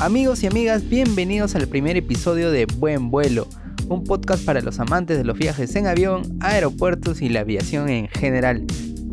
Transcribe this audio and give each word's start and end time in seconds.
Amigos 0.00 0.42
y 0.42 0.46
amigas, 0.46 0.88
bienvenidos 0.88 1.54
al 1.54 1.68
primer 1.68 1.96
episodio 1.98 2.50
de 2.50 2.64
Buen 2.64 3.10
Vuelo, 3.10 3.46
un 3.88 4.02
podcast 4.02 4.44
para 4.46 4.62
los 4.62 4.80
amantes 4.80 5.18
de 5.18 5.24
los 5.24 5.36
viajes 5.36 5.76
en 5.76 5.86
avión, 5.86 6.38
aeropuertos 6.40 7.20
y 7.20 7.28
la 7.28 7.40
aviación 7.40 7.90
en 7.90 8.08
general. 8.08 8.64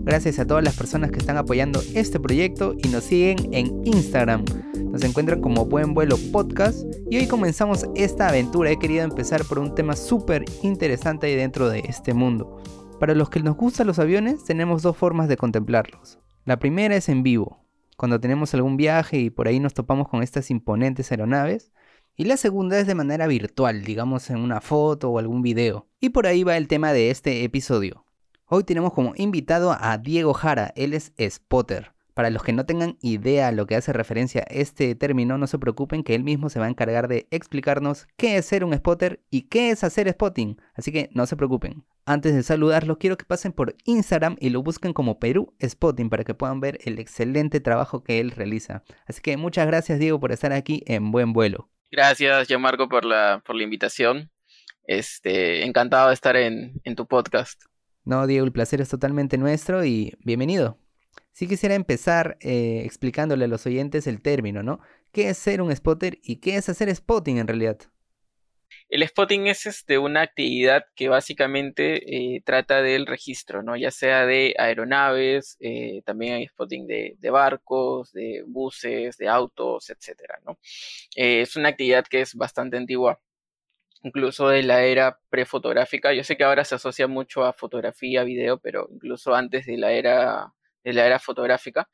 Gracias 0.06 0.40
a 0.40 0.48
todas 0.48 0.64
las 0.64 0.76
personas 0.76 1.12
que 1.12 1.20
están 1.20 1.36
apoyando 1.36 1.82
este 1.94 2.22
proyecto 2.22 2.74
y 2.82 2.88
nos 2.88 3.04
siguen 3.04 3.54
en 3.54 3.86
Instagram. 3.86 4.46
Nos 4.98 5.04
encuentran 5.04 5.42
como 5.42 5.66
Buen 5.66 5.94
Vuelo 5.94 6.18
Podcast 6.32 6.84
y 7.12 7.18
hoy 7.18 7.28
comenzamos 7.28 7.86
esta 7.94 8.30
aventura. 8.30 8.72
He 8.72 8.80
querido 8.80 9.04
empezar 9.04 9.44
por 9.44 9.60
un 9.60 9.76
tema 9.76 9.96
súper 9.96 10.44
interesante 10.64 11.28
dentro 11.36 11.70
de 11.70 11.82
este 11.82 12.16
mundo. 12.16 12.64
Para 13.00 13.14
los 13.14 13.30
que 13.30 13.44
nos 13.44 13.56
gustan 13.56 13.86
los 13.86 14.00
aviones, 14.00 14.44
tenemos 14.44 14.82
dos 14.82 14.98
formas 14.98 15.28
de 15.28 15.38
contemplarlos. 15.38 16.18
La 16.46 16.58
primera 16.58 16.96
es 16.96 17.10
en 17.10 17.22
vivo, 17.22 17.64
cuando 17.96 18.20
tenemos 18.20 18.56
algún 18.56 18.76
viaje 18.76 19.20
y 19.20 19.30
por 19.30 19.48
ahí 19.48 19.60
nos 19.60 19.76
topamos 19.76 20.08
con 20.10 20.24
estas 20.24 20.50
imponentes 20.50 21.12
aeronaves. 21.12 21.72
Y 22.16 22.24
la 22.24 22.36
segunda 22.36 22.80
es 22.80 22.88
de 22.88 22.96
manera 22.96 23.28
virtual, 23.28 23.84
digamos 23.84 24.32
en 24.32 24.40
una 24.40 24.62
foto 24.62 25.12
o 25.12 25.20
algún 25.20 25.44
video. 25.44 25.88
Y 26.00 26.10
por 26.10 26.26
ahí 26.26 26.44
va 26.44 26.58
el 26.58 26.68
tema 26.68 26.92
de 26.92 27.12
este 27.12 27.44
episodio. 27.44 28.04
Hoy 28.48 28.64
tenemos 28.64 28.94
como 28.94 29.14
invitado 29.16 29.78
a 29.80 30.00
Diego 30.00 30.34
Jara, 30.34 30.74
él 30.76 30.96
es 30.96 31.14
spotter. 31.20 31.94
Para 32.18 32.32
los 32.32 32.42
que 32.42 32.52
no 32.52 32.66
tengan 32.66 32.98
idea 33.04 33.50
a 33.50 33.52
lo 33.52 33.68
que 33.68 33.76
hace 33.76 33.94
referencia 33.94 34.44
este 34.50 34.96
término, 34.96 35.38
no 35.38 35.46
se 35.46 35.60
preocupen 35.60 36.04
que 36.04 36.16
él 36.16 36.24
mismo 36.24 36.50
se 36.50 36.60
va 36.60 36.66
a 36.66 36.70
encargar 36.70 37.08
de 37.08 37.28
explicarnos 37.30 38.08
qué 38.18 38.38
es 38.38 38.48
ser 38.48 38.64
un 38.64 38.76
spotter 38.76 39.22
y 39.30 39.44
qué 39.44 39.70
es 39.70 39.84
hacer 39.84 40.10
spotting, 40.10 40.60
así 40.74 40.92
que 40.92 41.12
no 41.14 41.28
se 41.28 41.36
preocupen. 41.36 41.86
Antes 42.08 42.34
de 42.34 42.42
saludarlo, 42.42 42.98
quiero 42.98 43.20
que 43.20 43.26
pasen 43.26 43.52
por 43.52 43.76
Instagram 43.86 44.36
y 44.40 44.50
lo 44.50 44.64
busquen 44.64 44.94
como 44.94 45.20
Perú 45.20 45.54
Spotting 45.64 46.10
para 46.10 46.24
que 46.24 46.34
puedan 46.34 46.60
ver 46.60 46.80
el 46.86 46.98
excelente 46.98 47.60
trabajo 47.60 48.04
que 48.04 48.20
él 48.20 48.32
realiza. 48.32 48.82
Así 49.06 49.22
que 49.22 49.38
muchas 49.38 49.68
gracias 49.68 50.00
Diego 50.00 50.20
por 50.20 50.32
estar 50.32 50.54
aquí 50.54 50.82
en 50.88 51.12
Buen 51.12 51.34
Vuelo. 51.34 51.70
Gracias, 51.92 52.48
yo 52.48 52.58
Marco, 52.58 52.90
por 52.90 53.06
la, 53.06 53.44
por 53.46 53.56
la 53.56 53.62
invitación. 53.62 54.32
Este, 54.86 55.68
encantado 55.68 56.08
de 56.08 56.16
estar 56.16 56.36
en, 56.36 56.82
en 56.84 56.96
tu 56.96 57.06
podcast. 57.06 57.62
No, 58.06 58.26
Diego, 58.26 58.44
el 58.44 58.52
placer 58.52 58.82
es 58.82 58.90
totalmente 58.90 59.38
nuestro 59.38 59.86
y 59.86 60.18
bienvenido. 60.24 60.80
Sí 61.38 61.48
quisiera 61.48 61.76
empezar 61.76 62.36
eh, 62.40 62.82
explicándole 62.84 63.46
a 63.46 63.48
los 63.48 63.68
oyentes 63.68 64.08
el 64.08 64.24
término, 64.24 64.64
¿no? 64.64 64.80
¿Qué 65.12 65.30
es 65.30 65.38
ser 65.38 65.62
un 65.62 65.72
spotter 65.76 66.18
y 66.24 66.38
qué 66.38 66.56
es 66.56 66.68
hacer 66.68 66.90
spotting 66.96 67.38
en 67.38 67.46
realidad? 67.46 67.78
El 68.90 69.08
spotting 69.08 69.46
es 69.46 69.68
este, 69.68 70.00
una 70.00 70.24
actividad 70.24 70.86
que 70.96 71.10
básicamente 71.10 72.36
eh, 72.36 72.42
trata 72.44 72.82
del 72.82 73.06
registro, 73.06 73.62
¿no? 73.62 73.78
Ya 73.78 73.92
sea 73.92 74.26
de 74.26 74.56
aeronaves, 74.58 75.58
eh, 75.60 76.02
también 76.06 76.34
hay 76.34 76.48
spotting 76.48 76.88
de, 76.88 77.18
de, 77.20 77.30
barcos, 77.30 78.12
de 78.14 78.44
buses, 78.48 79.16
de 79.18 79.28
autos, 79.28 79.92
etcétera, 79.92 80.40
¿no? 80.44 80.58
es 81.16 81.56
una 81.56 81.70
actividad 81.70 82.08
que 82.10 82.22
es 82.22 82.34
bastante 82.34 82.78
antigua, 82.78 83.22
incluso 84.02 84.50
de 84.50 84.64
la 84.64 84.84
era 84.86 85.20
prefotográfica. 85.30 86.16
Yo 86.16 86.24
sé 86.24 86.36
que 86.36 86.46
ahora 86.46 86.66
se 86.66 86.74
asocia 86.74 87.06
mucho 87.06 87.44
a 87.46 87.54
fotografía, 87.54 88.24
video, 88.24 88.58
pero 88.58 88.90
incluso 88.92 89.36
antes 89.36 89.68
de 89.68 89.78
la 89.78 89.92
era 89.92 90.56
de 90.84 90.94
la 90.94 91.06
era 91.06 91.20
fotográfica, 91.20 91.90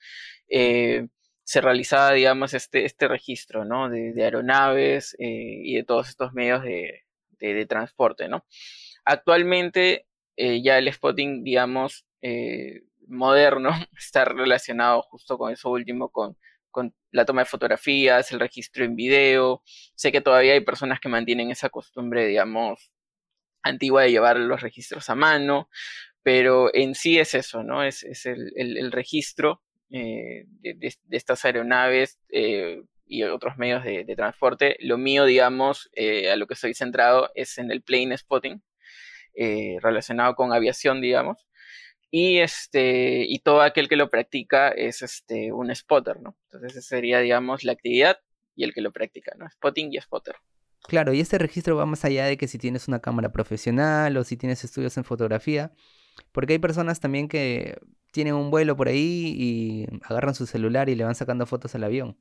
eh, 0.48 1.08
se 1.44 1.62
realizaba, 1.62 2.14
digamos, 2.14 2.54
este, 2.54 2.86
este 2.86 3.08
registro, 3.08 3.66
¿no? 3.66 3.90
De, 3.90 4.14
aeronaves 4.24 5.16
eh, 5.20 5.62
y 5.64 5.76
de 5.76 5.84
todos 5.84 6.10
estos 6.10 6.34
medios 6.34 6.64
de, 6.64 7.02
transporte, 7.68 8.30
¿no? 8.30 8.46
Actualmente 9.04 10.08
eh, 10.38 10.62
ya 10.64 10.78
el 10.78 10.92
spotting, 10.94 11.44
digamos, 11.44 12.06
moderno 13.08 13.72
está 13.98 14.26
relacionado 14.26 15.02
justo 15.02 15.38
con 15.38 15.52
eso 15.52 15.70
último, 15.70 16.10
con, 16.10 16.38
con 16.72 16.96
la 17.12 17.26
toma 17.26 17.42
de 17.42 17.46
fotografías, 17.46 18.32
el 18.32 18.40
registro 18.40 18.86
en 18.86 18.96
video. 18.96 19.62
Sé 19.96 20.12
que 20.12 20.22
todavía 20.22 20.54
hay 20.54 20.62
personas 20.62 21.00
que 21.02 21.10
mantienen 21.10 21.52
esa 21.52 21.70
costumbre, 21.70 22.26
digamos, 22.26 22.92
antigua 23.62 24.04
de 24.04 24.12
llevar 24.12 24.38
los 24.38 24.62
registros 24.62 25.10
a 25.10 25.16
mano, 25.16 25.70
pero 26.24 26.74
en 26.74 26.96
sí 26.96 27.20
es 27.20 27.34
eso, 27.34 27.64
¿no? 27.64 27.84
Es, 27.84 28.04
el, 28.26 28.92
registro 28.92 29.62
eh, 29.92 30.46
de, 30.48 30.96
estas 31.12 31.46
aeronaves 31.46 32.18
eh, 32.30 32.82
y 33.06 33.24
otros 33.24 33.58
medios 33.58 33.84
de, 33.84 34.06
transporte. 34.16 34.78
Lo 34.80 34.98
mío, 34.98 35.26
digamos, 35.26 35.90
eh, 35.94 36.32
a 36.32 36.38
lo 36.38 36.48
que 36.48 36.54
estoy 36.56 36.74
centrado 36.74 37.30
es 37.36 37.58
en 37.58 37.72
el 37.72 37.82
plane 37.82 38.18
spotting, 38.18 38.64
relacionado 39.82 40.36
con 40.36 40.54
aviación, 40.54 41.02
digamos. 41.02 41.46
Y, 42.10 42.38
este, 42.40 43.26
y 43.28 43.40
todo 43.40 43.62
aquel 43.62 43.90
que 43.90 43.96
lo 43.96 44.10
practica 44.10 44.70
es 44.70 45.02
este, 45.02 45.52
un 45.52 45.74
spotter, 45.76 46.22
¿no? 46.22 46.38
Entonces, 46.46 46.78
esa 46.78 46.96
sería, 46.96 47.20
digamos, 47.20 47.64
la 47.64 47.72
actividad 47.74 48.20
y 48.56 48.64
el 48.64 48.74
que 48.74 48.82
lo 48.82 48.92
practica, 48.92 49.34
¿no? 49.36 49.50
Spotting 49.50 49.92
y 49.92 50.00
spotter. 50.00 50.36
Claro, 50.84 51.14
y 51.14 51.22
este 51.22 51.40
registro 51.40 51.76
va 51.76 51.88
más 51.88 52.06
allá 52.06 52.26
de 52.26 52.38
que 52.38 52.48
si 52.48 52.60
tienes 52.60 52.88
una 52.88 53.00
cámara 53.00 53.32
profesional 53.32 54.16
o 54.16 54.24
si 54.24 54.38
tienes 54.38 54.64
estudios 54.64 54.96
en 54.98 55.06
fotografía, 55.06 55.72
porque 56.32 56.54
hay 56.54 56.60
personas 56.60 57.00
también 57.00 57.28
que 57.28 57.78
tienen 58.12 58.36
un 58.36 58.52
vuelo 58.52 58.76
por 58.76 58.88
ahí 58.88 59.34
y 59.38 59.88
agarran 60.04 60.36
su 60.36 60.46
celular 60.46 60.90
y 60.90 60.96
le 60.96 61.04
van 61.04 61.16
sacando 61.16 61.46
fotos 61.46 61.74
al 61.76 61.84
avión. 61.84 62.18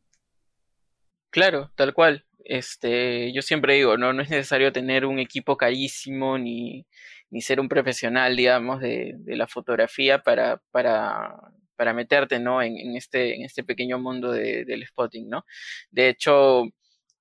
Claro, 1.31 1.71
tal 1.75 1.95
cual. 1.95 2.27
Este, 2.45 3.33
yo 3.33 3.43
siempre 3.43 3.75
digo, 3.75 3.97
no, 3.97 4.13
no 4.13 4.23
es 4.23 4.31
necesario 4.31 4.73
tener 4.73 5.07
un 5.07 5.19
equipo 5.19 5.57
carísimo 5.57 6.39
ni, 6.39 6.87
ni 7.31 7.41
ser 7.41 7.61
un 7.61 7.69
profesional, 7.69 8.37
digamos, 8.37 8.81
de, 8.81 9.17
la 9.27 9.47
fotografía 9.47 10.23
para, 10.23 10.61
para, 10.71 11.35
para 11.77 11.95
meterte, 11.95 12.39
¿no? 12.39 12.63
En, 12.63 12.97
este, 12.97 13.35
en 13.35 13.45
este 13.45 13.65
pequeño 13.65 13.99
mundo 13.99 14.33
de, 14.33 14.65
del 14.65 14.87
spotting, 14.87 15.29
¿no? 15.29 15.47
De 15.91 16.09
hecho, 16.09 16.65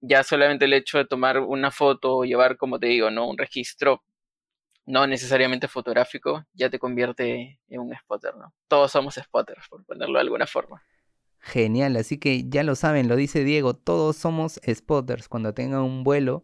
ya 0.01 0.23
solamente 0.23 0.65
el 0.65 0.73
hecho 0.73 0.97
de 0.97 1.05
tomar 1.05 1.39
una 1.39 1.71
foto 1.71 2.17
o 2.17 2.25
llevar, 2.25 2.57
como 2.57 2.79
te 2.79 2.87
digo, 2.87 3.11
¿no? 3.11 3.29
Un 3.29 3.37
registro 3.37 4.03
no 4.91 5.07
necesariamente 5.07 5.69
fotográfico, 5.69 6.45
ya 6.53 6.69
te 6.69 6.77
convierte 6.77 7.61
en 7.69 7.79
un 7.79 7.95
spotter, 7.95 8.35
¿no? 8.35 8.53
Todos 8.67 8.91
somos 8.91 9.15
spotters, 9.15 9.65
por 9.69 9.85
ponerlo 9.85 10.15
de 10.15 10.21
alguna 10.21 10.45
forma. 10.45 10.83
Genial, 11.39 11.95
así 11.95 12.17
que 12.17 12.49
ya 12.49 12.63
lo 12.63 12.75
saben, 12.75 13.07
lo 13.07 13.15
dice 13.15 13.45
Diego, 13.45 13.73
todos 13.73 14.17
somos 14.17 14.59
spotters. 14.69 15.29
Cuando 15.29 15.53
tengan 15.53 15.81
un 15.81 16.03
vuelo, 16.03 16.43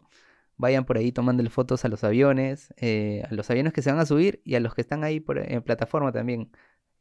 vayan 0.56 0.86
por 0.86 0.96
ahí 0.96 1.12
tomando 1.12 1.48
fotos 1.50 1.84
a 1.84 1.88
los 1.88 2.04
aviones, 2.04 2.72
eh, 2.78 3.22
a 3.30 3.34
los 3.34 3.50
aviones 3.50 3.74
que 3.74 3.82
se 3.82 3.90
van 3.90 4.00
a 4.00 4.06
subir 4.06 4.40
y 4.46 4.54
a 4.54 4.60
los 4.60 4.74
que 4.74 4.80
están 4.80 5.04
ahí 5.04 5.20
por, 5.20 5.38
en 5.38 5.62
plataforma 5.62 6.10
también. 6.10 6.50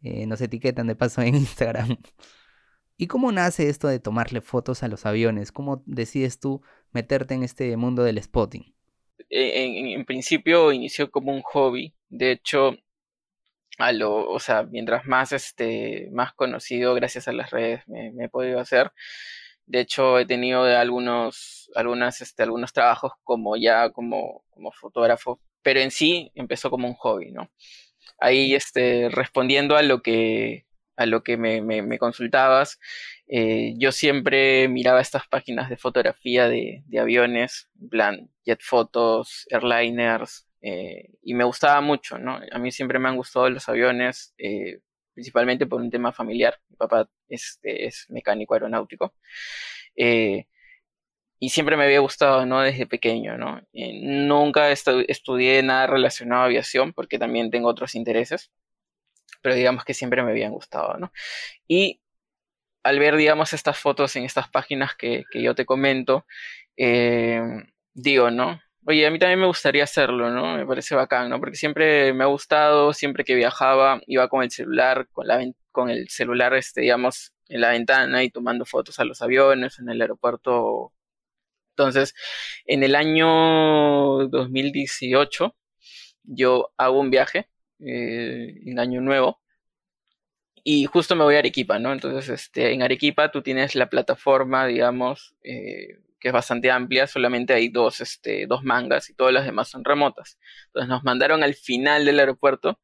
Eh, 0.02 0.28
nos 0.28 0.42
etiquetan 0.42 0.88
de 0.88 0.96
paso 0.96 1.22
en 1.22 1.36
Instagram. 1.36 1.98
¿Y 2.98 3.08
cómo 3.08 3.32
nace 3.32 3.70
esto 3.70 3.88
de 3.88 4.00
tomarle 4.00 4.42
fotos 4.42 4.84
a 4.84 4.90
los 4.90 5.06
aviones? 5.06 5.54
¿Cómo 5.54 5.82
decides 5.86 6.40
tú 6.40 6.62
meterte 6.92 7.36
en 7.36 7.44
este 7.44 7.78
mundo 7.78 8.04
del 8.04 8.22
spotting? 8.22 8.77
En, 9.30 10.06
principio 10.06 10.72
inició 10.72 11.12
como 11.12 11.34
un 11.34 11.42
hobby. 11.42 11.94
De 12.10 12.32
hecho, 12.32 12.76
a 13.78 13.92
lo, 13.92 14.30
o 14.30 14.40
sea, 14.40 14.64
mientras 14.64 15.06
más, 15.06 15.32
este, 15.32 16.10
más 16.12 16.34
conocido 16.34 16.94
gracias 16.96 17.28
a 17.28 17.34
las 17.34 17.52
redes 17.52 17.88
me, 17.88 18.12
he 18.20 18.30
podido 18.30 18.60
hacer. 18.60 18.92
De 19.66 19.82
hecho, 19.82 20.20
he 20.20 20.26
tenido 20.26 20.64
algunos, 20.64 21.70
algunas, 21.76 22.22
este, 22.22 22.44
algunos 22.44 22.74
trabajos 22.74 23.14
como 23.24 23.58
ya 23.58 23.92
como, 23.92 24.44
como 24.52 24.72
fotógrafo, 24.72 25.42
pero 25.62 25.82
en 25.82 25.92
sí 25.92 26.32
empezó 26.36 26.70
como 26.70 26.88
un 26.88 26.96
hobby, 26.96 27.32
¿no? 27.32 27.50
Ahí, 28.20 28.56
este, 28.56 29.10
respondiendo 29.10 29.78
a 29.78 29.84
lo 29.84 30.02
que, 30.02 30.67
a 30.98 31.06
lo 31.06 31.24
que 31.24 31.38
me, 31.38 32.00
consultabas, 32.00 32.80
eh, 33.28 33.74
yo 33.78 33.92
siempre 33.92 34.68
miraba 34.68 35.00
estas 35.00 35.28
páginas 35.28 35.70
de 35.70 35.78
fotografía 35.78 36.50
de, 36.50 36.84
aviones, 37.00 37.70
en 37.80 37.90
plan 37.90 38.32
jet 38.46 38.62
photos, 38.62 39.46
airliners, 39.52 40.48
eh, 40.62 41.10
y 41.22 41.36
me 41.36 41.44
gustaba 41.44 41.80
mucho, 41.82 42.18
¿no? 42.18 42.40
A 42.52 42.60
mí 42.60 42.72
siempre 42.72 43.00
me 43.00 43.10
han 43.10 43.16
gustado 43.16 43.50
los 43.50 43.70
aviones, 43.70 44.34
eh, 44.40 44.80
principalmente 45.14 45.68
por 45.68 45.82
un 45.82 45.92
tema 45.92 46.12
familiar. 46.12 46.60
Mi 46.70 46.78
papá 46.78 47.08
este, 47.30 47.86
es 47.88 48.08
mecánico 48.10 48.54
aeronáutico. 48.56 49.14
y 51.40 51.50
siempre 51.50 51.78
me 51.78 51.84
había 51.86 52.00
gustado, 52.00 52.46
¿no? 52.46 52.62
Desde 52.62 52.88
pequeño, 52.88 53.38
¿no? 53.38 53.62
nunca 53.74 54.72
estudié 54.72 55.62
nada 55.64 55.88
relacionado 55.88 56.42
a 56.44 56.46
aviación 56.46 56.94
porque 56.94 57.20
también 57.20 57.52
tengo 57.52 57.70
otros 57.70 57.96
intereses 57.96 58.52
pero 59.42 59.56
digamos 59.56 59.86
que 59.86 59.94
siempre 59.94 60.24
me 60.24 60.32
habían 60.32 60.52
gustado, 60.52 60.98
¿no? 60.98 61.12
Y 61.68 62.02
al 62.84 63.00
ver, 63.00 63.18
digamos, 63.18 63.54
estas 63.54 63.78
fotos 63.80 64.16
en 64.16 64.24
estas 64.24 64.50
páginas 64.50 64.96
que, 64.96 65.26
yo 65.34 65.56
te 65.56 65.66
comento, 65.66 66.26
eh, 66.78 67.42
digo, 67.94 68.32
¿no? 68.32 68.62
Oye, 68.86 69.06
a 69.06 69.12
mí 69.12 69.20
también 69.20 69.40
me 69.42 69.48
gustaría 69.48 69.84
hacerlo, 69.84 70.30
¿no? 70.30 70.56
Me 70.56 70.66
parece 70.66 70.96
bacán, 70.96 71.30
¿no? 71.30 71.40
Porque 71.40 71.58
siempre 71.58 72.14
me 72.14 72.24
ha 72.24 72.28
gustado, 72.28 72.94
siempre 72.94 73.26
que 73.26 73.36
viajaba, 73.36 74.02
iba 74.08 74.30
con 74.30 74.44
el 74.44 74.52
celular, 74.52 75.10
con, 75.12 75.28
la, 75.28 75.44
con 75.72 75.90
el 75.90 76.08
celular, 76.10 76.54
este, 76.56 76.82
digamos, 76.82 77.34
en 77.50 77.62
la 77.62 77.72
ventana 77.72 78.24
y 78.24 78.30
tomando 78.30 78.66
fotos 78.66 79.00
a 79.00 79.06
los 79.06 79.22
aviones, 79.22 79.80
en 79.80 79.90
el 79.90 80.02
aeropuerto. 80.02 80.94
Entonces, 81.72 82.14
en 82.66 82.84
el 82.84 82.96
año 82.96 84.28
2018, 84.30 85.56
yo 86.24 86.74
hago 86.78 87.00
un 87.00 87.10
viaje 87.12 87.50
eh, 87.80 88.56
en 88.66 88.80
Año 88.80 89.02
Nuevo 89.02 89.42
y 90.70 90.86
justo 90.86 91.16
me 91.16 91.24
voy 91.24 91.36
a 91.36 91.40
Arequipa, 91.40 91.80
¿no? 91.80 91.94
Entonces, 91.94 92.28
este, 92.28 92.74
en 92.74 92.84
Arequipa 92.84 93.32
tú 93.32 93.42
tienes 93.42 93.74
la 93.74 93.90
plataforma, 93.90 94.66
digamos, 94.68 95.34
eh, 95.42 96.00
que 96.20 96.28
es 96.28 96.34
bastante 96.34 96.70
amplia, 96.72 97.08
solamente 97.08 97.54
hay 97.54 97.70
dos, 97.70 98.02
este, 98.02 98.48
dos 98.48 98.66
mangas 98.66 99.10
y 99.10 99.14
todas 99.14 99.34
las 99.34 99.46
demás 99.46 99.70
son 99.70 99.86
remotas. 99.86 100.38
Entonces 100.66 100.90
nos 100.90 101.06
mandaron 101.06 101.42
al 101.42 101.54
final 101.56 102.04
del 102.04 102.20
aeropuerto 102.20 102.82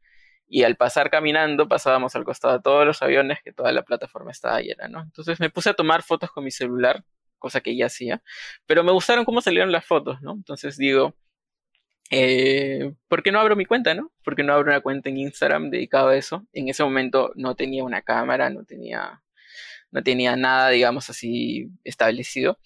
y 0.47 0.63
al 0.63 0.77
pasar 0.77 1.09
caminando 1.09 1.67
pasábamos 1.67 2.15
al 2.15 2.23
costado 2.23 2.53
de 2.53 2.61
todos 2.61 2.85
los 2.85 3.01
aviones 3.01 3.39
que 3.43 3.51
toda 3.51 3.73
la 3.73 3.83
plataforma 3.83 4.31
estaba 4.31 4.61
llena, 4.61 4.87
¿no? 4.87 5.01
Entonces 5.01 5.41
me 5.41 5.49
puse 5.49 5.69
a 5.71 5.73
tomar 5.73 6.03
fotos 6.03 6.31
con 6.31 6.45
mi 6.45 6.51
celular, 6.51 7.03
cosa 7.37 7.59
que 7.59 7.75
ya 7.75 7.87
hacía, 7.87 8.23
pero 8.65 8.85
me 8.85 8.93
gustaron 8.93 9.25
cómo 9.25 9.41
salieron 9.41 9.73
las 9.73 9.85
fotos, 9.85 10.21
¿no? 10.21 10.31
Entonces 10.31 10.77
digo, 10.77 11.15
eh, 12.15 12.93
¿por 13.07 13.23
qué 13.23 13.31
no 13.31 13.39
abro 13.39 13.55
mi 13.55 13.65
cuenta, 13.65 13.95
no? 13.95 14.11
¿Por 14.23 14.35
qué 14.35 14.43
no 14.43 14.53
abro 14.53 14.69
una 14.69 14.81
cuenta 14.81 15.09
en 15.09 15.17
Instagram 15.17 15.71
dedicada 15.71 16.11
a 16.11 16.15
eso? 16.15 16.45
En 16.53 16.69
ese 16.69 16.83
momento 16.83 17.31
no 17.35 17.55
tenía 17.55 17.83
una 17.83 18.03
cámara, 18.03 18.51
no 18.51 18.65
tenía, 18.65 19.23
no 19.91 20.03
tenía 20.03 20.35
nada, 20.35 20.69
digamos 20.69 21.09
así, 21.09 21.69
establecido. 21.83 22.59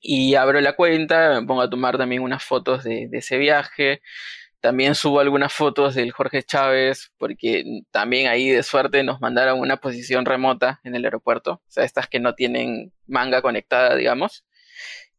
Y 0.00 0.34
abro 0.36 0.60
la 0.60 0.74
cuenta, 0.76 1.40
me 1.40 1.46
pongo 1.46 1.62
a 1.62 1.70
tomar 1.70 1.98
también 1.98 2.22
unas 2.22 2.44
fotos 2.44 2.84
de, 2.84 3.08
ese 3.12 3.36
viaje. 3.38 4.00
También 4.60 4.94
subo 4.94 5.20
algunas 5.20 5.52
fotos 5.52 5.94
del 5.96 6.12
Jorge 6.12 6.42
Chávez, 6.44 7.12
porque 7.18 7.64
también 7.90 8.28
ahí 8.28 8.50
de 8.50 8.62
suerte 8.62 9.02
nos 9.04 9.20
mandaron 9.20 9.60
una 9.60 9.78
posición 9.78 10.24
remota 10.26 10.80
en 10.84 10.94
el 10.94 11.04
aeropuerto, 11.04 11.54
o 11.54 11.62
sea, 11.68 11.84
estas 11.84 12.08
que 12.08 12.20
no 12.20 12.34
tienen 12.34 12.92
manga 13.06 13.42
conectada, 13.42 13.96
digamos. 13.96 14.44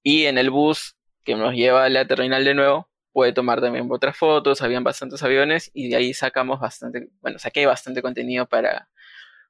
Y 0.04 0.26
en 0.26 0.38
el 0.38 0.50
bus 0.52 0.96
que 1.24 1.36
nos 1.36 1.54
lleva 1.56 1.86
a 1.86 1.90
la 1.90 2.08
terminal 2.08 2.46
de 2.46 2.56
nuevo, 2.56 2.91
puede 3.12 3.34
tomar 3.34 3.62
también 3.62 3.88
otras 3.90 4.18
fotos, 4.18 4.62
habían 4.62 4.84
bastantes 4.84 5.22
aviones 5.24 5.70
y 5.74 5.90
de 5.90 5.96
ahí 5.96 6.14
sacamos 6.14 6.60
bastante, 6.60 7.10
bueno, 7.22 7.40
saqué 7.40 7.66
bastante 7.66 8.02
contenido 8.02 8.48
para, 8.48 8.88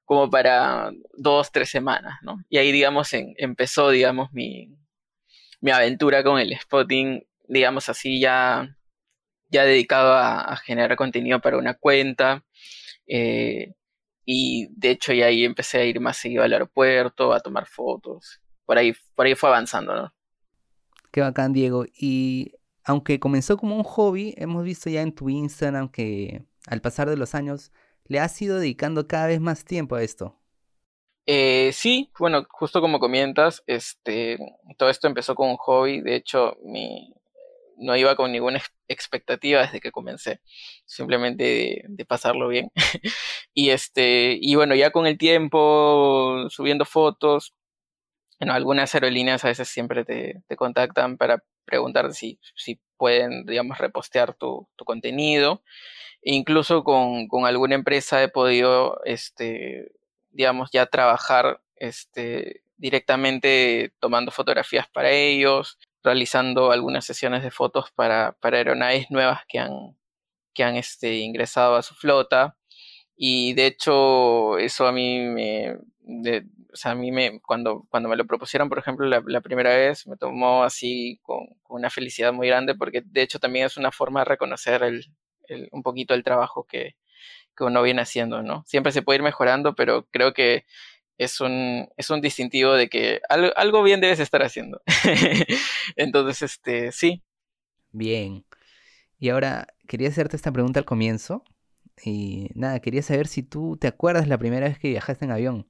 como 0.05 0.29
para 0.29 0.91
dos, 1.13 1.51
tres 1.51 1.69
semanas, 1.69 2.19
¿no? 2.21 2.43
Y 2.49 2.57
ahí, 2.57 2.71
digamos, 2.71 3.09
empezó, 3.13 3.89
digamos, 3.89 4.31
mi, 4.33 4.75
mi 5.61 5.71
aventura 5.71 6.23
con 6.23 6.39
el 6.39 6.57
spotting, 6.59 7.25
digamos 7.47 7.87
así, 7.87 8.19
ya, 8.19 8.75
ya 9.49 9.63
dedicado 9.63 10.13
a, 10.15 10.57
generar 10.57 10.95
contenido 10.95 11.39
para 11.39 11.57
una 11.57 11.75
cuenta. 11.75 12.43
Eh, 13.07 13.73
y 14.25 14.67
de 14.71 14.91
hecho 14.91 15.13
ya 15.13 15.25
ahí 15.27 15.43
empecé 15.43 15.79
a 15.79 15.85
ir 15.85 15.99
más 15.99 16.17
seguido 16.17 16.43
al 16.43 16.53
aeropuerto, 16.53 17.33
a 17.33 17.39
tomar 17.39 17.67
fotos. 17.67 18.41
Por 18.65 18.77
ahí, 18.77 18.93
por 19.15 19.25
ahí 19.25 19.35
fue 19.35 19.49
avanzando, 19.49 19.95
¿no? 19.95 20.13
Qué 21.11 21.21
bacán, 21.21 21.51
Diego. 21.51 21.85
Y 21.93 22.53
aunque 22.91 23.19
comenzó 23.19 23.57
como 23.57 23.75
un 23.75 23.83
hobby, 23.83 24.33
hemos 24.37 24.63
visto 24.63 24.89
ya 24.89 25.01
en 25.01 25.13
tu 25.13 25.29
Instagram 25.29 25.89
que 25.89 26.43
al 26.67 26.81
pasar 26.81 27.09
de 27.09 27.17
los 27.17 27.35
años 27.35 27.71
le 28.05 28.19
has 28.19 28.39
ido 28.41 28.59
dedicando 28.59 29.07
cada 29.07 29.27
vez 29.27 29.39
más 29.39 29.63
tiempo 29.63 29.95
a 29.95 30.03
esto. 30.03 30.37
Eh, 31.25 31.71
sí, 31.73 32.11
bueno, 32.19 32.45
justo 32.49 32.81
como 32.81 32.99
comentas, 32.99 33.63
este, 33.67 34.37
todo 34.77 34.89
esto 34.89 35.07
empezó 35.07 35.35
como 35.35 35.51
un 35.51 35.57
hobby. 35.57 36.01
De 36.01 36.15
hecho, 36.15 36.57
no 37.77 37.95
iba 37.95 38.15
con 38.15 38.31
ninguna 38.31 38.61
expectativa 38.89 39.61
desde 39.61 39.79
que 39.79 39.91
comencé, 39.91 40.41
simplemente 40.85 41.85
de, 41.87 42.05
pasarlo 42.05 42.49
bien. 42.49 42.71
y 43.53 43.69
este, 43.69 44.37
y 44.41 44.55
bueno, 44.55 44.75
ya 44.75 44.91
con 44.91 45.07
el 45.07 45.17
tiempo, 45.17 46.49
subiendo 46.49 46.83
fotos, 46.83 47.53
bueno, 48.41 48.55
algunas 48.55 48.95
aerolíneas 48.95 49.45
a 49.45 49.49
veces 49.49 49.69
siempre 49.69 50.03
te, 50.03 50.41
contactan 50.57 51.15
para 51.15 51.43
preguntar 51.63 52.11
si, 52.11 52.39
si 52.55 52.81
pueden, 52.97 53.45
digamos, 53.45 53.77
repostear 53.77 54.33
tu, 54.33 54.67
contenido. 54.83 55.61
Incluso 56.23 56.83
con, 56.83 57.27
con, 57.27 57.45
alguna 57.45 57.75
empresa 57.75 58.23
he 58.23 58.29
podido, 58.29 58.99
este, 59.05 59.91
digamos, 60.31 60.71
ya 60.71 60.87
trabajar 60.87 61.61
este, 61.75 62.63
directamente 62.77 63.93
tomando 63.99 64.31
fotografías 64.31 64.87
para 64.89 65.11
ellos, 65.11 65.77
realizando 66.03 66.71
algunas 66.71 67.05
sesiones 67.05 67.43
de 67.43 67.51
fotos 67.51 67.91
para, 67.91 68.35
para 68.39 68.57
aeronaves 68.57 69.11
nuevas 69.11 69.41
que 69.47 69.59
han, 69.59 69.95
que 70.55 70.63
han 70.63 70.77
este, 70.77 71.17
ingresado 71.17 71.75
a 71.75 71.83
su 71.83 71.93
flota. 71.93 72.57
Y 73.23 73.53
de 73.53 73.67
hecho, 73.67 74.57
eso 74.57 74.87
a 74.87 74.91
mí 74.91 75.19
me, 75.19 75.73
o 75.73 76.75
sea, 76.75 76.93
a 76.93 76.95
mí 76.95 77.11
me, 77.11 77.39
cuando, 77.39 77.85
cuando 77.87 78.09
me 78.09 78.15
lo 78.15 78.25
propusieron, 78.25 78.67
por 78.67 78.79
ejemplo, 78.79 79.05
la, 79.07 79.41
primera 79.41 79.69
vez, 79.69 80.07
me 80.07 80.17
tomó 80.17 80.63
así 80.63 81.19
con, 81.21 81.45
una 81.69 81.91
felicidad 81.91 82.33
muy 82.33 82.47
grande, 82.47 82.73
porque 82.73 83.03
de 83.05 83.21
hecho 83.21 83.37
también 83.37 83.67
es 83.67 83.77
una 83.77 83.91
forma 83.91 84.21
de 84.21 84.25
reconocer 84.25 84.81
el, 84.81 85.05
un 85.71 85.83
poquito 85.83 86.15
el 86.15 86.23
trabajo 86.23 86.65
que, 86.65 86.95
que, 87.55 87.63
uno 87.63 87.83
viene 87.83 88.01
haciendo, 88.01 88.41
¿no? 88.41 88.63
Siempre 88.65 88.91
se 88.91 89.03
puede 89.03 89.17
ir 89.17 89.23
mejorando, 89.23 89.75
pero 89.75 90.07
creo 90.09 90.33
que 90.33 90.65
es 91.19 91.39
un, 91.41 91.89
es 91.97 92.09
un 92.09 92.21
distintivo 92.21 92.73
de 92.73 92.89
que 92.89 93.21
algo, 93.29 93.55
algo 93.55 93.83
bien 93.83 94.01
debes 94.01 94.19
estar 94.19 94.41
haciendo. 94.41 94.81
Entonces, 95.95 96.41
este, 96.41 96.91
sí. 96.91 97.21
Bien. 97.91 98.45
Y 99.19 99.29
ahora 99.29 99.67
quería 99.87 100.09
hacerte 100.09 100.37
esta 100.37 100.51
pregunta 100.51 100.79
al 100.79 100.85
comienzo. 100.85 101.43
Y 102.03 102.49
nada, 102.55 102.79
quería 102.79 103.01
saber 103.01 103.27
si 103.27 103.43
tú 103.43 103.77
te 103.79 103.87
acuerdas 103.87 104.27
la 104.27 104.37
primera 104.37 104.67
vez 104.67 104.79
que 104.79 104.89
viajaste 104.89 105.25
en 105.25 105.31
avión. 105.31 105.67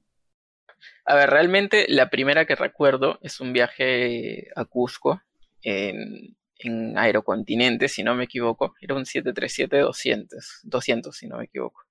A 1.04 1.14
ver, 1.14 1.30
realmente 1.30 1.86
la 1.88 2.10
primera 2.10 2.44
que 2.46 2.54
recuerdo 2.54 3.18
es 3.22 3.40
un 3.40 3.52
viaje 3.52 4.48
a 4.56 4.64
Cusco 4.64 5.22
en, 5.62 6.36
en 6.58 6.98
Aerocontinente, 6.98 7.88
si 7.88 8.02
no 8.02 8.14
me 8.14 8.24
equivoco. 8.24 8.74
Era 8.80 8.94
un 8.94 9.04
737-200, 9.04 10.60
200, 10.64 11.16
si 11.16 11.26
no 11.26 11.38
me 11.38 11.44
equivoco. 11.44 11.82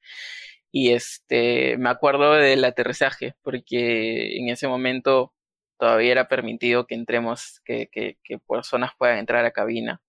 Y 0.72 0.92
este, 0.92 1.78
me 1.78 1.90
acuerdo 1.90 2.34
del 2.34 2.64
aterrizaje, 2.64 3.36
porque 3.42 4.38
en 4.38 4.50
ese 4.50 4.68
momento 4.68 5.34
todavía 5.78 6.12
era 6.12 6.28
permitido 6.28 6.88
que 6.88 6.96
entremos, 6.96 7.62
que, 7.66 7.88
que, 7.92 8.18
que 8.24 8.40
personas 8.40 8.92
puedan 8.98 9.18
entrar 9.18 9.44
a 9.46 9.52
cabina. 9.52 10.02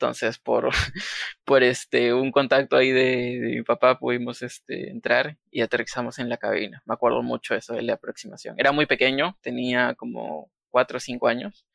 Entonces, 0.00 0.38
por, 0.38 0.70
por 1.44 1.62
este, 1.62 2.14
un 2.14 2.32
contacto 2.32 2.76
ahí 2.76 2.90
de, 2.90 3.38
mi 3.56 3.62
papá 3.62 3.98
pudimos 3.98 4.40
este, 4.40 4.90
entrar 4.90 5.36
y 5.50 5.60
aterrizamos 5.60 6.18
en 6.18 6.30
la 6.30 6.38
cabina. 6.38 6.82
Me 6.86 6.94
acuerdo 6.94 7.22
mucho 7.22 7.54
eso 7.54 7.74
de 7.74 7.82
la 7.82 7.94
aproximación. 7.94 8.54
Era 8.58 8.72
muy 8.72 8.86
pequeño, 8.86 9.36
tenía 9.42 9.94
como 9.94 10.50
4 10.70 10.96
o 10.96 11.00
5 11.00 11.28
años, 11.28 11.66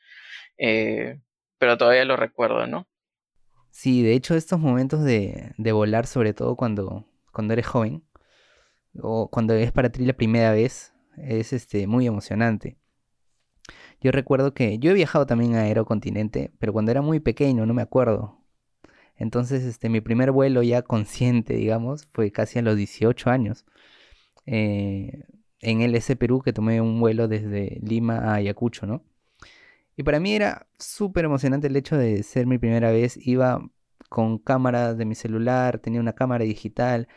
eh, 0.58 1.20
pero 1.60 1.78
todavía 1.78 2.04
lo 2.04 2.16
recuerdo, 2.16 2.66
¿no? 2.66 2.88
Sí, 3.70 4.02
de 4.02 4.14
hecho 4.14 4.34
estos 4.34 4.60
momentos 4.60 5.04
de, 5.04 5.54
de 5.58 5.72
volar, 5.72 6.08
sobre 6.08 6.34
todo 6.34 6.56
cuando, 6.56 7.06
cuando 7.32 7.54
eres 7.54 7.68
joven, 7.68 8.04
o 9.04 9.30
cuando 9.30 9.54
es 9.54 9.72
para 9.72 9.90
ti 9.92 10.04
la 10.04 10.14
primera 10.14 10.52
vez, 10.52 10.96
es 11.18 11.54
este, 11.54 11.86
muy 11.86 12.08
emocionante. 12.08 12.80
Yo 14.06 14.12
recuerdo 14.12 14.54
que 14.54 14.78
yo 14.78 14.92
he 14.92 14.94
viajado 14.94 15.26
también 15.26 15.56
a 15.56 15.62
Aerocontinente, 15.62 16.52
pero 16.60 16.72
cuando 16.74 16.92
era 16.92 17.02
muy 17.02 17.20
pequeño, 17.20 17.66
no 17.66 17.74
me 17.74 17.82
acuerdo. 17.82 18.38
Entonces, 19.16 19.64
este, 19.64 19.90
mi 19.90 20.00
primer 20.00 20.32
vuelo 20.32 20.62
ya 20.62 20.84
consciente, 20.84 21.56
digamos, 21.56 22.08
fue 22.14 22.32
casi 22.32 22.60
a 22.60 22.62
los 22.62 22.78
18 22.78 23.32
años. 23.32 23.66
Eh, 24.46 25.24
en 25.60 25.82
el 25.82 25.96
S 25.96 26.16
Perú, 26.18 26.44
que 26.44 26.54
tomé 26.54 26.82
un 26.82 27.00
vuelo 27.00 27.28
desde 27.28 27.80
Lima 27.82 28.20
a 28.20 28.36
Ayacucho, 28.36 28.86
¿no? 28.86 29.04
Y 29.98 30.04
para 30.04 30.20
mí 30.20 30.36
era 30.36 30.68
súper 30.78 31.26
emocionante 31.26 31.66
el 31.66 31.76
hecho 31.76 31.98
de 31.98 32.22
ser 32.22 32.46
mi 32.46 32.60
primera 32.60 32.92
vez. 32.92 33.18
Iba 33.26 33.60
con 34.10 34.38
cámara 34.38 34.94
de 34.94 35.06
mi 35.06 35.16
celular, 35.16 35.80
tenía 35.80 36.00
una 36.00 36.14
cámara 36.14 36.46
digital, 36.46 37.08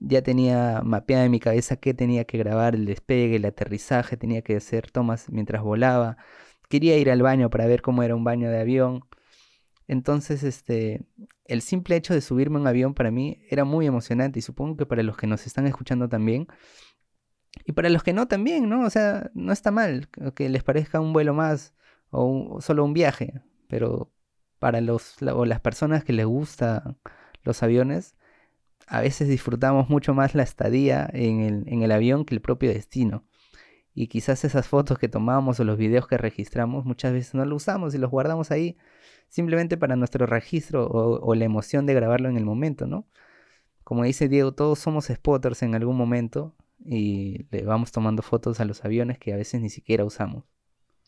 ya 0.00 0.22
tenía 0.22 0.82
mapeada 0.84 1.24
en 1.24 1.30
mi 1.30 1.40
cabeza 1.40 1.76
qué 1.76 1.94
tenía 1.94 2.24
que 2.24 2.38
grabar, 2.38 2.74
el 2.74 2.86
despegue, 2.86 3.36
el 3.36 3.44
aterrizaje, 3.44 4.16
tenía 4.16 4.42
que 4.42 4.56
hacer 4.56 4.90
tomas 4.90 5.30
mientras 5.30 5.62
volaba. 5.62 6.16
Quería 6.68 6.96
ir 6.98 7.10
al 7.10 7.22
baño 7.22 7.50
para 7.50 7.66
ver 7.66 7.82
cómo 7.82 8.02
era 8.02 8.14
un 8.14 8.24
baño 8.24 8.50
de 8.50 8.60
avión. 8.60 9.02
Entonces, 9.88 10.42
este, 10.44 11.06
el 11.46 11.62
simple 11.62 11.96
hecho 11.96 12.14
de 12.14 12.20
subirme 12.20 12.58
a 12.58 12.60
un 12.60 12.66
avión 12.66 12.94
para 12.94 13.10
mí 13.10 13.40
era 13.50 13.64
muy 13.64 13.86
emocionante 13.86 14.38
y 14.38 14.42
supongo 14.42 14.76
que 14.76 14.86
para 14.86 15.02
los 15.02 15.16
que 15.16 15.26
nos 15.26 15.46
están 15.46 15.66
escuchando 15.66 16.08
también. 16.08 16.46
Y 17.64 17.72
para 17.72 17.88
los 17.88 18.02
que 18.02 18.12
no 18.12 18.28
también, 18.28 18.68
¿no? 18.68 18.84
O 18.84 18.90
sea, 18.90 19.30
no 19.34 19.52
está 19.52 19.70
mal 19.70 20.08
que 20.34 20.48
les 20.48 20.62
parezca 20.62 21.00
un 21.00 21.12
vuelo 21.12 21.34
más 21.34 21.74
o 22.10 22.60
solo 22.60 22.84
un 22.84 22.92
viaje, 22.92 23.42
pero 23.68 24.12
para 24.58 24.80
los 24.80 25.16
o 25.22 25.44
las 25.44 25.60
personas 25.60 26.04
que 26.04 26.12
les 26.12 26.26
gustan 26.26 26.98
los 27.42 27.62
aviones, 27.62 28.16
a 28.88 29.00
veces 29.00 29.28
disfrutamos 29.28 29.88
mucho 29.88 30.14
más 30.14 30.34
la 30.34 30.42
estadía 30.42 31.08
en 31.12 31.40
el, 31.40 31.64
en 31.68 31.82
el 31.82 31.92
avión 31.92 32.24
que 32.24 32.34
el 32.34 32.40
propio 32.40 32.70
destino. 32.70 33.24
Y 33.94 34.08
quizás 34.08 34.44
esas 34.44 34.68
fotos 34.68 34.98
que 34.98 35.08
tomamos 35.08 35.58
o 35.60 35.64
los 35.64 35.76
videos 35.76 36.06
que 36.06 36.18
registramos 36.18 36.84
muchas 36.84 37.12
veces 37.12 37.34
no 37.34 37.44
los 37.44 37.62
usamos 37.62 37.94
y 37.94 37.98
los 37.98 38.10
guardamos 38.10 38.50
ahí 38.50 38.76
simplemente 39.28 39.76
para 39.76 39.96
nuestro 39.96 40.26
registro 40.26 40.86
o, 40.86 41.34
la 41.34 41.44
emoción 41.44 41.86
de 41.86 41.94
grabarlo 41.94 42.28
en 42.28 42.36
el 42.36 42.44
momento, 42.44 42.86
¿no? 42.86 43.06
Como 43.84 44.04
dice 44.04 44.28
Diego, 44.28 44.52
todos 44.52 44.78
somos 44.78 45.06
spotters 45.06 45.62
en 45.62 45.74
algún 45.74 45.96
momento 45.96 46.54
y 46.84 47.46
le 47.50 47.62
vamos 47.62 47.92
tomando 47.92 48.22
fotos 48.22 48.60
a 48.60 48.64
los 48.64 48.84
aviones 48.84 49.18
que 49.18 49.32
a 49.32 49.36
veces 49.36 49.60
ni 49.60 49.70
siquiera 49.70 50.04
usamos. 50.04 50.44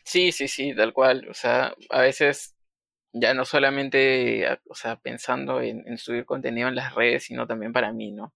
Sí, 0.05 0.33
sí, 0.33 0.49
sí, 0.49 0.75
tal 0.75 0.93
cual. 0.93 1.29
O 1.31 1.35
sea, 1.35 1.75
a 1.91 2.01
veces 2.01 2.55
Ya 3.13 3.35
no 3.35 3.45
solamente, 3.45 4.47
o 4.69 4.75
sea, 4.75 4.97
pensando 4.97 5.61
en, 5.61 5.99
subir 5.99 6.25
contenido 6.25 6.69
en 6.69 6.77
las 6.77 6.95
redes, 6.95 7.25
sino 7.25 7.47
también 7.47 7.73
para 7.73 7.93
mí, 7.93 8.13
¿no? 8.13 8.33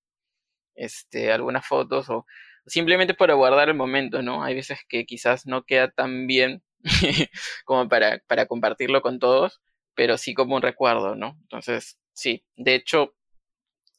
Este, 0.75 1.33
algunas 1.33 1.67
fotos 1.67 2.11
o 2.11 2.27
simplemente 2.67 3.15
para 3.15 3.35
guardar 3.35 3.69
el 3.69 3.77
momento, 3.77 4.23
¿no? 4.23 4.43
Hay 4.45 4.55
veces 4.55 4.81
que 4.89 5.07
quizás 5.07 5.47
no 5.47 5.65
queda 5.65 5.91
tan 5.91 6.27
bien 6.27 6.63
como 7.65 7.89
para, 7.89 8.21
para 8.27 8.47
compartirlo 8.47 9.03
con 9.03 9.19
todos, 9.19 9.61
pero 9.95 10.19
sí 10.19 10.35
como 10.35 10.57
un 10.57 10.63
recuerdo, 10.63 11.15
¿no? 11.17 11.39
Entonces, 11.43 11.99
sí, 12.13 12.45
de 12.57 12.75
hecho, 12.75 13.15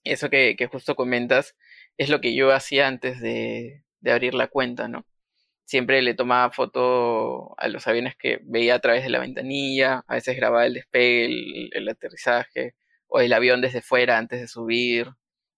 eso 0.03 0.29
que, 0.29 0.55
que 0.57 0.67
justo 0.67 0.95
comentas 0.95 1.55
es 1.97 2.09
lo 2.09 2.21
que 2.21 2.35
yo 2.35 2.51
hacía 2.53 2.87
antes 2.87 3.21
de, 3.21 3.83
de 4.01 4.11
abrir 4.11 4.33
la 4.33 4.47
cuenta, 4.47 4.87
¿no? 4.87 5.05
Siempre 5.65 6.01
le 6.01 6.13
tomaba 6.13 6.51
foto 6.51 7.59
a 7.59 7.67
los 7.67 7.87
aviones 7.87 8.15
que 8.15 8.39
veía 8.43 8.75
a 8.75 8.79
través 8.79 9.03
de 9.03 9.09
la 9.09 9.19
ventanilla, 9.19 10.03
a 10.07 10.15
veces 10.15 10.37
grababa 10.37 10.65
el 10.67 10.75
despegue, 10.75 11.69
el, 11.73 11.89
aterrizaje, 11.89 12.75
o 13.07 13.19
el 13.19 13.33
avión 13.33 13.61
desde 13.61 13.81
fuera 13.81 14.17
antes 14.17 14.39
de 14.41 14.47
subir. 14.47 15.09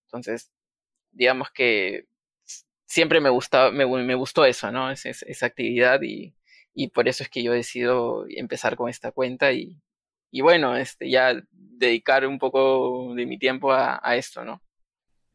Entonces, 0.06 0.52
digamos 1.12 1.52
que 1.52 2.06
siempre 2.86 3.20
me 3.20 3.30
gustaba, 3.30 3.72
me, 3.72 3.86
me 3.86 4.16
gustó 4.16 4.46
eso, 4.46 4.72
¿no? 4.72 4.90
esa 4.92 5.46
actividad 5.46 6.02
y, 6.02 6.36
y, 6.74 6.90
por 6.90 7.08
eso 7.10 7.24
es 7.24 7.30
que 7.30 7.44
yo 7.44 7.52
decido 7.52 8.26
empezar 8.30 8.78
con 8.78 8.90
esta 8.90 9.12
cuenta 9.12 9.52
y, 9.52 9.82
y 10.32 10.42
bueno, 10.42 10.78
este, 10.78 11.10
ya 11.10 11.34
dedicar 11.52 12.26
un 12.26 12.40
poco 12.40 13.14
de 13.16 13.26
mi 13.26 13.38
tiempo 13.38 13.74
a, 13.74 14.00
a 14.02 14.16
esto, 14.16 14.46
¿no? 14.46 14.62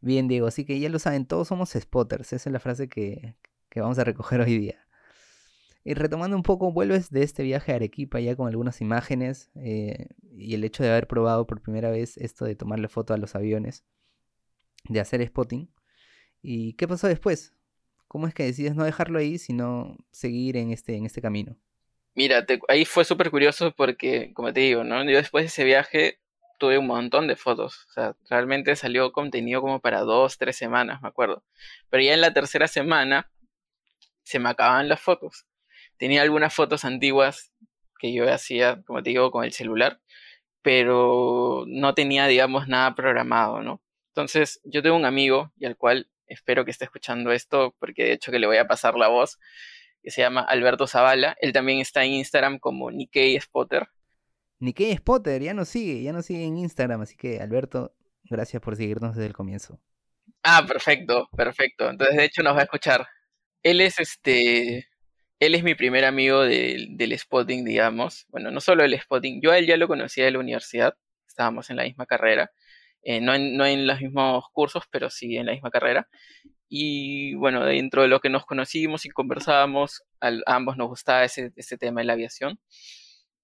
Bien, 0.00 0.28
Diego, 0.28 0.46
así 0.46 0.64
que 0.64 0.80
ya 0.80 0.88
lo 0.88 0.98
saben, 0.98 1.26
todos 1.26 1.48
somos 1.48 1.70
spotters, 1.70 2.32
esa 2.32 2.48
es 2.48 2.52
la 2.52 2.58
frase 2.58 2.88
que, 2.88 3.36
vamos 3.80 3.98
a 3.98 4.04
recoger 4.04 4.40
hoy 4.40 4.58
día. 4.58 4.86
Y 5.84 5.94
retomando 5.94 6.36
un 6.36 6.44
poco, 6.44 6.72
vuelves 6.72 7.10
de 7.10 7.22
este 7.22 7.42
viaje 7.42 7.72
a 7.72 7.76
Arequipa 7.76 8.20
ya 8.20 8.36
con 8.36 8.46
algunas 8.46 8.80
imágenes 8.80 9.50
eh, 9.56 10.08
y 10.30 10.54
el 10.54 10.62
hecho 10.62 10.84
de 10.84 10.90
haber 10.90 11.08
probado 11.08 11.46
por 11.46 11.60
primera 11.60 11.90
vez 11.90 12.16
esto 12.18 12.44
de 12.44 12.54
tomarle 12.54 12.88
foto 12.88 13.14
a 13.14 13.16
los 13.16 13.34
aviones, 13.34 13.84
de 14.88 15.00
hacer 15.00 15.26
spotting. 15.26 15.68
¿Y 16.40 16.74
qué 16.74 16.86
pasó 16.86 17.08
después? 17.08 17.54
¿Cómo 18.06 18.28
es 18.28 18.34
que 18.34 18.44
decides 18.44 18.76
no 18.76 18.84
dejarlo 18.84 19.18
ahí, 19.18 19.38
sino 19.38 19.96
seguir 20.12 20.56
en 20.56 20.70
este, 20.70 20.96
en 20.96 21.06
este 21.06 21.20
camino? 21.20 21.56
Mira, 22.14 22.44
ahí 22.68 22.84
fue 22.84 23.04
súper 23.04 23.30
curioso 23.30 23.72
porque, 23.74 24.32
como 24.34 24.52
te 24.52 24.60
digo, 24.60 24.84
¿no? 24.84 25.02
Yo 25.04 25.16
después 25.16 25.44
de 25.44 25.46
ese 25.46 25.64
viaje 25.64 26.18
tuve 26.58 26.78
un 26.78 26.86
montón 26.86 27.26
de 27.26 27.34
fotos. 27.34 27.86
O 27.88 27.92
sea, 27.92 28.14
realmente 28.28 28.76
salió 28.76 29.10
contenido 29.10 29.62
como 29.62 29.80
para 29.80 30.02
dos, 30.02 30.38
tres 30.38 30.56
semanas, 30.56 31.02
me 31.02 31.08
acuerdo. 31.08 31.42
Pero 31.90 32.04
ya 32.04 32.14
en 32.14 32.20
la 32.20 32.32
tercera 32.32 32.68
semana 32.68 33.31
se 34.24 34.38
me 34.38 34.48
acababan 34.48 34.88
las 34.88 35.00
fotos. 35.00 35.46
Tenía 35.96 36.22
algunas 36.22 36.54
fotos 36.54 36.84
antiguas 36.84 37.52
que 37.98 38.12
yo 38.12 38.32
hacía, 38.32 38.82
como 38.82 39.02
te 39.02 39.10
digo, 39.10 39.30
con 39.30 39.44
el 39.44 39.52
celular, 39.52 40.00
pero 40.62 41.64
no 41.66 41.94
tenía, 41.94 42.26
digamos, 42.26 42.68
nada 42.68 42.94
programado, 42.94 43.62
¿no? 43.62 43.82
Entonces, 44.08 44.60
yo 44.64 44.82
tengo 44.82 44.96
un 44.96 45.04
amigo 45.04 45.52
y 45.56 45.66
al 45.66 45.76
cual 45.76 46.08
espero 46.26 46.64
que 46.64 46.70
esté 46.70 46.84
escuchando 46.84 47.32
esto, 47.32 47.74
porque 47.78 48.04
de 48.04 48.12
hecho 48.12 48.32
que 48.32 48.38
le 48.38 48.46
voy 48.46 48.56
a 48.56 48.66
pasar 48.66 48.94
la 48.96 49.08
voz, 49.08 49.38
que 50.02 50.10
se 50.10 50.20
llama 50.20 50.42
Alberto 50.42 50.86
Zavala. 50.86 51.36
Él 51.40 51.52
también 51.52 51.78
está 51.78 52.04
en 52.04 52.12
Instagram 52.12 52.58
como 52.58 52.90
Nikkei 52.90 53.40
Spotter. 53.40 53.88
Nikkei 54.58 54.96
Spotter 54.96 55.42
ya 55.42 55.54
nos 55.54 55.68
sigue, 55.68 56.02
ya 56.02 56.12
nos 56.12 56.26
sigue 56.26 56.44
en 56.44 56.56
Instagram, 56.58 57.02
así 57.02 57.16
que 57.16 57.40
Alberto, 57.40 57.94
gracias 58.24 58.60
por 58.62 58.76
seguirnos 58.76 59.14
desde 59.14 59.26
el 59.26 59.32
comienzo. 59.34 59.80
Ah, 60.42 60.64
perfecto, 60.66 61.28
perfecto. 61.36 61.88
Entonces, 61.88 62.16
de 62.16 62.24
hecho, 62.24 62.42
nos 62.42 62.54
va 62.54 62.60
a 62.60 62.64
escuchar. 62.64 63.06
Él 63.62 63.80
es 63.80 64.00
este, 64.00 64.88
él 65.38 65.54
es 65.54 65.62
mi 65.64 65.74
primer 65.74 66.04
amigo 66.04 66.42
del, 66.42 66.96
del 66.96 67.18
spotting, 67.18 67.64
digamos. 67.64 68.26
Bueno, 68.28 68.50
no 68.50 68.60
solo 68.60 68.84
el 68.84 68.98
spotting, 69.00 69.40
yo 69.42 69.52
a 69.52 69.58
él 69.58 69.66
ya 69.66 69.76
lo 69.76 69.88
conocía 69.88 70.24
de 70.24 70.30
la 70.32 70.38
universidad, 70.38 70.94
estábamos 71.26 71.70
en 71.70 71.76
la 71.76 71.84
misma 71.84 72.06
carrera, 72.06 72.52
eh, 73.02 73.20
no, 73.20 73.34
en, 73.34 73.56
no 73.56 73.66
en 73.66 73.86
los 73.86 74.00
mismos 74.00 74.44
cursos, 74.52 74.84
pero 74.90 75.10
sí 75.10 75.36
en 75.36 75.46
la 75.46 75.52
misma 75.52 75.70
carrera. 75.70 76.08
Y 76.68 77.34
bueno, 77.34 77.64
dentro 77.64 78.02
de 78.02 78.08
lo 78.08 78.20
que 78.20 78.30
nos 78.30 78.46
conocimos 78.46 79.04
y 79.04 79.10
conversábamos, 79.10 80.04
a 80.20 80.30
ambos 80.46 80.76
nos 80.76 80.88
gustaba 80.88 81.24
ese, 81.24 81.52
ese 81.56 81.76
tema 81.76 82.00
de 82.00 82.06
la 82.06 82.14
aviación. 82.14 82.60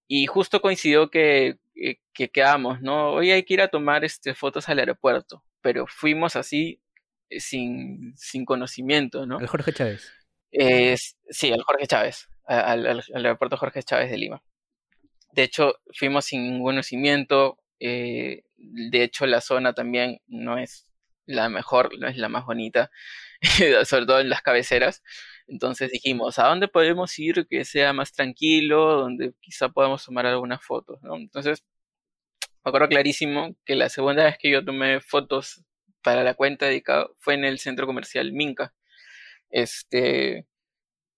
Y 0.07 0.27
justo 0.27 0.61
coincidió 0.63 1.11
que, 1.11 1.59
eh, 1.75 1.97
que, 2.15 2.31
quedamos, 2.31 2.81
¿no? 2.81 3.11
Hoy 3.11 3.31
hay 3.31 3.43
que 3.45 3.55
ir 3.55 3.61
a 3.61 3.69
tomar 3.69 4.05
este, 4.05 4.35
fotos 4.35 4.69
al 4.69 4.79
aeropuerto, 4.79 5.45
pero 5.61 5.87
fuimos 5.87 6.37
así 6.37 6.81
sin, 7.31 8.15
sin 8.17 8.45
conocimiento, 8.45 9.27
¿no? 9.27 9.39
Al 9.39 9.47
Jorge 9.47 9.73
Chávez. 9.73 10.13
sí, 11.31 11.53
al 11.53 11.63
Jorge 11.63 11.87
Chávez, 11.87 12.29
al, 12.45 12.87
al, 12.87 13.03
aeropuerto 13.15 13.57
Jorge 13.57 13.83
Chávez 13.83 14.11
de 14.11 14.19
Lima. 14.19 14.43
De 15.33 15.43
hecho, 15.43 15.77
fuimos 15.95 16.25
sin 16.25 16.43
ningún 16.43 16.65
conocimiento. 16.65 17.59
Eh, 17.81 18.45
de 18.57 19.03
hecho, 19.03 19.27
la 19.27 19.41
zona 19.41 19.73
también 19.73 20.21
no 20.27 20.59
es 20.59 20.87
la 21.27 21.49
mejor, 21.49 21.97
no 21.99 22.09
es 22.09 22.17
la 22.17 22.29
más 22.29 22.45
bonita, 22.45 22.91
sobre 23.85 24.07
todo 24.07 24.21
en 24.21 24.31
las 24.31 24.43
cabeceras. 24.43 25.03
Entonces 25.47 25.91
dijimos, 25.91 26.39
¿a 26.39 26.49
dónde 26.49 26.69
podemos 26.69 27.19
ir 27.19 27.47
que 27.49 27.65
sea 27.65 27.93
más 27.93 28.13
tranquilo, 28.13 28.97
donde 28.97 29.33
quizá 29.41 29.69
podamos 29.69 30.05
tomar 30.05 30.27
algunas 30.27 30.63
fotos? 30.63 31.01
¿no? 31.03 31.17
Entonces, 31.17 31.65
me 32.65 32.71
acuerdo 32.71 32.89
clarísimo 32.89 33.55
que 33.65 33.75
la 33.75 33.89
segunda 33.89 34.25
vez 34.25 34.37
que 34.39 34.51
yo 34.51 34.65
tomé 34.65 35.01
fotos 35.01 35.65
para 36.09 36.25
la 36.25 36.33
cuenta 36.33 36.65
dedicada 36.65 37.07
fue 37.19 37.35
en 37.35 37.45
el 37.45 37.59
centro 37.59 37.87
comercial 37.87 38.33
Minca. 38.33 38.73
Este, 39.51 40.47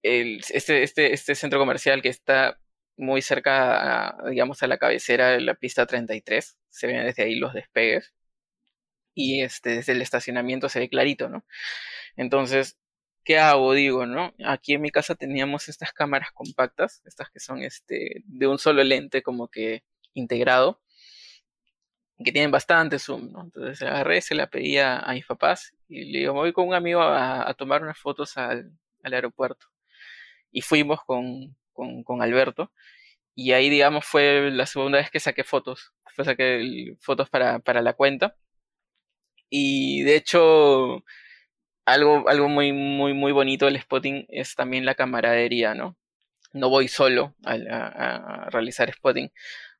este, 0.02 0.82
este, 0.82 1.14
este 1.14 1.36
centro 1.36 1.60
comercial 1.60 2.02
que 2.02 2.08
está 2.08 2.58
muy 2.96 3.22
cerca, 3.22 4.16
digamos, 4.28 4.64
a 4.64 4.66
la 4.66 4.78
cabecera 4.78 5.28
de 5.30 5.42
la 5.42 5.54
pista 5.54 5.86
33. 5.86 6.58
Se 6.70 6.86
ven 6.88 7.04
desde 7.06 7.22
ahí 7.22 7.36
los 7.36 7.54
despegues. 7.54 8.12
Y 9.14 9.42
este, 9.42 9.76
desde 9.76 9.92
el 9.92 10.02
estacionamiento 10.02 10.68
se 10.68 10.80
ve 10.80 10.88
clarito, 10.88 11.28
¿no? 11.28 11.44
Entonces, 12.16 12.76
¿qué 13.24 13.38
hago? 13.38 13.72
Digo, 13.74 14.06
¿no? 14.06 14.34
Aquí 14.44 14.74
en 14.74 14.82
mi 14.82 14.90
casa 14.90 15.14
teníamos 15.14 15.68
estas 15.68 15.92
cámaras 15.92 16.32
compactas, 16.32 17.00
estas 17.04 17.30
que 17.30 17.38
son 17.38 17.62
este, 17.62 18.22
de 18.24 18.46
un 18.48 18.58
solo 18.58 18.82
lente 18.82 19.22
como 19.22 19.46
que 19.48 19.84
integrado, 20.14 20.80
que 22.24 22.32
tienen 22.32 22.50
bastante 22.50 22.98
zoom, 22.98 23.32
¿no? 23.32 23.42
Entonces 23.44 23.82
agarré, 23.82 24.20
se 24.20 24.34
la 24.34 24.48
pedía 24.48 24.98
a 24.98 25.12
mis 25.14 25.26
papás 25.26 25.74
y 25.88 26.12
le 26.12 26.18
digo, 26.20 26.34
voy 26.34 26.52
con 26.52 26.68
un 26.68 26.74
amigo 26.74 27.00
a, 27.02 27.52
tomar 27.54 27.82
unas 27.82 27.98
fotos 27.98 28.36
al, 28.36 28.72
aeropuerto. 29.02 29.66
Y 30.52 30.62
fuimos 30.62 31.00
con, 31.04 31.56
con, 31.72 32.22
Alberto. 32.22 32.72
Y 33.34 33.52
ahí, 33.52 33.70
digamos, 33.70 34.04
fue 34.04 34.50
la 34.50 34.66
segunda 34.66 34.98
vez 34.98 35.10
que 35.10 35.20
saqué 35.20 35.44
fotos. 35.44 35.92
Fue 36.14 36.24
saqué 36.24 36.96
fotos 37.00 37.30
para, 37.30 37.60
para 37.60 37.82
la 37.82 37.94
cuenta. 37.94 38.36
Y 39.48 40.02
de 40.02 40.16
hecho, 40.16 41.04
algo, 41.84 42.28
algo 42.28 42.48
muy, 42.48 42.72
muy, 42.72 43.14
muy 43.14 43.32
bonito 43.32 43.66
del 43.66 43.80
spotting 43.80 44.26
es 44.28 44.54
también 44.54 44.84
la 44.84 44.94
camaradería, 44.94 45.74
¿no? 45.74 45.96
No 46.52 46.68
voy 46.68 46.88
solo 46.88 47.34
a, 47.44 48.48
realizar 48.50 48.92
spotting, 48.92 49.32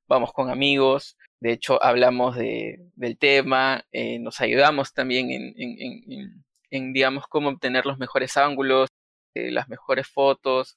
vamos 0.07 0.33
con 0.33 0.51
amigos, 0.51 1.17
de 1.41 1.53
hecho 1.53 1.83
hablamos 1.83 2.37
de, 2.37 2.81
del 2.95 3.19
tema, 3.19 3.85
eh, 3.93 4.19
nos 4.19 4.41
ayudamos 4.41 4.93
también 4.93 5.31
en, 5.31 5.55
en, 5.57 6.45
en, 6.71 6.93
digamos, 6.93 7.27
cómo 7.29 7.49
obtener 7.51 7.87
los 7.87 7.99
mejores 7.99 8.37
ángulos, 8.37 8.89
eh, 9.35 9.51
las 9.51 9.69
mejores 9.69 10.09
fotos, 10.09 10.77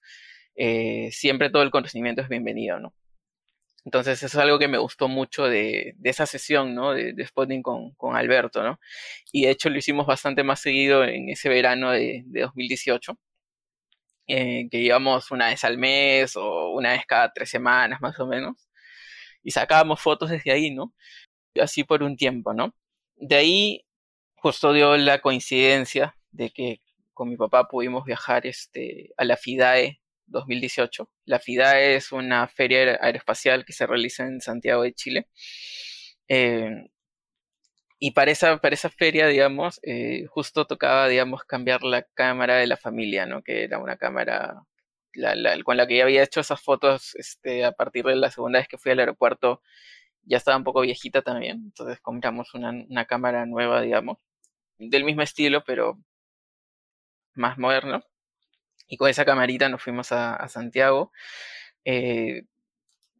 eh, 0.55 1.10
siempre 1.12 1.50
todo 1.50 1.63
el 1.63 1.72
conocimiento 1.72 2.22
es 2.22 2.29
bienvenido, 2.29 2.79
¿no? 2.79 2.93
Entonces 3.86 4.24
eso 4.24 4.38
es 4.38 4.43
algo 4.43 4.60
que 4.60 4.70
me 4.70 4.77
gustó 4.77 5.08
mucho 5.10 5.46
de, 5.46 5.96
esa 6.03 6.25
sesión, 6.25 6.74
¿no? 6.75 6.93
De, 6.93 7.13
de 7.13 7.25
spotting 7.27 7.62
con, 7.62 8.15
Alberto, 8.15 8.63
¿no? 8.63 8.79
Y 9.32 9.46
de 9.46 9.51
hecho 9.51 9.70
lo 9.70 9.77
hicimos 9.77 10.08
bastante 10.08 10.43
más 10.43 10.62
seguido 10.62 11.03
en 11.03 11.29
ese 11.29 11.50
verano 11.50 11.91
de, 11.91 12.24
2018, 12.25 13.17
eh, 14.27 14.67
que 14.72 14.77
íbamos 14.79 15.32
una 15.32 15.48
vez 15.50 15.63
al 15.65 15.77
mes 15.77 16.36
o 16.38 16.72
una 16.72 16.91
vez 16.93 17.05
cada 17.05 17.32
tres 17.34 17.50
semanas 17.50 18.00
más 18.01 18.17
o 18.20 18.27
menos, 18.27 18.70
y 19.44 19.52
sacábamos 19.52 20.02
fotos 20.02 20.30
desde 20.30 20.52
ahí, 20.52 20.72
¿no? 20.72 20.94
Así 21.62 21.84
por 21.84 22.04
un 22.04 22.18
tiempo, 22.18 22.54
¿no? 22.54 22.76
De 23.16 23.36
ahí 23.36 23.86
justo 24.36 24.74
dio 24.74 24.98
la 24.98 25.20
coincidencia 25.20 26.16
de 26.32 26.52
que 26.52 26.82
con 27.14 27.30
mi 27.30 27.38
papá 27.38 27.68
pudimos 27.68 28.06
viajar 28.06 28.46
este, 28.48 29.12
a 29.18 29.26
la 29.26 29.38
FIDAE 29.38 30.02
2018. 30.28 31.10
La 31.26 31.40
FIDA 31.40 31.80
es 31.80 32.12
una 32.12 32.48
feria 32.48 32.98
aeroespacial 33.02 33.66
que 33.66 33.74
se 33.74 33.86
realiza 33.88 34.24
en 34.24 34.42
Santiago 34.42 34.84
de 34.84 34.94
Chile. 34.94 35.28
Eh, 36.28 36.88
y 38.00 38.12
para 38.12 38.32
esa, 38.32 38.58
para 38.58 38.76
esa 38.76 38.90
feria, 38.90 39.28
digamos, 39.28 39.80
eh, 39.84 40.26
justo 40.28 40.66
tocaba, 40.68 41.08
digamos, 41.08 41.44
cambiar 41.46 41.84
la 41.84 42.04
cámara 42.04 42.58
de 42.58 42.68
la 42.68 42.78
familia, 42.78 43.26
¿no? 43.26 43.42
Que 43.44 43.64
era 43.64 43.80
una 43.80 43.96
cámara 43.98 44.64
con 45.63 45.77
la 45.77 45.88
que 45.88 45.98
ya 45.98 46.03
había 46.03 46.24
hecho 46.24 46.41
esas 46.41 46.62
fotos 46.62 47.15
este, 47.15 47.65
a 47.65 47.72
partir 47.74 48.05
de 48.05 48.15
la 48.15 48.32
segunda 48.32 48.60
vez 48.60 48.67
que 48.67 48.77
fui 48.77 48.91
al 48.91 49.00
aeropuerto. 49.00 49.62
Ya 50.24 50.38
estaba 50.38 50.58
un 50.58 50.63
poco 50.63 50.82
viejita 50.82 51.22
también, 51.22 51.63
entonces 51.65 52.00
compramos 52.01 52.53
una, 52.53 52.72
una 52.72 53.05
cámara 53.05 53.46
nueva, 53.46 53.82
digamos, 53.82 54.17
del 54.77 55.03
mismo 55.03 55.22
estilo, 55.22 55.63
pero 55.65 56.00
más 57.36 57.58
moderno 57.58 58.03
y 58.93 58.98
con 58.98 59.10
esa 59.10 59.25
camarita 59.25 59.70
nos 59.70 59.82
fuimos 59.82 60.12
a, 60.12 60.48
Santiago. 60.50 61.12
Eh, 61.86 62.43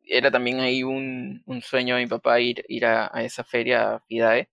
era 0.06 0.32
también 0.32 0.60
ahí 0.60 0.84
un, 0.84 1.44
sueño 1.64 1.96
de 1.96 2.04
mi 2.04 2.08
papá 2.08 2.40
ir, 2.40 2.64
ir 2.68 2.86
a, 2.86 3.08
esa 3.24 3.44
feria 3.44 4.00
FIDAE. 4.08 4.50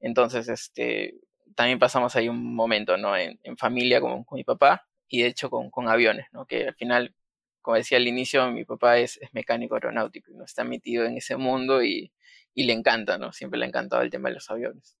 Entonces, 0.00 0.48
este, 0.48 1.14
también 1.54 1.78
pasamos 1.78 2.16
ahí 2.16 2.28
un 2.28 2.54
momento, 2.54 2.96
¿no? 2.96 3.16
En, 3.16 3.38
familia 3.56 4.00
con, 4.00 4.24
mi 4.32 4.44
papá 4.44 4.86
y 5.14 5.22
de 5.22 5.28
hecho 5.28 5.48
con, 5.50 5.88
aviones, 5.88 6.26
¿no? 6.32 6.44
Que 6.46 6.66
al 6.66 6.74
final, 6.74 7.14
como 7.62 7.76
decía 7.76 7.98
al 7.98 8.08
inicio, 8.08 8.50
mi 8.50 8.64
papá 8.64 8.98
es, 8.98 9.20
mecánico 9.32 9.74
aeronáutico 9.76 10.32
y 10.32 10.34
no 10.34 10.44
está 10.44 10.64
metido 10.64 11.04
en 11.06 11.16
ese 11.16 11.36
mundo 11.36 11.84
y, 11.84 12.12
le 12.56 12.72
encanta, 12.72 13.18
¿no? 13.18 13.32
Siempre 13.32 13.58
le 13.58 13.66
ha 13.66 13.68
encantado 13.68 14.02
el 14.02 14.10
tema 14.10 14.28
de 14.28 14.36
los 14.36 14.50
aviones. 14.50 14.96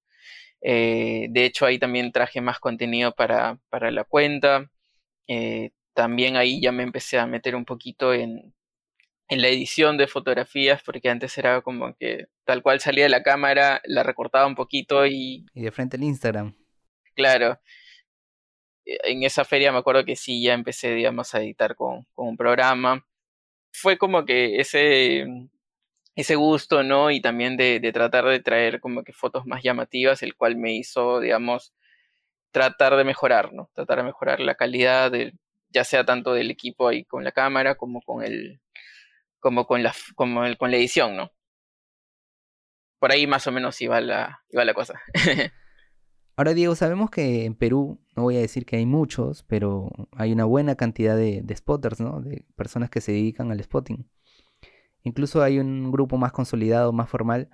Eh, 0.60 1.26
de 1.30 1.44
hecho, 1.44 1.66
ahí 1.66 1.78
también 1.78 2.12
traje 2.12 2.40
más 2.40 2.58
contenido 2.58 3.12
para, 3.14 3.58
la 3.70 4.04
cuenta. 4.04 4.70
Eh, 5.28 5.70
también 5.94 6.36
ahí 6.36 6.60
ya 6.60 6.72
me 6.72 6.82
empecé 6.82 7.18
a 7.18 7.26
meter 7.26 7.54
un 7.56 7.64
poquito 7.64 8.12
en, 8.14 8.54
en 9.28 9.42
la 9.42 9.48
edición 9.48 9.96
de 9.96 10.06
fotografías, 10.06 10.82
porque 10.82 11.10
antes 11.10 11.36
era 11.38 11.60
como 11.62 11.94
que 11.96 12.26
tal 12.44 12.62
cual 12.62 12.80
salía 12.80 13.04
de 13.04 13.10
la 13.10 13.22
cámara, 13.22 13.80
la 13.84 14.02
recortaba 14.02 14.46
un 14.46 14.54
poquito 14.54 15.06
y... 15.06 15.46
Y 15.54 15.62
de 15.62 15.72
frente 15.72 15.96
al 15.96 16.04
Instagram. 16.04 16.54
Claro. 17.14 17.58
E, 18.84 18.98
en 19.04 19.22
esa 19.24 19.44
feria 19.44 19.72
me 19.72 19.78
acuerdo 19.78 20.04
que 20.04 20.16
sí, 20.16 20.42
ya 20.42 20.54
empecé, 20.54 20.94
digamos, 20.94 21.34
a 21.34 21.42
editar 21.42 21.74
con, 21.76 22.06
un 22.16 22.36
programa. 22.36 23.06
Fue 23.72 23.98
como 23.98 24.24
que 24.24 24.60
ese, 24.60 25.26
ese 26.14 26.34
gusto, 26.36 26.82
¿no? 26.82 27.10
Y 27.10 27.20
también 27.20 27.56
de, 27.56 27.80
de, 27.80 27.92
tratar 27.92 28.26
de 28.26 28.40
traer 28.40 28.80
como 28.80 29.04
que 29.04 29.12
fotos 29.12 29.46
más 29.46 29.62
llamativas, 29.62 30.22
el 30.22 30.36
cual 30.36 30.56
me 30.56 30.74
hizo, 30.74 31.20
digamos, 31.20 31.74
tratar 32.52 32.96
de 32.96 33.04
mejorar, 33.04 33.52
¿no? 33.52 33.70
Tratar 33.74 33.98
de 33.98 34.04
mejorar 34.04 34.40
la 34.40 34.54
calidad, 34.54 35.10
de, 35.10 35.34
ya 35.70 35.84
sea 35.84 36.04
tanto 36.04 36.32
del 36.32 36.50
equipo 36.50 36.88
ahí 36.88 37.04
con 37.04 37.24
la 37.24 37.32
cámara 37.32 37.74
como 37.74 38.00
con 38.02 38.22
el, 38.22 38.60
como 39.40 39.66
con 39.66 39.82
la, 39.82 39.94
como 40.14 40.42
con 40.56 40.70
la 40.70 40.76
edición, 40.76 41.16
¿no? 41.16 41.32
Por 42.98 43.12
ahí 43.12 43.26
más 43.26 43.46
o 43.46 43.52
menos 43.52 43.80
iba 43.82 44.00
la, 44.00 44.42
iba 44.50 44.64
la 44.64 44.72
cosa. 44.72 45.02
Ahora, 46.36 46.54
Diego, 46.54 46.74
sabemos 46.74 47.10
que 47.10 47.44
en 47.44 47.54
Perú, 47.54 48.03
no 48.16 48.22
voy 48.22 48.36
a 48.36 48.40
decir 48.40 48.64
que 48.66 48.76
hay 48.76 48.86
muchos, 48.86 49.42
pero 49.44 49.90
hay 50.12 50.32
una 50.32 50.44
buena 50.44 50.76
cantidad 50.76 51.16
de, 51.16 51.44
spotters, 51.56 52.00
¿no? 52.00 52.20
De 52.20 52.44
personas 52.56 52.90
que 52.90 53.00
se 53.00 53.12
dedican 53.12 53.50
al 53.50 53.62
spotting. 53.62 54.08
Incluso 55.02 55.42
hay 55.42 55.58
un 55.58 55.90
grupo 55.92 56.16
más 56.16 56.32
consolidado, 56.32 56.92
más 56.92 57.08
formal, 57.08 57.50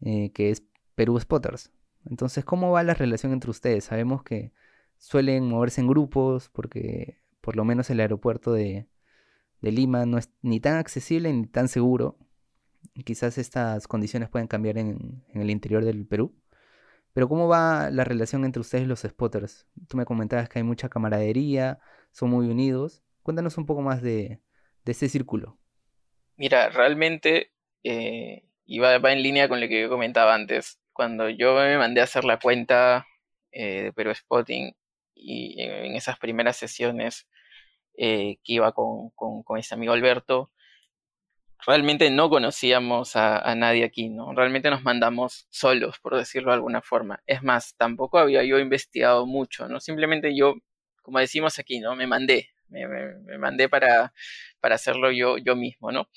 eh, 0.00 0.32
que 0.32 0.50
es 0.50 0.64
Perú 0.94 1.18
Spotters. 1.20 1.70
Entonces, 2.06 2.44
¿cómo 2.44 2.72
va 2.72 2.82
la 2.82 2.94
relación 2.94 3.32
entre 3.32 3.50
ustedes? 3.50 3.84
Sabemos 3.84 4.22
que 4.22 4.52
suelen 4.96 5.48
moverse 5.48 5.80
en 5.80 5.88
grupos, 5.88 6.48
porque 6.50 7.18
por 7.40 7.56
lo 7.56 7.64
menos 7.64 7.90
el 7.90 8.00
aeropuerto 8.00 8.52
de, 8.52 8.88
de 9.60 9.72
Lima 9.72 10.06
no 10.06 10.18
es 10.18 10.30
ni 10.42 10.60
tan 10.60 10.76
accesible 10.76 11.32
ni 11.32 11.46
tan 11.46 11.68
seguro. 11.68 12.18
Quizás 13.04 13.38
estas 13.38 13.86
condiciones 13.86 14.28
pueden 14.28 14.48
cambiar 14.48 14.78
en, 14.78 15.24
el 15.34 15.50
interior 15.50 15.84
del 15.84 16.06
Perú. 16.06 16.34
Pero 17.12 17.28
¿cómo 17.28 17.48
va 17.48 17.90
la 17.90 18.04
relación 18.04 18.44
entre 18.44 18.60
ustedes 18.60 18.86
los 18.86 19.00
spotters? 19.00 19.66
Tú 19.88 19.96
me 19.96 20.04
comentabas 20.04 20.48
que 20.48 20.58
hay 20.58 20.62
mucha 20.62 20.88
camaradería, 20.88 21.78
son 22.12 22.30
muy 22.30 22.46
unidos. 22.48 23.02
Cuéntanos 23.22 23.58
un 23.58 23.66
poco 23.66 23.82
más 23.82 24.02
de, 24.02 24.40
de 24.84 24.92
este 24.92 25.08
círculo. 25.08 25.58
Mira, 26.36 26.68
realmente 26.70 27.52
eh, 27.82 28.44
iba, 28.64 28.98
va 28.98 29.12
en 29.12 29.22
línea 29.22 29.48
con 29.48 29.60
lo 29.60 29.68
que 29.68 29.82
yo 29.82 29.88
comentaba 29.88 30.34
antes. 30.34 30.80
Cuando 30.92 31.28
yo 31.28 31.54
me 31.56 31.78
mandé 31.78 32.00
a 32.00 32.04
hacer 32.04 32.24
la 32.24 32.38
cuenta 32.38 33.06
eh, 33.52 33.84
de 33.84 33.92
Perú 33.92 34.14
Spotting 34.14 34.74
y 35.14 35.60
en 35.60 35.96
esas 35.96 36.18
primeras 36.18 36.56
sesiones 36.56 37.28
eh, 37.96 38.38
que 38.44 38.52
iba 38.54 38.72
con, 38.72 39.10
con, 39.10 39.58
ese 39.58 39.74
amigo 39.74 39.92
Alberto, 39.92 40.50
realmente 41.66 42.10
no 42.10 42.30
conocíamos 42.30 43.16
a, 43.16 43.54
nadie 43.54 43.84
aquí, 43.84 44.08
¿no? 44.08 44.32
Realmente 44.34 44.70
nos 44.70 44.82
mandamos 44.82 45.46
solos, 45.50 45.98
por 46.00 46.16
decirlo 46.16 46.50
de 46.50 46.56
alguna 46.56 46.82
forma. 46.82 47.22
Es 47.26 47.42
más, 47.42 47.74
tampoco 47.76 48.18
había 48.18 48.44
yo 48.44 48.58
investigado 48.58 49.26
mucho, 49.26 49.68
¿no? 49.68 49.80
Simplemente 49.80 50.36
yo, 50.36 50.54
como 51.02 51.18
decimos 51.18 51.58
aquí, 51.58 51.80
¿no? 51.80 51.96
Me 51.96 52.06
mandé, 52.06 52.50
me, 52.68 52.86
mandé 53.38 53.68
para, 53.68 54.12
para 54.60 54.76
hacerlo 54.76 55.10
yo, 55.10 55.38
yo 55.38 55.56
mismo, 55.56 55.92
¿no? 55.92 56.08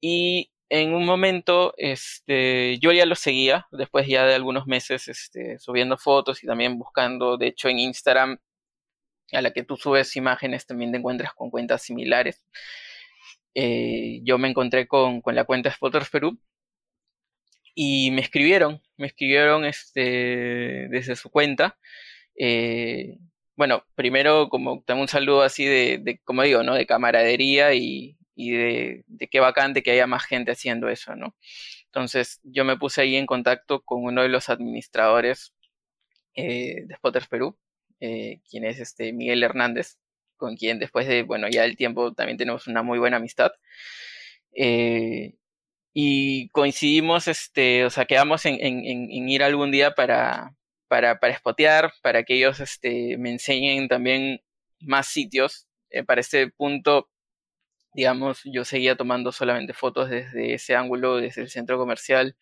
Y 0.00 0.50
en 0.68 0.94
un 0.94 1.04
momento, 1.04 1.74
este, 1.76 2.78
yo 2.80 2.92
ya 2.92 3.06
lo 3.06 3.14
seguía, 3.14 3.66
después 3.70 4.06
ya 4.08 4.26
de 4.26 4.34
algunos 4.34 4.66
meses, 4.66 5.08
este, 5.08 5.58
subiendo 5.58 5.96
fotos 5.96 6.42
y 6.42 6.46
también 6.46 6.78
buscando, 6.78 7.36
de 7.36 7.48
hecho 7.48 7.68
en 7.68 7.78
Instagram 7.78 8.38
a 9.32 9.42
la 9.42 9.52
que 9.52 9.64
tú 9.64 9.76
subes 9.76 10.16
imágenes 10.16 10.66
también 10.66 10.92
te 10.92 10.98
encuentras 10.98 11.34
con 11.34 11.50
cuentas 11.50 11.82
similares. 11.82 12.44
Eh, 13.58 14.20
yo 14.22 14.36
me 14.36 14.48
encontré 14.48 14.86
con, 14.86 15.22
la 15.24 15.44
cuenta 15.44 15.70
Spotters 15.70 16.10
Perú 16.10 16.38
y 17.74 18.10
me 18.10 18.20
escribieron, 18.20 18.82
me 18.98 19.06
escribieron 19.06 19.64
este, 19.64 20.88
desde 20.90 21.16
su 21.16 21.30
cuenta. 21.30 21.78
Eh, 22.38 23.18
bueno, 23.56 23.84
primero 23.94 24.50
como 24.50 24.82
tengo 24.84 25.00
un 25.00 25.08
saludo 25.08 25.42
así 25.42 25.64
de, 25.64 26.20
como 26.24 26.42
digo, 26.42 26.62
¿no? 26.62 26.74
De 26.74 26.86
camaradería 26.86 27.72
y, 27.74 28.18
de, 28.36 29.04
de, 29.06 29.28
qué 29.28 29.40
bacante 29.40 29.82
que 29.82 29.92
haya 29.92 30.06
más 30.06 30.26
gente 30.26 30.52
haciendo 30.52 30.90
eso, 30.90 31.16
¿no? 31.16 31.34
Entonces 31.86 32.40
yo 32.44 32.64
me 32.66 32.76
puse 32.76 33.00
ahí 33.02 33.16
en 33.16 33.26
contacto 33.26 33.82
con 33.82 34.04
uno 34.04 34.22
de 34.22 34.28
los 34.28 34.50
administradores 34.50 35.54
eh, 36.34 36.84
de 36.86 36.94
Spotters 36.96 37.28
Perú, 37.28 37.58
quien 37.98 38.64
es 38.64 38.80
este 38.80 39.12
Miguel 39.14 39.42
Hernández, 39.42 39.98
con 40.36 40.56
quien 40.56 40.78
después 40.78 41.06
de, 41.08 41.22
bueno, 41.22 41.48
ya 41.48 41.64
el 41.64 41.76
tiempo 41.76 42.12
también 42.12 42.38
tenemos 42.38 42.66
una 42.66 42.82
muy 42.82 42.98
buena 42.98 43.18
amistad. 43.18 43.52
Eh, 44.54 45.34
y 45.92 46.48
coincidimos, 46.50 47.28
este, 47.28 47.84
o 47.84 47.90
sea, 47.90 48.04
quedamos 48.06 48.44
en, 48.46 48.58
ir 49.28 49.42
algún 49.42 49.70
día 49.70 49.94
para, 49.94 50.54
para, 50.88 51.18
para 51.20 51.36
spotear, 51.36 51.92
para 52.02 52.22
que 52.24 52.34
ellos 52.34 52.60
este, 52.60 53.16
me 53.18 53.30
enseñen 53.32 53.88
también 53.88 54.42
más 54.80 55.06
sitios. 55.08 55.66
Eh, 55.90 56.04
para 56.04 56.20
ese 56.20 56.48
punto, 56.48 57.08
digamos, 57.94 58.42
yo 58.44 58.64
seguía 58.64 58.96
tomando 58.96 59.32
solamente 59.32 59.72
fotos 59.74 60.10
desde 60.10 60.54
ese 60.54 60.76
ángulo, 60.76 61.16
desde 61.16 61.42
el 61.42 61.50
centro 61.50 61.78
comercial, 61.78 62.36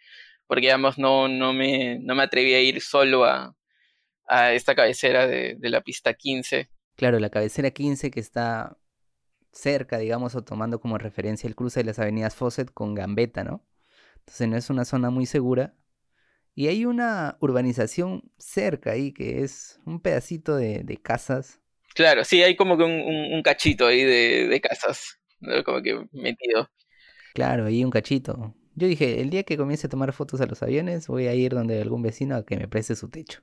porque, 0.47 0.63
digamos, 0.63 0.99
no, 0.99 1.29
no, 1.29 1.53
me, 1.53 1.99
no 2.01 2.15
me 2.15 2.25
atreví 2.25 2.55
a 2.55 2.61
ir 2.61 2.81
solo 2.83 3.25
a, 3.25 3.57
a 4.27 4.53
esta 4.53 4.75
cabecera 4.75 5.27
de, 5.27 5.57
la 5.61 5.81
pista 5.83 6.15
15. 6.15 6.69
Claro, 6.97 7.19
la 7.19 7.31
cabecera 7.31 7.71
15 7.71 8.11
que 8.11 8.21
está 8.21 8.79
cerca, 9.53 9.99
digamos, 9.99 10.35
o 10.35 10.45
tomando 10.45 10.81
como 10.81 10.99
referencia 10.99 11.47
el 11.49 11.55
cruce 11.55 11.81
de 11.81 11.85
las 11.85 11.99
avenidas 11.99 12.35
Fawcett 12.35 12.73
con 12.73 12.95
Gambetta, 12.95 13.45
¿no? 13.45 13.65
Entonces 14.19 14.49
no 14.49 14.57
es 14.57 14.71
una 14.71 14.85
zona 14.85 15.11
muy 15.11 15.27
segura. 15.27 15.75
Y 16.55 16.69
hay 16.69 16.85
una 16.85 17.37
urbanización 17.41 18.31
cerca 18.39 18.93
ahí 18.93 19.13
que 19.13 19.43
es 19.43 19.81
un 19.87 20.01
pedacito 20.01 20.57
de, 20.57 21.01
casas. 21.03 21.61
Claro, 21.95 22.25
sí, 22.25 22.43
hay 22.43 22.55
como 22.55 22.79
que 22.79 22.85
un, 22.85 23.43
cachito 23.43 23.87
ahí 23.87 24.03
de, 24.03 24.61
casas, 24.61 25.21
como 25.65 25.83
que 25.83 26.07
metido. 26.13 26.71
Claro, 27.35 27.67
ahí 27.67 27.85
un 27.85 27.91
cachito. 27.91 28.55
Yo 28.77 28.87
dije, 28.87 29.21
el 29.21 29.31
día 29.31 29.43
que 29.43 29.57
comience 29.57 29.89
a 29.89 29.91
tomar 29.91 30.13
fotos 30.13 30.41
a 30.41 30.47
los 30.47 30.63
aviones, 30.63 31.09
voy 31.09 31.27
a 31.27 31.35
ir 31.35 31.53
donde 31.55 31.81
algún 31.81 32.03
vecino 32.03 32.37
a 32.37 32.45
que 32.45 32.57
me 32.57 32.69
preste 32.69 32.95
su 32.95 33.09
techo. 33.09 33.43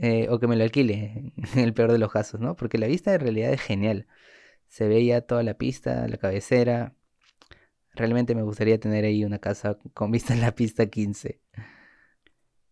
Eh, 0.00 0.26
o 0.30 0.38
que 0.38 0.46
me 0.46 0.56
lo 0.56 0.64
alquile, 0.64 1.32
en 1.36 1.58
el 1.58 1.74
peor 1.74 1.92
de 1.92 1.98
los 1.98 2.10
casos, 2.10 2.40
¿no? 2.40 2.56
Porque 2.56 2.78
la 2.78 2.86
vista 2.86 3.14
en 3.14 3.20
realidad 3.20 3.52
es 3.52 3.60
genial. 3.60 4.06
Se 4.68 4.88
veía 4.88 5.20
toda 5.26 5.42
la 5.42 5.54
pista, 5.54 6.08
la 6.08 6.16
cabecera. 6.16 6.94
Realmente 7.94 8.34
me 8.34 8.42
gustaría 8.42 8.80
tener 8.80 9.04
ahí 9.04 9.24
una 9.24 9.38
casa 9.38 9.78
con 9.92 10.10
vista 10.10 10.32
en 10.32 10.40
la 10.40 10.54
pista 10.54 10.86
15. 10.86 11.40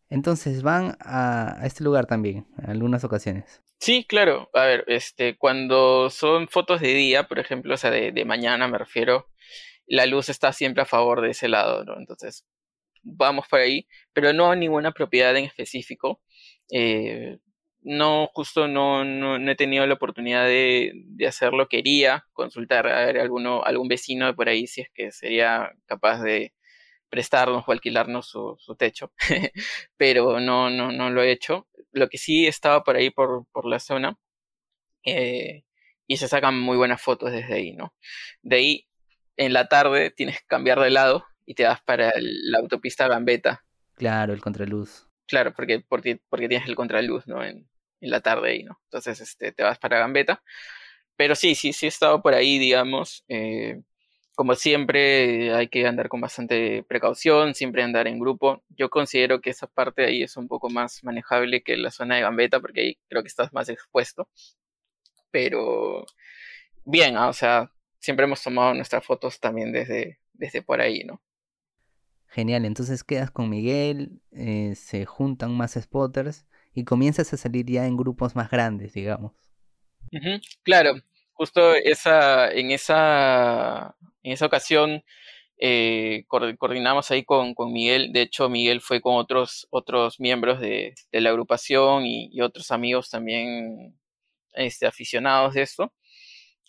Entonces 0.08 0.62
van 0.62 0.96
a, 1.00 1.60
este 1.64 1.84
lugar 1.84 2.06
también, 2.06 2.46
en 2.58 2.70
algunas 2.70 3.04
ocasiones. 3.04 3.62
Sí, 3.78 4.04
claro. 4.08 4.50
A 4.54 4.64
ver, 4.64 4.84
este, 4.88 5.36
cuando 5.36 6.10
son 6.10 6.48
fotos 6.48 6.80
de 6.80 6.94
día, 6.94 7.28
por 7.28 7.38
ejemplo, 7.38 7.74
o 7.74 7.76
sea, 7.76 7.90
de, 7.90 8.12
de 8.12 8.24
mañana 8.24 8.66
me 8.66 8.78
refiero, 8.78 9.28
la 9.86 10.06
luz 10.06 10.28
está 10.28 10.52
siempre 10.52 10.82
a 10.82 10.86
favor 10.86 11.20
de 11.20 11.30
ese 11.30 11.48
lado, 11.48 11.84
¿no? 11.84 11.96
Entonces, 11.98 12.46
vamos 13.02 13.46
por 13.48 13.60
ahí, 13.60 13.86
pero 14.12 14.32
no 14.32 14.50
a 14.50 14.56
ninguna 14.56 14.92
propiedad 14.92 15.36
en 15.36 15.44
específico. 15.44 16.20
Eh, 16.70 17.38
no, 17.82 18.28
justo 18.34 18.68
no, 18.68 19.04
no, 19.04 19.36
he 19.50 19.56
tenido 19.56 19.86
la 19.86 19.94
oportunidad 19.94 20.46
de, 20.46 20.92
de, 20.94 21.26
hacerlo. 21.26 21.68
Quería 21.68 22.26
consultar 22.32 22.86
a 22.86 23.06
ver 23.06 23.18
alguno, 23.18 23.62
algún 23.64 23.88
vecino 23.88 24.26
de 24.26 24.34
por 24.34 24.48
ahí 24.48 24.66
si 24.66 24.82
es 24.82 24.90
que 24.92 25.12
sería 25.12 25.72
capaz 25.86 26.22
de 26.22 26.52
prestarnos 27.08 27.64
o 27.66 27.72
alquilarnos 27.72 28.28
su, 28.30 28.76
techo, 28.78 29.12
pero 29.96 30.40
no, 30.40 30.70
no, 30.70 30.92
no 30.92 31.10
lo 31.10 31.22
he 31.22 31.32
hecho. 31.32 31.66
Lo 31.92 32.08
que 32.08 32.18
sí 32.18 32.46
estaba 32.46 32.84
por 32.84 32.96
ahí 32.96 33.10
por, 33.10 33.46
por 33.52 33.66
la 33.66 33.80
zona 33.80 34.16
eh, 35.04 35.64
y 36.06 36.16
se 36.18 36.28
sacan 36.28 36.58
muy 36.58 36.76
buenas 36.76 37.02
fotos 37.02 37.32
desde 37.32 37.54
ahí, 37.54 37.72
¿no? 37.72 37.94
De 38.42 38.56
ahí 38.56 38.88
en 39.36 39.52
la 39.52 39.68
tarde 39.68 40.10
tienes 40.10 40.40
que 40.40 40.46
cambiar 40.46 40.80
de 40.80 40.90
lado 40.90 41.24
y 41.46 41.54
te 41.54 41.64
vas 41.64 41.80
para 41.82 42.12
la 42.16 42.58
autopista 42.58 43.08
Gambetta. 43.08 43.64
Claro, 43.96 44.32
el 44.32 44.40
contraluz. 44.40 45.09
Claro, 45.30 45.54
porque, 45.54 45.78
porque, 45.80 46.20
porque 46.28 46.48
tienes 46.48 46.68
el 46.68 46.74
contraluz, 46.74 47.26
¿no? 47.28 47.44
En, 47.44 47.68
la 48.00 48.20
tarde 48.20 48.50
ahí, 48.50 48.62
¿no? 48.64 48.80
Entonces 48.84 49.20
este, 49.20 49.52
te 49.52 49.62
vas 49.62 49.78
para 49.78 49.98
Gambetta. 50.00 50.42
Pero 51.16 51.34
sí, 51.36 51.54
sí, 51.54 51.72
sí 51.72 51.86
he 51.86 51.88
estado 51.88 52.22
por 52.22 52.34
ahí, 52.34 52.58
digamos. 52.58 53.24
Eh, 53.28 53.82
como 54.34 54.54
siempre, 54.56 55.54
hay 55.54 55.68
que 55.68 55.86
andar 55.86 56.08
con 56.08 56.20
bastante 56.20 56.82
precaución, 56.84 57.54
siempre 57.54 57.82
andar 57.84 58.08
en 58.08 58.18
grupo. 58.18 58.64
Yo 58.70 58.90
considero 58.90 59.40
que 59.40 59.50
esa 59.50 59.68
parte 59.68 60.04
ahí 60.06 60.22
es 60.24 60.36
un 60.36 60.48
poco 60.48 60.70
más 60.70 61.04
manejable 61.04 61.62
que 61.62 61.76
la 61.76 61.90
zona 61.92 62.16
de 62.16 62.22
Gambetta, 62.22 62.60
porque 62.60 62.80
ahí 62.82 62.98
creo 63.08 63.22
que 63.22 63.28
estás 63.28 63.52
más 63.52 63.68
expuesto. 63.68 64.28
Pero 65.30 66.06
bien, 66.84 67.16
ah, 67.16 67.28
o 67.28 67.32
sea, 67.32 67.70
siempre 68.00 68.24
hemos 68.26 68.42
tomado 68.42 68.74
nuestras 68.74 69.04
fotos 69.04 69.40
también 69.40 69.72
desde, 69.72 70.18
desde 70.32 70.62
por 70.62 70.80
ahí, 70.80 71.04
¿no? 71.04 71.22
Genial, 72.30 72.64
entonces 72.64 73.02
quedas 73.02 73.30
con 73.32 73.50
Miguel, 73.50 74.20
eh, 74.30 74.74
se 74.76 75.04
juntan 75.04 75.56
más 75.56 75.72
spotters 75.72 76.46
y 76.72 76.84
comienzas 76.84 77.32
a 77.32 77.36
salir 77.36 77.66
ya 77.66 77.86
en 77.86 77.96
grupos 77.96 78.36
más 78.36 78.50
grandes, 78.50 78.92
digamos. 78.92 79.32
claro, 80.62 80.94
justo 81.32 81.74
esa, 81.74 82.52
en, 82.52 82.70
esa, 82.70 83.96
en 84.22 84.32
esa 84.32 84.46
ocasión 84.46 85.02
eh, 85.62 86.24
coordinamos 86.28 87.10
ahí 87.10 87.24
con, 87.24 87.54
Miguel. 87.72 88.12
De 88.12 88.22
hecho, 88.22 88.48
Miguel 88.48 88.80
fue 88.80 89.00
con 89.02 89.16
otros, 89.16 89.66
otros 89.70 90.18
miembros 90.18 90.60
de, 90.60 90.94
la 91.12 91.30
agrupación 91.30 92.06
y, 92.06 92.40
otros 92.40 92.70
amigos 92.70 93.10
también 93.10 93.98
este, 94.54 94.86
aficionados 94.86 95.54
de 95.54 95.62
esto. 95.62 95.92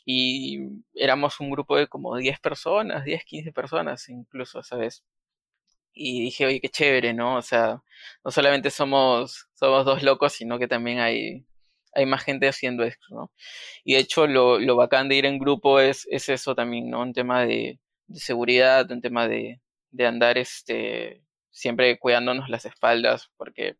Y 0.05 0.59
éramos 0.95 1.39
un 1.39 1.51
grupo 1.51 1.77
de 1.77 1.87
como 1.87 2.17
10 2.17 2.39
personas, 2.39 3.05
10, 3.05 3.23
15 3.25 3.51
personas 3.53 4.09
incluso, 4.09 4.63
¿sabes? 4.63 5.03
Y 5.93 6.21
dije, 6.21 6.45
oye, 6.45 6.61
qué 6.61 6.69
chévere, 6.69 7.13
¿no? 7.13 7.37
O 7.37 7.41
sea, 7.41 7.81
no 8.23 8.31
solamente 8.31 8.71
somos, 8.71 9.47
somos 9.53 9.85
dos 9.85 10.03
locos, 10.03 10.33
sino 10.33 10.59
que 10.59 10.67
también 10.67 10.99
hay, 10.99 11.45
hay 11.93 12.05
más 12.05 12.23
gente 12.23 12.47
haciendo 12.47 12.83
esto, 12.83 13.05
¿no? 13.11 13.31
Y 13.83 13.93
de 13.95 13.99
hecho 14.01 14.27
lo, 14.27 14.59
lo 14.59 14.75
bacán 14.75 15.09
de 15.09 15.15
ir 15.15 15.25
en 15.25 15.39
grupo 15.39 15.79
es, 15.79 16.07
es 16.11 16.29
eso 16.29 16.55
también, 16.55 16.89
¿no? 16.89 17.01
Un 17.01 17.13
tema 17.13 17.45
de, 17.45 17.79
seguridad, 18.13 18.91
un 18.91 19.01
tema 19.01 19.27
de, 19.27 19.61
de, 19.91 20.05
andar 20.07 20.37
este, 20.37 21.23
siempre 21.51 21.97
cuidándonos 21.99 22.49
las 22.49 22.65
espaldas, 22.65 23.31
porque 23.37 23.77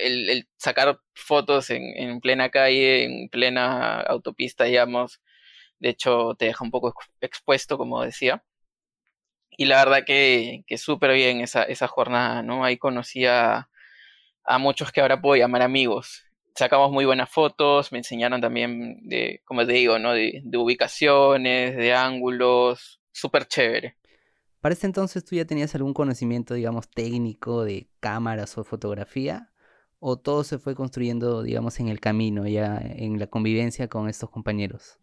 el, 0.00 0.30
el 0.30 0.48
sacar 0.56 1.00
fotos 1.14 1.70
en, 1.70 1.82
en, 1.96 2.20
plena 2.20 2.50
calle, 2.50 3.04
en 3.04 3.28
plena 3.28 4.00
autopista, 4.00 4.64
digamos, 4.64 5.20
de 5.78 5.90
hecho 5.90 6.34
te 6.38 6.46
deja 6.46 6.64
un 6.64 6.70
poco 6.70 6.94
expuesto, 7.20 7.78
como 7.78 8.02
decía. 8.02 8.42
Y 9.58 9.66
la 9.66 9.84
verdad 9.84 10.04
que, 10.06 10.64
que 10.66 10.78
súper 10.78 11.12
bien 11.12 11.42
esa, 11.42 11.64
esa 11.64 11.86
jornada, 11.86 12.42
¿no? 12.42 12.64
Ahí 12.64 12.78
conocí 12.78 13.26
a, 13.26 13.68
a 14.44 14.58
muchos 14.58 14.90
que 14.90 15.02
ahora 15.02 15.20
puedo 15.20 15.36
llamar 15.36 15.60
amigos 15.60 16.28
sacamos 16.58 16.90
muy 16.90 17.04
buenas 17.04 17.30
fotos, 17.30 17.92
me 17.92 17.98
enseñaron 17.98 18.40
también 18.40 18.98
de, 19.08 19.40
como 19.44 19.64
te 19.64 19.72
digo, 19.72 19.98
¿no? 19.98 20.12
De, 20.12 20.42
ubicaciones, 20.56 21.76
de 21.76 21.94
ángulos, 21.94 23.00
súper 23.12 23.46
chévere. 23.46 23.96
Para 24.60 24.72
ese 24.72 24.86
entonces 24.86 25.24
tú 25.24 25.36
ya 25.36 25.44
tenías 25.44 25.74
algún 25.76 25.94
conocimiento, 25.94 26.54
digamos, 26.54 26.90
técnico 26.90 27.64
de 27.64 27.88
cámaras 28.00 28.58
o 28.58 28.64
fotografía, 28.64 29.52
o 30.00 30.18
todo 30.18 30.42
se 30.42 30.58
fue 30.58 30.74
construyendo, 30.74 31.42
digamos, 31.44 31.78
en 31.78 31.88
el 31.88 32.00
camino, 32.00 32.46
ya 32.46 32.78
en 32.82 33.20
la 33.20 33.28
convivencia 33.28 33.88
con 33.88 34.08
estos 34.08 34.28
compañeros. 34.30 34.98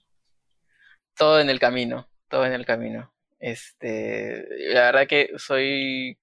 Todo 1.17 1.39
en 1.39 1.49
el 1.49 1.59
camino, 1.59 2.09
todo 2.27 2.45
en 2.45 2.51
el 2.51 2.65
camino. 2.65 3.14
Este, 3.39 4.45
la 4.73 4.81
verdad 4.91 5.07
que 5.07 5.29
soy, 5.37 6.17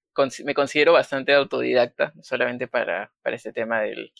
me 0.45 0.53
considero 0.53 0.93
bastante 0.93 1.33
autodidacta, 1.33 2.13
solamente 2.21 2.67
para, 2.67 3.11
para 3.21 3.35
este 3.35 3.53
tema 3.53 3.81
del, 3.81 4.13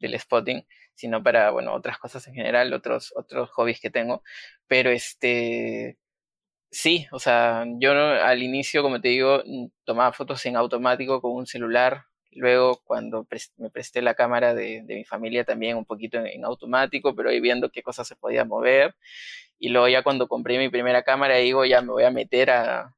del 0.00 0.18
spotting, 0.18 0.66
sino 0.94 1.22
para, 1.22 1.50
bueno, 1.50 1.74
otras 1.74 1.98
cosas 1.98 2.26
en 2.28 2.34
general, 2.34 2.72
otros, 2.72 3.12
otros 3.16 3.50
hobbies 3.52 3.80
que 3.80 3.90
tengo. 3.90 4.22
Pero 4.66 4.90
este, 4.90 5.98
sí, 6.70 7.06
o 7.12 7.18
sea, 7.18 7.64
yo 7.78 7.92
al 7.92 8.42
inicio, 8.42 8.82
como 8.82 9.00
te 9.00 9.08
digo, 9.08 9.42
tomaba 9.84 10.12
fotos 10.12 10.44
en 10.46 10.56
automático 10.56 11.20
con 11.22 11.32
un 11.34 11.46
celular. 11.46 12.04
Luego, 12.32 12.80
cuando 12.84 13.26
me 13.56 13.70
presté 13.70 14.02
la 14.02 14.14
cámara 14.14 14.54
de, 14.54 14.82
mi 14.86 15.04
familia, 15.04 15.44
también 15.44 15.76
un 15.76 15.84
poquito 15.84 16.18
en, 16.18 16.44
automático, 16.44 17.14
pero 17.14 17.30
viendo 17.40 17.70
qué 17.70 17.82
cosas 17.82 18.06
se 18.06 18.16
podían 18.16 18.48
mover. 18.48 18.94
Y 19.58 19.70
luego 19.70 19.88
ya 19.88 20.02
cuando 20.02 20.28
compré 20.28 20.58
mi 20.58 20.68
primera 20.68 21.02
cámara, 21.02 21.36
digo, 21.36 21.64
ya 21.64 21.80
me 21.80 21.92
voy 21.92 22.04
a 22.04 22.10
meter 22.10 22.50
a, 22.50 22.94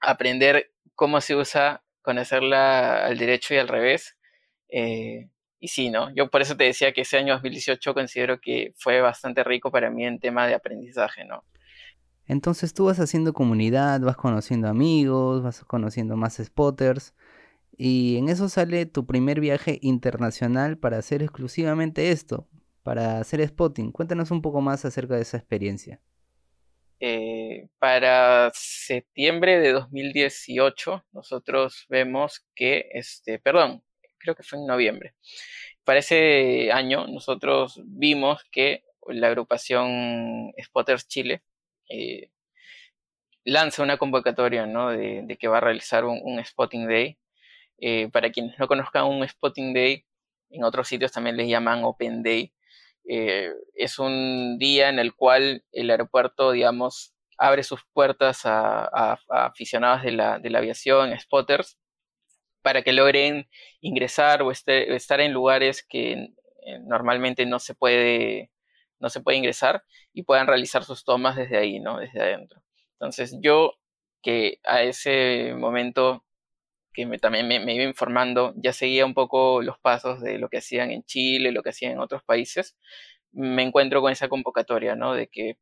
aprender 0.00 0.72
cómo 0.94 1.20
se 1.20 1.36
usa, 1.36 1.82
conocerla 2.02 3.06
al 3.06 3.18
derecho 3.18 3.54
y 3.54 3.58
al 3.58 3.68
revés. 3.68 4.16
Eh, 4.68 5.28
y 5.58 5.68
sí, 5.68 5.90
¿no? 5.90 6.12
Yo 6.14 6.28
por 6.28 6.42
eso 6.42 6.56
te 6.56 6.64
decía 6.64 6.92
que 6.92 7.02
ese 7.02 7.18
año 7.18 7.34
2018 7.34 7.94
considero 7.94 8.40
que 8.40 8.72
fue 8.76 9.00
bastante 9.00 9.44
rico 9.44 9.70
para 9.70 9.90
mí 9.90 10.04
en 10.04 10.18
tema 10.18 10.46
de 10.46 10.54
aprendizaje, 10.54 11.24
¿no? 11.24 11.44
Entonces 12.26 12.72
tú 12.74 12.86
vas 12.86 12.98
haciendo 12.98 13.32
comunidad, 13.32 14.00
vas 14.00 14.16
conociendo 14.16 14.68
amigos, 14.68 15.42
vas 15.42 15.64
conociendo 15.64 16.16
más 16.16 16.40
spotters 16.42 17.14
y 17.76 18.16
en 18.18 18.28
eso 18.28 18.48
sale 18.48 18.86
tu 18.86 19.06
primer 19.06 19.40
viaje 19.40 19.78
internacional 19.82 20.78
para 20.78 20.98
hacer 20.98 21.22
exclusivamente 21.22 22.10
esto, 22.10 22.48
para 22.82 23.18
hacer 23.18 23.46
spotting. 23.46 23.92
Cuéntanos 23.92 24.30
un 24.30 24.42
poco 24.42 24.60
más 24.60 24.84
acerca 24.84 25.16
de 25.16 25.22
esa 25.22 25.36
experiencia. 25.36 26.00
Eh, 27.00 27.68
para 27.80 28.52
septiembre 28.54 29.58
de 29.58 29.72
2018 29.72 31.04
nosotros 31.12 31.86
vemos 31.88 32.46
que, 32.54 32.90
este, 32.92 33.40
perdón, 33.40 33.82
creo 34.18 34.36
que 34.36 34.44
fue 34.44 34.60
en 34.60 34.66
noviembre. 34.66 35.14
Para 35.84 35.98
ese 35.98 36.70
año 36.70 37.08
nosotros 37.08 37.80
vimos 37.84 38.44
que 38.52 38.84
la 39.08 39.28
agrupación 39.28 40.52
Spotters 40.62 41.08
Chile 41.08 41.42
eh, 41.88 42.30
lanza 43.44 43.82
una 43.82 43.96
convocatoria 43.96 44.66
¿no? 44.66 44.90
de, 44.90 45.36
que 45.38 45.48
va 45.48 45.58
a 45.58 45.60
realizar 45.60 46.04
un, 46.04 46.40
Spotting 46.44 46.86
Day. 46.86 47.18
Eh, 47.84 48.08
para 48.12 48.30
quienes 48.30 48.56
no 48.60 48.68
conozcan 48.68 49.06
un 49.06 49.26
Spotting 49.28 49.74
Day, 49.74 50.04
en 50.50 50.62
otros 50.62 50.86
sitios 50.86 51.10
también 51.10 51.36
les 51.36 51.48
llaman 51.48 51.82
Open 51.82 52.22
Day. 52.22 52.54
Eh, 53.08 53.50
es 53.74 53.98
un 53.98 54.56
día 54.56 54.88
en 54.88 55.00
el 55.00 55.16
cual 55.16 55.64
el 55.72 55.90
aeropuerto, 55.90 56.52
digamos, 56.52 57.12
abre 57.36 57.64
sus 57.64 57.80
puertas 57.92 58.42
a, 58.44 59.18
aficionados 59.28 60.04
de 60.04 60.12
la, 60.12 60.38
de 60.38 60.50
la 60.50 60.60
aviación, 60.60 61.18
spotters, 61.18 61.76
para 62.62 62.82
que 62.82 62.92
logren 62.92 63.48
ingresar 63.80 64.42
o 64.42 64.52
este, 64.52 64.94
estar 64.94 65.20
en 65.20 65.32
lugares 65.32 65.84
que 65.84 66.12
eh, 66.12 66.78
normalmente 66.84 67.46
no 67.46 67.58
se 67.58 67.74
puede 67.74 68.52
no 69.00 69.10
se 69.10 69.20
puede 69.20 69.38
ingresar 69.38 69.82
y 70.12 70.22
puedan 70.22 70.46
realizar 70.46 70.84
sus 70.84 71.04
tomas 71.04 71.34
desde 71.34 71.58
ahí, 71.58 71.80
¿no? 71.80 71.98
Desde 71.98 72.20
adentro. 72.20 72.62
Entonces 72.92 73.36
yo 73.40 73.72
que 74.22 74.60
a 74.62 74.82
ese 74.84 75.54
momento 75.56 76.24
que 76.92 77.06
también 77.18 77.48
me, 77.48 77.74
iba 77.74 77.84
informando, 77.84 78.52
ya 78.56 78.72
seguía 78.72 79.06
un 79.06 79.14
poco 79.14 79.62
los 79.62 79.78
pasos 79.78 80.20
de 80.20 80.38
lo 80.38 80.48
que 80.48 80.58
hacían 80.58 80.90
en 80.90 81.04
Chile, 81.04 81.52
lo 81.52 81.62
que 81.62 81.70
hacían 81.70 81.92
en 81.92 82.00
otros 82.00 82.22
países, 82.22 82.76
me 83.32 83.62
encuentro 83.62 84.00
con 84.02 84.12
esa 84.12 84.28
convocatoria, 84.28 84.94
¿no? 84.94 85.14
De 85.14 85.28
que 85.28 85.56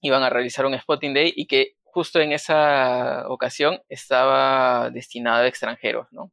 iban 0.00 0.22
a 0.22 0.30
realizar 0.30 0.66
un 0.66 0.78
Spotting 0.78 1.14
Day 1.14 1.32
y 1.34 1.46
que 1.46 1.76
justo 1.84 2.20
en 2.20 2.32
esa 2.32 3.28
ocasión 3.28 3.80
estaba 3.88 4.90
destinado 4.90 5.44
a 5.44 5.46
extranjeros, 5.46 6.08
¿no? 6.12 6.32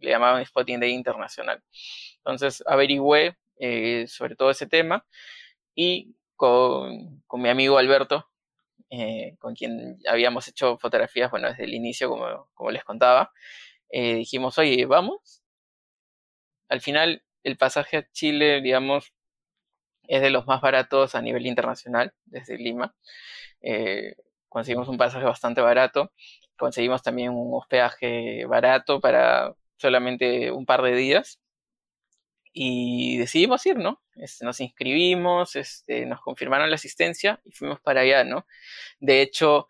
Le 0.00 0.10
llamaban 0.10 0.44
Spotting 0.44 0.80
Day 0.80 0.92
Internacional. 0.92 1.62
Entonces 2.18 2.62
averigüé 2.66 3.36
eh, 3.58 4.06
sobre 4.08 4.34
todo 4.36 4.50
ese 4.50 4.66
tema 4.66 5.06
y 5.74 6.16
con, 6.36 7.22
mi 7.34 7.48
amigo 7.48 7.78
Alberto, 7.78 8.28
eh, 8.90 9.36
con 9.38 9.54
quien 9.54 9.98
habíamos 10.08 10.48
hecho 10.48 10.78
fotografías, 10.78 11.30
bueno, 11.30 11.48
desde 11.48 11.64
el 11.64 11.74
inicio, 11.74 12.08
como, 12.08 12.48
como 12.54 12.70
les 12.70 12.84
contaba, 12.84 13.32
eh, 13.90 14.16
dijimos, 14.16 14.58
oye, 14.58 14.86
vamos. 14.86 15.42
Al 16.68 16.80
final, 16.80 17.22
el 17.42 17.56
pasaje 17.56 17.96
a 17.98 18.10
Chile, 18.12 18.60
digamos, 18.60 19.12
es 20.08 20.22
de 20.22 20.30
los 20.30 20.46
más 20.46 20.60
baratos 20.60 21.14
a 21.14 21.22
nivel 21.22 21.46
internacional, 21.46 22.14
desde 22.26 22.58
Lima. 22.58 22.94
Conseguimos 24.48 24.88
un 24.88 24.98
pasaje 24.98 25.24
bastante 25.24 25.60
barato, 25.60 26.12
conseguimos 26.56 27.02
también 27.02 27.30
un 27.30 27.50
hospedaje 27.54 28.46
barato 28.46 29.00
para 29.00 29.54
solamente 29.76 30.52
un 30.52 30.66
par 30.66 30.82
de 30.82 30.94
días 30.94 31.40
y 32.54 33.18
decidimos 33.18 33.66
ir, 33.66 33.76
¿no? 33.78 34.00
Este, 34.14 34.44
nos 34.44 34.60
inscribimos, 34.60 35.56
este, 35.56 36.06
nos 36.06 36.20
confirmaron 36.22 36.70
la 36.70 36.76
asistencia 36.76 37.40
y 37.44 37.52
fuimos 37.52 37.80
para 37.80 38.02
allá, 38.02 38.24
¿no? 38.24 38.46
De 39.00 39.22
hecho, 39.22 39.68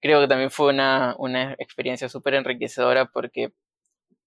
creo 0.00 0.20
que 0.20 0.28
también 0.28 0.50
fue 0.50 0.72
una, 0.72 1.14
una 1.18 1.54
experiencia 1.58 2.08
súper 2.08 2.34
enriquecedora 2.34 3.06
porque 3.06 3.52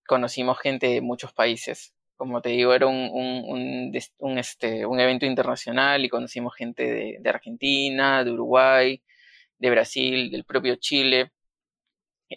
conocimos 0.07 0.59
gente 0.59 0.87
de 0.87 1.01
muchos 1.01 1.33
países. 1.33 1.93
Como 2.17 2.41
te 2.41 2.49
digo, 2.49 2.73
era 2.73 2.87
un, 2.87 3.11
un, 3.13 4.37
este, 4.37 4.85
un 4.85 4.99
evento 4.99 5.25
internacional 5.25 6.05
y 6.05 6.09
conocimos 6.09 6.55
gente 6.55 7.17
de 7.19 7.29
Argentina, 7.29 8.23
de 8.23 8.31
Uruguay, 8.31 9.01
de 9.59 9.69
Brasil, 9.69 10.31
del 10.31 10.45
propio 10.45 10.75
Chile, 10.77 11.31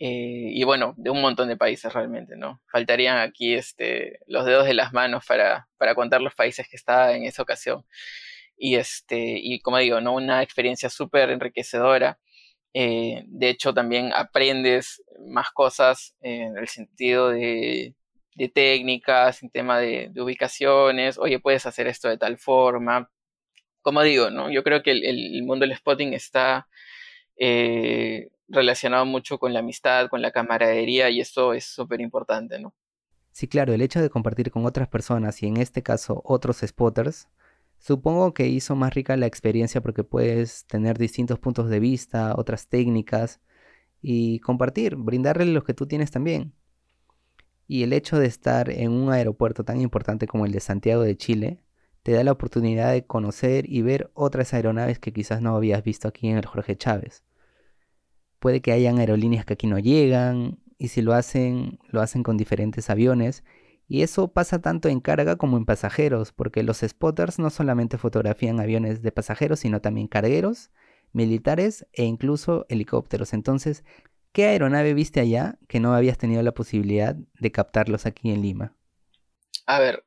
eh, 0.00 0.50
y 0.52 0.64
bueno, 0.64 0.94
de 0.96 1.10
un 1.10 1.20
montón 1.20 1.48
de 1.48 1.56
países 1.56 1.92
realmente, 1.92 2.36
¿no? 2.36 2.60
Faltarían 2.70 3.18
aquí 3.18 3.54
este, 3.54 4.20
los 4.26 4.44
dedos 4.46 4.66
de 4.66 4.74
las 4.74 4.92
manos 4.92 5.24
para, 5.26 5.68
para 5.78 5.94
contar 5.94 6.20
los 6.20 6.34
países 6.34 6.68
que 6.68 6.76
estaba 6.76 7.14
en 7.14 7.24
esa 7.24 7.42
ocasión. 7.42 7.84
y, 8.56 8.76
este, 8.76 9.38
y 9.42 9.60
como 9.60 9.78
digo, 9.78 10.00
¿no? 10.00 10.14
una 10.14 10.42
experiencia 10.42 10.90
súper 10.90 11.30
enriquecedora. 11.30 12.18
Eh, 12.74 13.22
de 13.28 13.50
hecho, 13.50 13.72
también 13.72 14.12
aprendes 14.12 15.02
más 15.28 15.50
cosas 15.52 16.16
en 16.20 16.58
el 16.58 16.68
sentido 16.68 17.30
de, 17.30 17.94
técnicas, 18.52 19.42
en 19.42 19.50
tema 19.50 19.78
de, 19.78 20.10
ubicaciones, 20.16 21.18
oye, 21.18 21.38
puedes 21.38 21.66
hacer 21.66 21.86
esto 21.86 22.08
de 22.08 22.18
tal 22.18 22.36
forma. 22.38 23.10
Como 23.82 24.02
digo, 24.02 24.30
¿no? 24.30 24.50
Yo 24.50 24.64
creo 24.64 24.82
que 24.82 24.92
el, 24.92 25.42
mundo 25.44 25.66
del 25.66 25.76
spotting 25.76 26.14
está 26.14 26.68
eh, 27.36 28.28
relacionado 28.48 29.06
mucho 29.06 29.38
con 29.38 29.52
la 29.52 29.60
amistad, 29.60 30.08
con 30.08 30.22
la 30.22 30.30
camaradería, 30.30 31.10
y 31.10 31.20
esto 31.20 31.54
es 31.54 31.64
súper 31.64 32.00
importante, 32.00 32.58
¿no? 32.58 32.74
Sí, 33.32 33.48
claro, 33.48 33.72
el 33.74 33.82
hecho 33.82 34.00
de 34.00 34.10
compartir 34.10 34.52
con 34.52 34.64
otras 34.64 34.86
personas 34.88 35.42
y 35.42 35.48
en 35.48 35.56
este 35.56 35.82
caso 35.82 36.22
otros 36.24 36.58
spotters, 36.64 37.28
supongo 37.78 38.32
que 38.32 38.46
hizo 38.46 38.76
más 38.76 38.94
rica 38.94 39.16
la 39.16 39.26
experiencia 39.26 39.80
porque 39.80 40.04
puedes 40.04 40.66
tener 40.66 40.98
distintos 40.98 41.40
puntos 41.40 41.68
de 41.68 41.80
vista, 41.80 42.34
otras 42.36 42.68
técnicas 42.68 43.40
y 44.00 44.38
compartir, 44.40 44.96
brindarle 44.96 45.46
los 45.46 45.64
que 45.64 45.74
tú 45.74 45.86
tienes 45.86 46.10
también. 46.12 46.54
Y 47.66 47.82
el 47.82 47.92
hecho 47.92 48.18
de 48.18 48.26
estar 48.26 48.70
en 48.70 48.92
un 48.92 49.10
aeropuerto 49.10 49.64
tan 49.64 49.80
importante 49.80 50.26
como 50.28 50.46
el 50.46 50.52
de 50.52 50.60
Santiago 50.60 51.02
de 51.02 51.16
Chile, 51.16 51.63
te 52.04 52.12
da 52.12 52.22
la 52.22 52.32
oportunidad 52.32 52.92
de 52.92 53.06
conocer 53.06 53.64
y 53.66 53.80
ver 53.80 54.10
otras 54.12 54.52
aeronaves 54.52 54.98
que 54.98 55.12
quizás 55.12 55.40
no 55.40 55.56
habías 55.56 55.82
visto 55.82 56.06
aquí 56.06 56.28
en 56.28 56.36
el 56.36 56.44
Jorge 56.44 56.76
Chávez. 56.76 57.24
Puede 58.38 58.60
que 58.60 58.72
hayan 58.72 58.98
aerolíneas 58.98 59.46
que 59.46 59.54
aquí 59.54 59.66
no 59.66 59.78
llegan, 59.78 60.58
y 60.76 60.88
si 60.88 61.00
lo 61.00 61.14
hacen, 61.14 61.78
lo 61.88 62.02
hacen 62.02 62.22
con 62.22 62.36
diferentes 62.36 62.90
aviones. 62.90 63.42
Y 63.88 64.02
eso 64.02 64.28
pasa 64.28 64.60
tanto 64.60 64.90
en 64.90 65.00
carga 65.00 65.36
como 65.36 65.56
en 65.56 65.64
pasajeros, 65.64 66.30
porque 66.32 66.62
los 66.62 66.80
spotters 66.86 67.38
no 67.38 67.48
solamente 67.48 67.96
fotografían 67.96 68.60
aviones 68.60 69.00
de 69.00 69.10
pasajeros, 69.10 69.60
sino 69.60 69.80
también 69.80 70.06
cargueros, 70.06 70.70
militares 71.14 71.86
e 71.94 72.04
incluso 72.04 72.66
helicópteros. 72.68 73.32
Entonces, 73.32 73.82
¿qué 74.32 74.44
aeronave 74.44 74.92
viste 74.92 75.20
allá 75.20 75.58
que 75.68 75.80
no 75.80 75.94
habías 75.94 76.18
tenido 76.18 76.42
la 76.42 76.52
posibilidad 76.52 77.14
de 77.14 77.50
captarlos 77.50 78.04
aquí 78.04 78.30
en 78.30 78.42
Lima? 78.42 78.74
A 79.66 79.78
ver, 79.78 80.04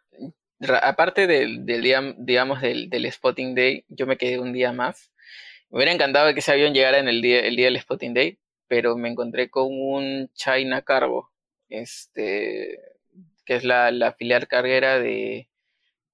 aparte 0.81 1.27
del, 1.27 1.65
día, 1.65 2.15
digamos, 2.17 2.61
del, 2.61 2.89
del, 2.89 3.11
Spotting 3.11 3.55
Day, 3.55 3.85
yo 3.89 4.07
me 4.07 4.17
quedé 4.17 4.39
un 4.39 4.53
día 4.53 4.71
más. 4.71 5.11
Me 5.69 5.77
hubiera 5.77 5.91
encantado 5.91 6.33
que 6.33 6.39
ese 6.39 6.51
avión 6.51 6.73
llegara 6.73 6.99
en 6.99 7.07
el 7.07 7.21
día, 7.21 7.41
el 7.41 7.55
día 7.55 7.65
del 7.65 7.79
Spotting 7.79 8.13
Day, 8.13 8.39
pero 8.67 8.95
me 8.97 9.09
encontré 9.09 9.49
con 9.49 9.67
un 9.69 10.29
China 10.33 10.81
Cargo, 10.81 11.31
este, 11.69 12.79
que 13.45 13.55
es 13.55 13.63
la, 13.63 14.15
filial 14.17 14.47
carguera 14.47 14.99
de 14.99 15.49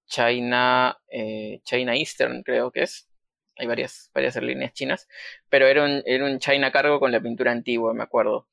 China, 0.08 1.00
eh, 1.10 1.62
China 1.64 1.96
Eastern, 1.96 2.44
creo 2.44 2.72
que 2.72 2.84
es. 2.84 3.10
Hay 3.58 3.68
varias, 3.68 4.10
varias 4.16 4.36
aerolíneas 4.36 4.74
chinas, 4.74 5.08
pero 5.48 5.68
era 5.68 5.84
un, 5.84 6.02
era 6.08 6.26
un 6.26 6.40
China 6.40 6.72
Cargo 6.72 7.00
con 7.00 7.12
la 7.12 7.22
pintura 7.22 7.52
antigua, 7.52 7.94
me 7.94 8.04
acuerdo. 8.04 8.48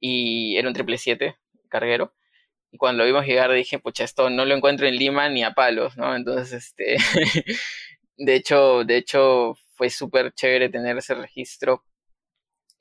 Y 0.00 0.56
era 0.56 0.68
un 0.68 0.74
777 0.74 1.36
carguero. 1.68 2.14
Y 2.72 2.78
cuando 2.78 3.02
lo 3.02 3.06
vimos 3.06 3.26
llegar 3.26 3.52
dije, 3.52 3.78
pucha, 3.78 4.04
esto 4.04 4.30
no 4.30 4.44
lo 4.44 4.54
encuentro 4.54 4.86
en 4.86 4.96
Lima 4.96 5.28
ni 5.28 5.44
a 5.44 5.52
palos, 5.52 5.96
¿no? 5.96 6.14
Entonces, 6.14 6.52
este, 6.52 6.96
de 8.16 8.34
hecho, 8.34 8.84
de 8.84 8.96
hecho, 8.96 9.54
fue 9.74 9.90
súper 9.90 10.32
chévere 10.32 10.68
tener 10.68 10.98
ese 10.98 11.14
registro 11.14 11.84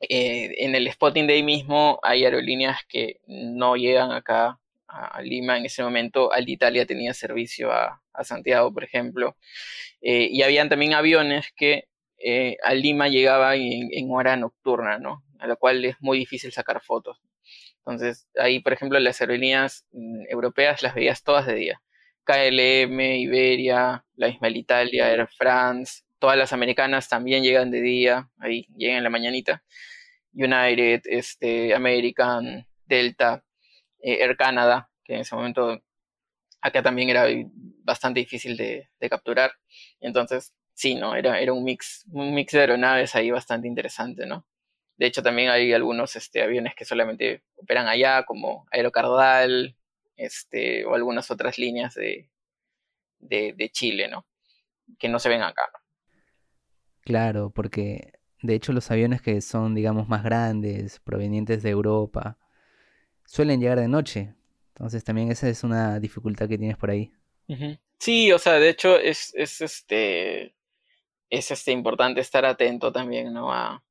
eh, 0.01 0.53
en 0.63 0.75
el 0.75 0.91
Spotting 0.91 1.27
Day 1.27 1.41
mismo 1.43 1.99
hay 2.03 2.25
aerolíneas 2.25 2.79
que 2.87 3.21
no 3.27 3.75
llegan 3.75 4.11
acá 4.11 4.59
a, 4.87 5.21
Lima. 5.21 5.57
En 5.57 5.65
ese 5.65 5.83
momento 5.83 6.31
Alitalia 6.31 6.85
tenía 6.85 7.13
servicio 7.13 7.71
a, 7.71 8.01
Santiago, 8.23 8.73
por 8.73 8.83
ejemplo. 8.83 9.35
Eh, 10.01 10.29
y 10.31 10.41
habían 10.43 10.69
también 10.69 10.93
aviones 10.93 11.47
que 11.55 11.87
eh, 12.17 12.57
a 12.63 12.73
Lima 12.73 13.09
llegaban 13.09 13.59
en, 13.59 14.09
hora 14.11 14.37
nocturna, 14.37 14.99
¿no? 14.99 15.23
A 15.39 15.47
la 15.47 15.55
cual 15.57 15.83
es 15.83 15.95
muy 15.99 16.19
difícil 16.19 16.51
sacar 16.51 16.81
fotos. 16.81 17.19
Entonces, 17.85 18.27
ahí, 18.39 18.59
por 18.61 18.73
ejemplo, 18.73 18.99
las 18.99 19.21
aerolíneas 19.21 19.85
mm, 19.91 20.25
europeas 20.29 20.81
las 20.81 20.95
veías 20.95 21.23
todas 21.23 21.45
de 21.45 21.55
día. 21.55 21.81
KLM, 22.23 22.99
Iberia, 22.99 24.03
la 24.15 24.27
misma 24.27 24.49
Italia, 24.49 25.11
Air 25.11 25.27
France, 25.37 26.03
todas 26.19 26.37
las 26.37 26.53
americanas 26.53 27.07
también 27.07 27.43
llegan 27.43 27.69
de 27.69 27.81
día, 27.81 28.29
ahí 28.39 28.65
llegan 28.75 28.97
en 28.97 29.03
la 29.03 29.09
mañanita. 29.11 29.63
United, 30.33 31.01
este, 31.05 31.75
American, 31.75 32.67
Delta, 32.85 33.43
eh, 34.01 34.17
Air 34.21 34.35
Canada, 34.35 34.89
que 35.03 35.15
en 35.15 35.21
ese 35.21 35.35
momento 35.35 35.79
acá 36.61 36.81
también 36.81 37.09
era 37.09 37.27
bastante 37.83 38.19
difícil 38.19 38.57
de, 38.57 38.89
capturar. 39.09 39.51
Entonces, 39.99 40.53
sí, 40.73 40.95
¿no? 40.95 41.15
Era, 41.15 41.39
era 41.39 41.53
un 41.53 41.63
mix, 41.63 42.05
un 42.11 42.33
mix 42.33 42.53
de 42.53 42.61
aeronaves 42.61 43.15
ahí 43.15 43.29
bastante 43.31 43.67
interesante, 43.67 44.25
¿no? 44.25 44.45
De 44.97 45.05
hecho, 45.07 45.21
también 45.21 45.49
hay 45.49 45.73
algunos 45.73 46.15
este, 46.15 46.41
aviones 46.41 46.73
que 46.75 46.85
solamente 46.85 47.43
operan 47.55 47.87
allá, 47.87 48.23
como 48.23 48.65
Aerocardal, 48.71 49.75
este, 50.15 50.85
o 50.85 50.95
algunas 50.95 51.29
otras 51.31 51.57
líneas 51.57 51.95
de, 51.95 52.29
de, 53.19 53.69
Chile, 53.71 54.07
¿no? 54.07 54.25
Que 54.97 55.09
no 55.09 55.19
se 55.19 55.29
ven 55.29 55.41
acá, 55.41 55.63
Claro, 57.01 57.51
porque 57.51 58.13
de 58.41 58.55
hecho 58.55 58.73
los 58.73 58.89
aviones 58.89 59.21
que 59.21 59.41
son, 59.41 59.75
digamos, 59.75 60.07
más 60.07 60.23
grandes, 60.23 60.99
provenientes 60.99 61.61
de 61.61 61.69
Europa, 61.69 62.39
suelen 63.25 63.59
llegar 63.59 63.79
de 63.79 63.87
noche. 63.87 64.33
Entonces 64.69 65.03
también 65.03 65.31
esa 65.31 65.47
es 65.47 65.63
una 65.63 65.99
dificultad 65.99 66.47
que 66.47 66.57
tienes 66.57 66.77
por 66.77 66.89
ahí. 66.89 67.11
Sí, 67.99 68.31
o 68.31 68.39
sea, 68.39 68.53
de 68.53 68.69
hecho 68.69 68.97
es, 68.97 69.33
es 69.35 69.61
este 69.61 70.55
es 71.29 71.51
este 71.51 71.71
importante 71.71 72.21
estar 72.21 72.45
atento 72.45 72.91
también, 72.91 73.33
¿no? 73.33 73.53
A, 73.53 73.84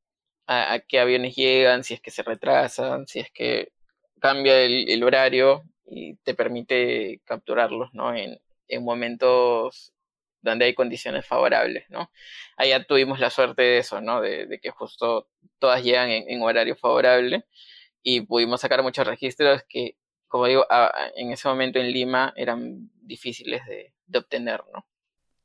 a, 0.46 0.80
qué 0.87 1.00
aviones 1.00 1.35
llegan, 1.37 1.85
si 1.85 1.94
es 1.94 2.00
que 2.00 2.11
se 2.11 2.22
retrasan, 2.22 3.07
si 3.07 3.20
es 3.20 3.30
que 3.33 3.72
cambia 4.20 4.61
el, 4.62 5.02
horario 5.02 5.62
y 5.87 6.16
te 6.16 6.35
permite 6.35 7.20
capturarlos, 7.24 7.92
¿no? 7.94 8.14
En, 8.14 8.38
en 8.68 8.85
momentos 8.85 9.94
donde 10.44 10.66
hay 10.66 10.74
condiciones 10.74 11.26
favorables, 11.26 11.85
¿no? 11.88 12.11
Allá 12.57 12.85
tuvimos 12.85 13.18
la 13.18 13.30
suerte 13.30 13.62
de 13.62 13.78
eso, 13.78 14.00
¿no? 14.00 14.20
De, 14.20 14.61
que 14.62 14.70
justo 14.70 15.28
todas 15.59 15.83
llegan 15.83 16.11
en, 16.11 16.42
horario 16.42 16.76
favorable 16.76 17.44
y 18.02 18.20
pudimos 18.22 18.61
sacar 18.61 18.83
muchos 18.83 19.07
registros 19.07 19.62
que, 19.68 19.96
como 20.28 20.46
digo, 20.46 20.66
en 21.16 21.33
ese 21.33 21.48
momento 21.48 21.78
en 21.78 21.90
Lima 21.90 22.33
eran 22.37 22.90
difíciles 23.00 23.62
de, 23.66 23.92
obtener, 24.18 24.62
¿no? 24.72 24.87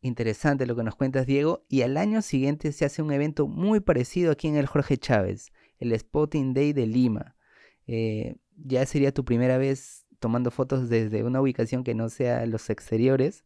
Interesante 0.01 0.65
lo 0.65 0.75
que 0.75 0.83
nos 0.83 0.95
cuentas, 0.95 1.25
Diego. 1.25 1.65
Y 1.67 1.81
al 1.81 1.97
año 1.97 2.21
siguiente 2.21 2.71
se 2.71 2.85
hace 2.85 3.01
un 3.01 3.11
evento 3.11 3.47
muy 3.47 3.79
parecido 3.79 4.31
aquí 4.31 4.47
en 4.47 4.55
el 4.55 4.67
Jorge 4.67 4.97
Chávez, 4.97 5.51
el 5.77 5.97
Spotting 5.97 6.53
Day 6.53 6.73
de 6.73 6.87
Lima. 6.87 7.35
Eh, 7.87 8.35
ya 8.55 8.85
sería 8.85 9.13
tu 9.13 9.25
primera 9.25 9.57
vez 9.57 10.05
tomando 10.19 10.51
fotos 10.51 10.89
desde 10.89 11.23
una 11.23 11.41
ubicación 11.41 11.83
que 11.83 11.95
no 11.95 12.09
sea 12.09 12.45
los 12.45 12.69
exteriores. 12.69 13.45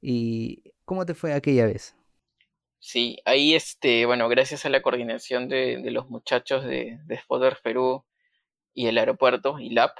¿Y 0.00 0.74
cómo 0.84 1.06
te 1.06 1.14
fue 1.14 1.34
aquella 1.34 1.66
vez? 1.66 1.96
Sí, 2.78 3.18
ahí, 3.24 3.54
este, 3.54 4.06
bueno, 4.06 4.28
gracias 4.28 4.64
a 4.64 4.68
la 4.68 4.82
coordinación 4.82 5.48
de, 5.48 5.78
los 5.90 6.08
muchachos 6.08 6.64
de, 6.64 7.00
de 7.06 7.20
Perú 7.62 8.04
y 8.74 8.86
el 8.86 8.98
aeropuerto, 8.98 9.58
ILAP, 9.58 9.98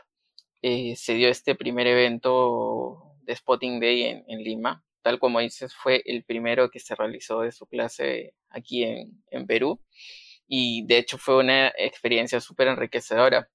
eh, 0.63 0.95
se 0.97 1.15
dio 1.15 1.29
este 1.29 1.55
primer 1.55 1.87
evento 1.87 3.15
de 3.23 3.35
Spotting 3.35 3.81
Day 3.81 4.25
en, 4.27 4.45
Lima. 4.45 4.85
Tal 5.07 5.21
como 5.21 5.39
dices, 5.39 5.73
fue 5.73 6.03
el 6.05 6.25
primero 6.25 6.69
que 6.69 6.81
se 6.81 6.97
realizó 6.97 7.43
de 7.43 7.53
su 7.53 7.69
clase 7.69 8.35
aquí 8.49 8.83
en, 8.83 9.47
Perú. 9.47 9.81
Y 10.49 10.85
de 10.85 10.99
hecho 10.99 11.17
fue 11.17 11.37
una 11.39 11.69
experiencia 11.79 12.41
súper 12.41 12.67
enriquecedora, 12.67 13.49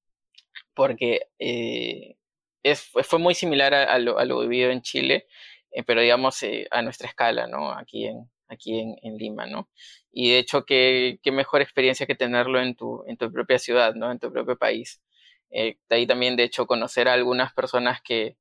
porque 0.74 1.24
eh, 1.40 2.16
es, 2.64 2.90
fue 3.04 3.20
muy 3.20 3.36
similar 3.36 3.74
a, 3.74 4.00
lo, 4.00 4.18
a, 4.18 4.24
lo, 4.24 4.40
vivido 4.40 4.72
en 4.72 4.82
Chile, 4.82 5.28
eh, 5.72 5.84
pero 5.84 6.00
digamos 6.00 6.42
eh, 6.44 6.68
a 6.72 6.82
nuestra 6.84 7.10
escala, 7.10 7.48
¿no? 7.48 7.74
Aquí 7.74 8.06
en, 8.06 8.32
aquí 8.48 8.80
en, 8.80 9.18
Lima, 9.18 9.46
¿no? 9.46 9.70
Y 10.10 10.32
de 10.32 10.40
hecho, 10.40 10.64
qué, 10.66 11.20
qué, 11.22 11.34
mejor 11.34 11.62
experiencia 11.62 12.06
que 12.08 12.16
tenerlo 12.16 12.62
en 12.62 12.76
tu, 12.76 13.04
en 13.08 13.18
tu 13.18 13.30
propia 13.30 13.60
ciudad, 13.60 13.94
¿no? 13.94 14.10
En 14.10 14.20
tu 14.20 14.32
propio 14.32 14.58
país. 14.58 15.02
Eh, 15.50 15.76
de 15.90 15.96
ahí 15.98 16.08
también, 16.08 16.38
de 16.38 16.44
hecho, 16.44 16.66
conocer 16.66 17.10
a 17.10 17.14
algunas 17.14 17.52
personas 17.52 18.02
que, 18.02 18.38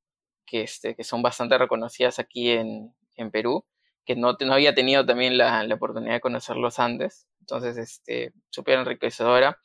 que, 0.47 0.63
este, 0.63 0.95
que 0.95 1.03
son 1.03 1.23
bastante 1.23 1.59
reconocidas 1.59 2.21
aquí 2.21 2.51
en, 2.51 2.95
en 3.21 3.31
Perú, 3.31 3.65
que 4.05 4.17
no, 4.17 4.37
no 4.41 4.53
había 4.55 4.75
tenido 4.75 5.07
también 5.07 5.39
la, 5.39 5.63
la, 5.65 5.75
oportunidad 5.75 6.15
de 6.15 6.21
conocerlos 6.21 6.79
antes. 6.79 7.27
Entonces, 7.41 7.77
este, 7.77 8.33
súper 8.51 8.79
enriquecedora. 8.81 9.59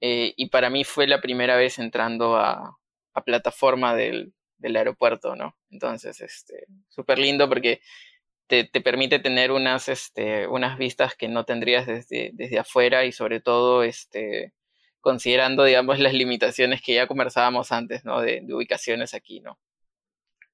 y 0.00 0.46
para 0.50 0.70
mí 0.70 0.84
fue 0.84 1.06
la 1.06 1.20
primera 1.20 1.56
vez 1.56 1.78
entrando 1.78 2.36
a, 2.36 2.78
a 3.14 3.24
plataforma 3.24 3.94
del, 3.94 4.34
del 4.58 4.76
aeropuerto, 4.76 5.36
¿no? 5.36 5.56
Entonces, 5.70 6.20
este, 6.20 6.66
súper 6.88 7.18
lindo 7.18 7.48
porque 7.48 7.80
te, 8.46 8.64
permite 8.82 9.18
tener 9.18 9.50
unas, 9.50 9.88
este, 9.88 10.46
unas 10.46 10.78
vistas 10.78 11.14
que 11.14 11.28
no 11.28 11.44
tendrías 11.44 11.86
desde, 11.86 12.30
desde 12.34 12.58
afuera 12.58 13.04
y 13.04 13.12
sobre 13.12 13.40
todo, 13.40 13.82
este, 13.82 14.52
considerando, 15.00 15.64
digamos, 15.64 15.98
las 15.98 16.12
limitaciones 16.12 16.82
que 16.82 16.94
ya 16.94 17.06
conversábamos 17.06 17.72
antes, 17.72 18.04
¿no? 18.04 18.20
De, 18.20 18.44
ubicaciones 18.50 19.14
aquí, 19.14 19.40
¿no? 19.40 19.58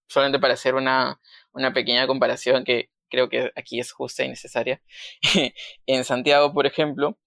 Solamente 0.06 0.38
para 0.38 0.54
hacer 0.54 0.74
una, 0.74 1.20
una 1.58 1.72
pequeña 1.72 2.06
comparación 2.06 2.64
que 2.64 2.90
creo 3.10 3.28
que 3.28 3.52
aquí 3.56 3.80
es 3.80 3.92
justa 3.92 4.24
y 4.24 4.28
necesaria. 4.28 4.80
en 5.86 6.04
Santiago, 6.04 6.52
por 6.52 6.66
ejemplo, 6.66 7.18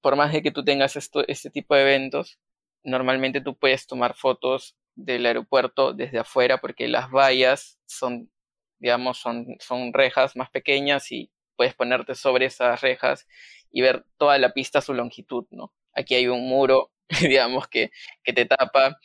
por 0.00 0.16
más 0.16 0.32
de 0.32 0.42
que 0.42 0.50
tú 0.50 0.64
tengas 0.64 0.96
esto, 0.96 1.26
este 1.28 1.50
tipo 1.50 1.74
de 1.74 1.82
eventos, 1.82 2.38
normalmente 2.84 3.40
tú 3.40 3.56
puedes 3.58 3.86
tomar 3.86 4.14
fotos 4.14 4.76
del 4.94 5.26
aeropuerto 5.26 5.92
desde 5.94 6.18
afuera 6.18 6.58
porque 6.58 6.88
las 6.88 7.10
vallas 7.10 7.78
son, 7.86 8.30
digamos, 8.78 9.18
son, 9.18 9.46
son 9.60 9.92
rejas 9.92 10.36
más 10.36 10.50
pequeñas 10.50 11.10
y 11.12 11.30
puedes 11.56 11.74
ponerte 11.74 12.14
sobre 12.14 12.46
esas 12.46 12.80
rejas 12.80 13.26
y 13.70 13.80
ver 13.82 14.04
toda 14.18 14.38
la 14.38 14.52
pista 14.52 14.80
su 14.80 14.94
longitud, 14.94 15.46
¿no? 15.50 15.72
Aquí 15.94 16.14
hay 16.14 16.28
un 16.28 16.48
muro, 16.48 16.92
digamos, 17.20 17.68
que, 17.68 17.90
que 18.22 18.32
te 18.32 18.44
tapa 18.46 18.98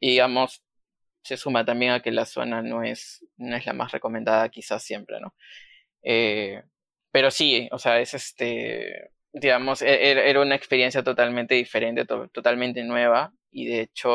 y, 0.00 0.10
digamos, 0.10 0.62
se 1.22 1.36
suma 1.36 1.64
también 1.64 1.92
a 1.92 2.00
que 2.00 2.10
la 2.10 2.26
zona 2.26 2.62
no 2.62 2.82
es, 2.82 3.24
no 3.36 3.56
es 3.56 3.66
la 3.66 3.72
más 3.72 3.92
recomendada 3.92 4.48
quizás 4.48 4.82
siempre, 4.82 5.20
¿no? 5.20 5.34
Eh, 6.02 6.62
pero 7.10 7.30
sí, 7.30 7.68
o 7.72 7.78
sea, 7.78 8.00
es 8.00 8.14
este, 8.14 9.10
digamos, 9.32 9.82
e-, 9.82 10.10
e-, 10.10 10.30
era 10.30 10.40
una 10.40 10.54
experiencia 10.54 11.02
totalmente 11.02 11.54
diferente, 11.54 12.04
totalmente 12.04 12.82
nueva 12.84 13.32
y 13.50 13.66
de 13.66 13.80
hecho 13.82 14.10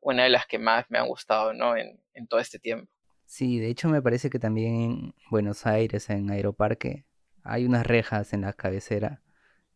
una 0.00 0.24
de 0.24 0.30
las 0.30 0.46
que 0.46 0.58
más 0.58 0.86
me 0.88 0.98
han 0.98 1.08
gustado, 1.08 1.52
¿no? 1.52 1.76
En, 1.76 2.00
en 2.14 2.26
todo 2.26 2.40
este 2.40 2.58
tiempo. 2.58 2.90
Sí, 3.24 3.58
de 3.58 3.68
hecho 3.68 3.88
me 3.88 4.02
parece 4.02 4.30
que 4.30 4.38
también 4.38 4.74
en 4.74 5.14
Buenos 5.30 5.66
Aires, 5.66 6.10
en 6.10 6.30
Aeroparque, 6.30 7.06
hay 7.42 7.64
unas 7.64 7.86
rejas 7.86 8.32
en 8.32 8.42
la 8.42 8.52
cabecera 8.52 9.22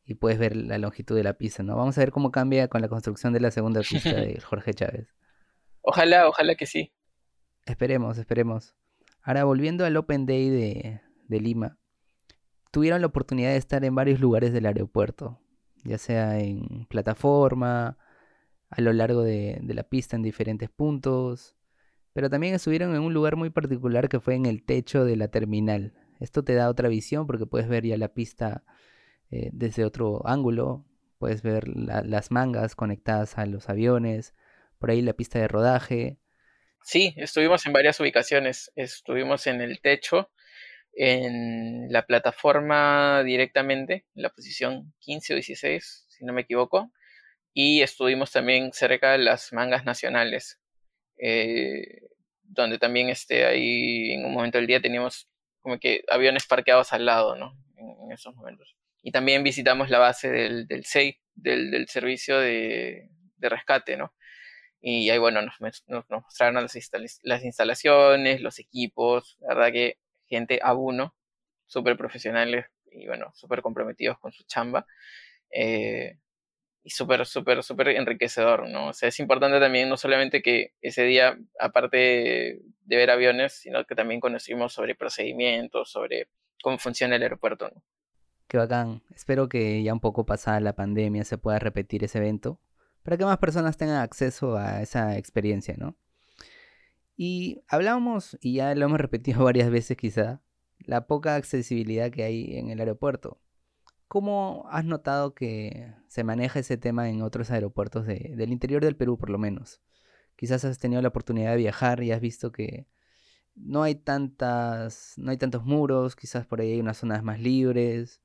y 0.04 0.14
puedes 0.14 0.38
ver 0.38 0.56
la 0.56 0.78
longitud 0.78 1.16
de 1.16 1.24
la 1.24 1.34
pista, 1.34 1.62
¿no? 1.62 1.76
Vamos 1.76 1.96
a 1.98 2.00
ver 2.00 2.10
cómo 2.10 2.30
cambia 2.30 2.68
con 2.68 2.80
la 2.80 2.88
construcción 2.88 3.32
de 3.32 3.40
la 3.40 3.50
segunda 3.50 3.80
pista 3.80 4.12
de 4.14 4.40
Jorge 4.40 4.74
Chávez. 4.74 5.14
Ojalá, 5.82 6.28
ojalá 6.28 6.54
que 6.54 6.66
sí. 6.66 6.92
Esperemos, 7.66 8.18
esperemos. 8.18 8.74
Ahora, 9.22 9.44
volviendo 9.44 9.84
al 9.84 9.96
Open 9.96 10.26
Day 10.26 10.48
de, 10.48 11.00
Lima, 11.28 11.78
tuvieron 12.70 13.00
la 13.00 13.06
oportunidad 13.06 13.50
de 13.50 13.56
estar 13.56 13.84
en 13.84 13.94
varios 13.94 14.20
lugares 14.20 14.52
del 14.52 14.66
aeropuerto, 14.66 15.38
ya 15.84 15.98
sea 15.98 16.38
en 16.38 16.86
plataforma, 16.86 17.98
a 18.70 18.80
lo 18.80 18.92
largo 18.92 19.22
de, 19.22 19.58
de, 19.62 19.74
la 19.74 19.82
pista 19.82 20.16
en 20.16 20.22
diferentes 20.22 20.70
puntos, 20.70 21.56
pero 22.12 22.30
también 22.30 22.54
estuvieron 22.54 22.94
en 22.94 23.02
un 23.02 23.14
lugar 23.14 23.36
muy 23.36 23.50
particular 23.50 24.08
que 24.08 24.20
fue 24.20 24.34
en 24.34 24.46
el 24.46 24.62
techo 24.64 25.04
de 25.04 25.16
la 25.16 25.28
terminal. 25.28 25.94
Esto 26.18 26.42
te 26.44 26.54
da 26.54 26.68
otra 26.68 26.88
visión 26.88 27.26
porque 27.26 27.46
puedes 27.46 27.68
ver 27.68 27.84
ya 27.84 27.96
la 27.96 28.08
pista 28.08 28.64
eh, 29.30 29.50
desde 29.52 29.84
otro 29.84 30.26
ángulo, 30.26 30.84
puedes 31.18 31.42
ver 31.42 31.68
las 31.68 32.30
mangas 32.30 32.74
conectadas 32.74 33.38
a 33.38 33.46
los 33.46 33.68
aviones, 33.68 34.34
por 34.80 34.90
ahí 34.90 35.02
la 35.02 35.12
pista 35.12 35.38
de 35.38 35.46
rodaje. 35.46 36.18
Sí, 36.82 37.14
estuvimos 37.16 37.64
en 37.66 37.72
varias 37.72 38.00
ubicaciones. 38.00 38.72
Estuvimos 38.74 39.46
en 39.46 39.60
el 39.60 39.80
techo, 39.80 40.32
en 40.94 41.92
la 41.92 42.06
plataforma 42.06 43.22
directamente, 43.22 44.06
en 44.16 44.22
la 44.22 44.30
posición 44.30 44.92
15 45.00 45.34
o 45.34 45.36
16, 45.36 46.06
si 46.08 46.24
no 46.24 46.32
me 46.32 46.40
equivoco. 46.42 46.90
Y 47.52 47.82
estuvimos 47.82 48.32
también 48.32 48.72
cerca 48.72 49.12
de 49.12 49.18
las 49.18 49.52
mangas 49.52 49.84
nacionales, 49.84 50.58
eh, 51.18 52.08
donde 52.42 52.78
también 52.78 53.10
este, 53.10 53.44
ahí 53.44 54.12
en 54.12 54.24
un 54.24 54.32
momento 54.32 54.58
del 54.58 54.66
día 54.66 54.80
teníamos 54.80 55.28
como 55.60 55.78
que 55.78 56.02
aviones 56.08 56.46
parqueados 56.46 56.92
al 56.92 57.04
lado, 57.04 57.36
¿no? 57.36 57.52
En, 57.76 58.12
esos 58.12 58.34
momentos. 58.34 58.76
Y 59.02 59.12
también 59.12 59.44
visitamos 59.44 59.90
la 59.90 59.98
base 59.98 60.30
del, 60.30 60.84
SEI, 60.84 61.20
del, 61.34 61.70
del 61.70 61.88
servicio 61.88 62.38
de, 62.38 63.10
de 63.36 63.48
rescate, 63.48 63.96
¿no? 63.96 64.14
Y 64.80 65.10
ahí, 65.10 65.18
bueno, 65.18 65.42
nos, 65.42 65.60
mostraron 66.08 66.54
las, 66.54 67.44
instalaciones, 67.44 68.40
los 68.40 68.58
equipos, 68.58 69.36
la 69.40 69.54
verdad 69.54 69.72
que 69.72 69.98
gente 70.26 70.60
a 70.62 70.74
uno, 70.74 71.14
súper 71.66 71.96
profesionales 71.96 72.66
y, 72.90 73.06
bueno, 73.06 73.30
súper 73.34 73.60
comprometidos 73.60 74.18
con 74.18 74.32
su 74.32 74.44
chamba. 74.44 74.86
Eh, 75.50 76.18
y 76.82 76.90
súper, 76.90 77.26
súper, 77.26 77.62
súper 77.62 77.88
enriquecedor, 77.88 78.66
¿no? 78.68 78.88
O 78.88 78.92
sea, 78.94 79.10
es 79.10 79.20
importante 79.20 79.60
también 79.60 79.88
no 79.88 79.98
solamente 79.98 80.40
que 80.40 80.72
ese 80.80 81.02
día, 81.04 81.38
aparte 81.58 81.96
de 81.98 82.96
ver 82.96 83.10
aviones, 83.10 83.52
sino 83.52 83.84
que 83.84 83.94
también 83.94 84.20
conocimos 84.20 84.72
sobre 84.72 84.94
procedimientos, 84.94 85.90
sobre 85.90 86.28
cómo 86.62 86.78
funciona 86.78 87.16
el 87.16 87.22
aeropuerto, 87.22 87.68
¿no? 87.68 87.82
Qué 88.48 88.56
bacán. 88.56 89.02
Espero 89.14 89.48
que 89.48 89.82
ya 89.82 89.92
un 89.92 90.00
poco 90.00 90.26
pasada 90.26 90.58
la 90.60 90.74
pandemia 90.74 91.24
se 91.24 91.38
pueda 91.38 91.58
repetir 91.58 92.02
ese 92.02 92.18
evento 92.18 92.58
para 93.10 93.18
que 93.18 93.24
más 93.24 93.38
personas 93.38 93.76
tengan 93.76 93.96
acceso 93.96 94.56
a 94.56 94.82
esa 94.82 95.18
experiencia, 95.18 95.74
¿no? 95.76 95.96
Y 97.16 97.60
hablábamos, 97.66 98.38
y 98.40 98.54
ya 98.54 98.72
lo 98.76 98.84
hemos 98.84 99.00
repetido 99.00 99.42
varias 99.42 99.68
veces 99.68 99.96
quizá, 99.96 100.42
la 100.78 101.08
poca 101.08 101.34
accesibilidad 101.34 102.12
que 102.12 102.22
hay 102.22 102.56
en 102.56 102.70
el 102.70 102.78
aeropuerto. 102.78 103.40
¿Cómo 104.06 104.64
has 104.70 104.84
notado 104.84 105.34
que 105.34 105.92
se 106.06 106.22
maneja 106.22 106.60
ese 106.60 106.76
tema 106.76 107.10
en 107.10 107.22
otros 107.22 107.50
aeropuertos 107.50 108.06
del 108.06 108.52
interior 108.52 108.84
del 108.84 108.94
Perú, 108.94 109.18
por 109.18 109.30
lo 109.30 109.38
menos? 109.38 109.80
Quizás 110.36 110.64
has 110.64 110.78
tenido 110.78 111.02
la 111.02 111.08
oportunidad 111.08 111.50
de 111.50 111.56
viajar 111.56 112.04
y 112.04 112.12
has 112.12 112.20
visto 112.20 112.52
que 112.52 112.86
no 113.56 113.82
hay 113.82 113.96
tantas, 113.96 115.14
no 115.16 115.32
hay 115.32 115.36
tantos 115.36 115.64
muros, 115.64 116.14
quizás 116.14 116.46
por 116.46 116.60
ahí 116.60 116.74
hay 116.74 116.80
unas 116.80 116.98
zonas 116.98 117.24
más 117.24 117.40
libres, 117.40 118.22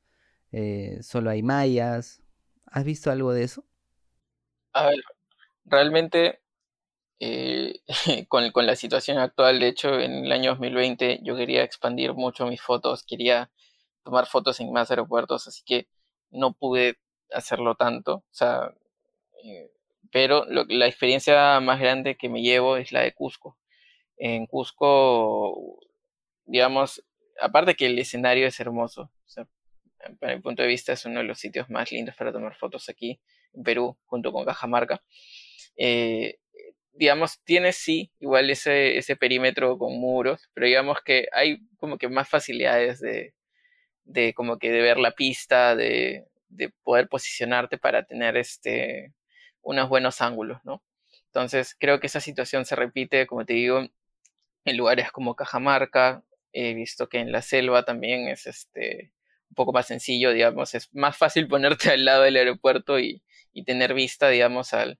eh, 0.51 0.99
solo 1.01 1.31
hay 1.31 1.41
mallas. 1.41 2.21
¿Has 2.67 2.83
visto 2.83 3.09
algo 3.09 3.33
de 3.33 3.41
eso? 3.45 3.65
A 4.75 4.87
ver, 4.87 4.99
realmente 5.65 6.41
eh, 7.19 7.79
con, 8.29 8.51
con, 8.51 8.67
la 8.67 8.75
situación 8.75 9.19
actual, 9.19 9.59
de 9.61 9.69
hecho, 9.69 9.99
en 9.99 10.25
el 10.25 10.31
año 10.33 10.51
2020 10.51 11.21
yo 11.23 11.37
quería 11.37 11.63
expandir 11.63 12.13
mucho 12.13 12.47
mis 12.47 12.61
fotos, 12.61 13.05
quería 13.05 13.51
tomar 14.03 14.27
fotos 14.27 14.59
en 14.59 14.73
más 14.73 14.91
aeropuertos, 14.91 15.47
así 15.47 15.63
que 15.65 15.87
no 16.31 16.53
pude 16.53 16.99
hacerlo 17.31 17.75
tanto. 17.75 18.15
O 18.17 18.33
sea, 18.33 18.73
eh, 19.45 19.71
pero 20.11 20.45
la 20.45 20.87
experiencia 20.87 21.59
más 21.61 21.79
grande 21.79 22.17
que 22.17 22.29
me 22.29 22.41
llevo 22.41 22.77
es 22.77 22.91
la 22.91 23.01
de 23.01 23.13
Cusco. 23.13 23.57
En 24.17 24.47
Cusco, 24.47 25.79
digamos, 26.45 27.03
aparte 27.41 27.75
que 27.75 27.87
el 27.87 27.99
escenario 27.99 28.47
es 28.47 28.59
hermoso, 28.59 29.03
o 29.03 29.29
sea, 29.29 29.47
para 30.19 30.35
mi 30.35 30.41
punto 30.41 30.63
de 30.63 30.69
vista 30.69 30.93
es 30.93 31.05
uno 31.05 31.21
de 31.21 31.25
los 31.27 31.39
sitios 31.39 31.69
más 31.69 31.91
lindos 31.91 32.15
para 32.15 32.33
tomar 32.33 32.55
fotos 32.55 32.89
aquí 32.89 33.21
Perú, 33.63 33.97
junto 34.05 34.31
con 34.31 34.45
Cajamarca. 34.45 35.01
Eh, 35.77 36.39
digamos, 36.93 37.41
tiene 37.43 37.73
sí, 37.73 38.11
igual 38.19 38.49
ese, 38.49 38.97
ese 38.97 39.15
perímetro 39.15 39.77
con 39.77 39.99
muros, 39.99 40.49
pero 40.53 40.67
digamos 40.67 41.01
que 41.03 41.27
hay 41.33 41.59
como 41.77 41.97
que 41.97 42.09
más 42.09 42.29
facilidades 42.29 42.99
de, 43.01 43.33
de 44.05 44.33
como 44.33 44.57
que 44.59 44.71
de 44.71 44.81
ver 44.81 44.97
la 44.97 45.11
pista, 45.11 45.75
de, 45.75 46.25
de 46.49 46.69
poder 46.83 47.07
posicionarte 47.09 47.77
para 47.77 48.03
tener 48.05 48.37
este, 48.37 49.13
unos 49.61 49.89
buenos 49.89 50.21
ángulos, 50.21 50.59
¿no? 50.63 50.83
Entonces, 51.27 51.75
creo 51.77 51.99
que 51.99 52.07
esa 52.07 52.21
situación 52.21 52.65
se 52.65 52.75
repite, 52.75 53.27
como 53.27 53.45
te 53.45 53.53
digo, 53.53 53.85
en 54.65 54.77
lugares 54.77 55.11
como 55.11 55.35
Cajamarca, 55.35 56.23
he 56.53 56.73
visto 56.73 57.09
que 57.09 57.19
en 57.19 57.31
la 57.31 57.41
selva 57.41 57.83
también 57.83 58.29
es 58.29 58.47
este, 58.47 59.11
poco 59.55 59.73
más 59.73 59.87
sencillo, 59.87 60.31
digamos, 60.31 60.75
es 60.75 60.93
más 60.93 61.17
fácil 61.17 61.47
ponerte 61.49 61.89
al 61.91 62.05
lado 62.05 62.23
del 62.23 62.37
aeropuerto 62.37 62.99
y, 62.99 63.21
tener 63.65 63.93
vista, 63.93 64.27
digamos, 64.29 64.73
al, 64.73 64.99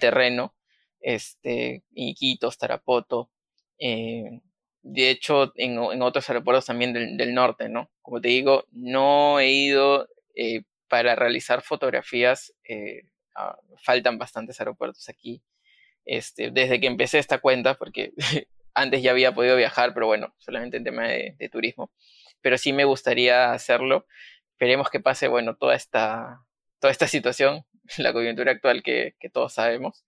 terreno, 0.00 0.56
este, 1.00 1.84
Iquitos, 1.94 2.58
Tarapoto, 2.58 3.30
eh, 3.78 4.40
de 4.82 5.10
hecho, 5.10 5.52
en, 5.54 5.78
otros 6.02 6.28
aeropuertos 6.28 6.66
también 6.66 6.92
del, 6.92 7.34
norte, 7.34 7.68
¿no? 7.68 7.90
Como 8.02 8.20
te 8.20 8.28
digo, 8.28 8.64
no 8.72 9.38
he 9.38 9.50
ido 9.50 10.08
eh, 10.34 10.62
para 10.88 11.14
realizar 11.14 11.62
fotografías, 11.62 12.54
eh, 12.68 13.02
faltan 13.78 14.18
bastantes 14.18 14.60
aeropuertos 14.60 15.08
aquí, 15.08 15.42
este, 16.04 16.50
desde 16.50 16.80
que 16.80 16.88
empecé 16.88 17.20
esta 17.20 17.38
cuenta, 17.38 17.74
porque 17.74 18.12
antes 18.74 19.02
ya 19.02 19.12
había 19.12 19.32
podido 19.32 19.56
viajar, 19.56 19.94
pero 19.94 20.06
bueno, 20.06 20.34
solamente 20.38 20.76
en 20.76 20.84
tema 20.84 21.06
de 21.06 21.48
turismo, 21.52 21.92
pero 22.46 22.58
sí 22.58 22.72
me 22.72 22.84
gustaría 22.84 23.50
hacerlo. 23.50 24.06
Esperemos 24.52 24.88
que 24.88 25.00
pase, 25.00 25.26
bueno, 25.26 25.56
toda 25.56 25.74
esta, 25.74 26.44
toda 26.78 26.92
esta 26.92 27.08
situación, 27.08 27.64
la 27.98 28.12
coyuntura 28.12 28.52
actual 28.52 28.84
que, 28.84 29.16
todos 29.32 29.54
sabemos. 29.54 30.04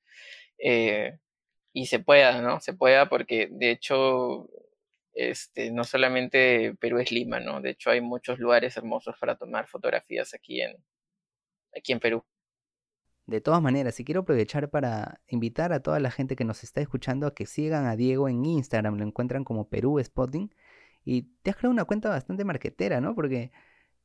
Eh, 0.57 1.19
y 1.73 1.87
se 1.87 1.99
pueda, 1.99 2.41
¿no? 2.41 2.61
Se 2.61 2.75
pueda 2.75 3.09
porque 3.09 3.49
de 3.51 3.73
hecho 3.73 4.49
este, 5.15 5.73
no 5.73 5.83
solamente 5.83 6.77
Perú 6.79 7.01
es 7.01 7.11
Lima, 7.11 7.41
¿no? 7.41 7.61
De 7.61 7.71
hecho 7.71 7.91
hay 7.91 8.01
muchos 8.01 8.39
lugares 8.39 8.77
hermosos 8.77 9.17
para 9.19 9.35
tomar 9.37 9.67
fotografías 9.67 10.33
aquí 10.33 10.61
en, 10.63 10.77
aquí 11.77 11.91
en 11.91 11.99
Perú. 11.99 12.25
De 13.27 13.41
todas 13.41 13.61
maneras, 13.61 13.99
y 13.99 14.05
quiero 14.05 14.21
aprovechar 14.21 14.71
para 14.71 15.23
invitar 15.27 15.73
a 15.73 15.83
toda 15.83 15.99
la 15.99 16.13
gente 16.13 16.37
que 16.37 16.45
nos 16.45 16.63
está 16.63 16.81
escuchando 16.83 17.27
a 17.27 17.35
que 17.35 17.47
sigan 17.47 17.87
a 17.87 17.97
Diego 17.97 18.29
en 18.29 18.45
Instagram, 18.45 18.97
lo 18.97 19.05
encuentran 19.05 19.43
como 19.43 19.69
Perú 19.69 20.01
Spotting, 20.01 20.55
y 21.09 21.23
te 21.43 21.49
has 21.49 21.57
creado 21.57 21.73
una 21.73 21.87
cuenta 21.87 22.11
bastante 22.11 22.45
marquetera, 22.45 23.01
¿no? 23.01 23.15
Porque 23.15 23.51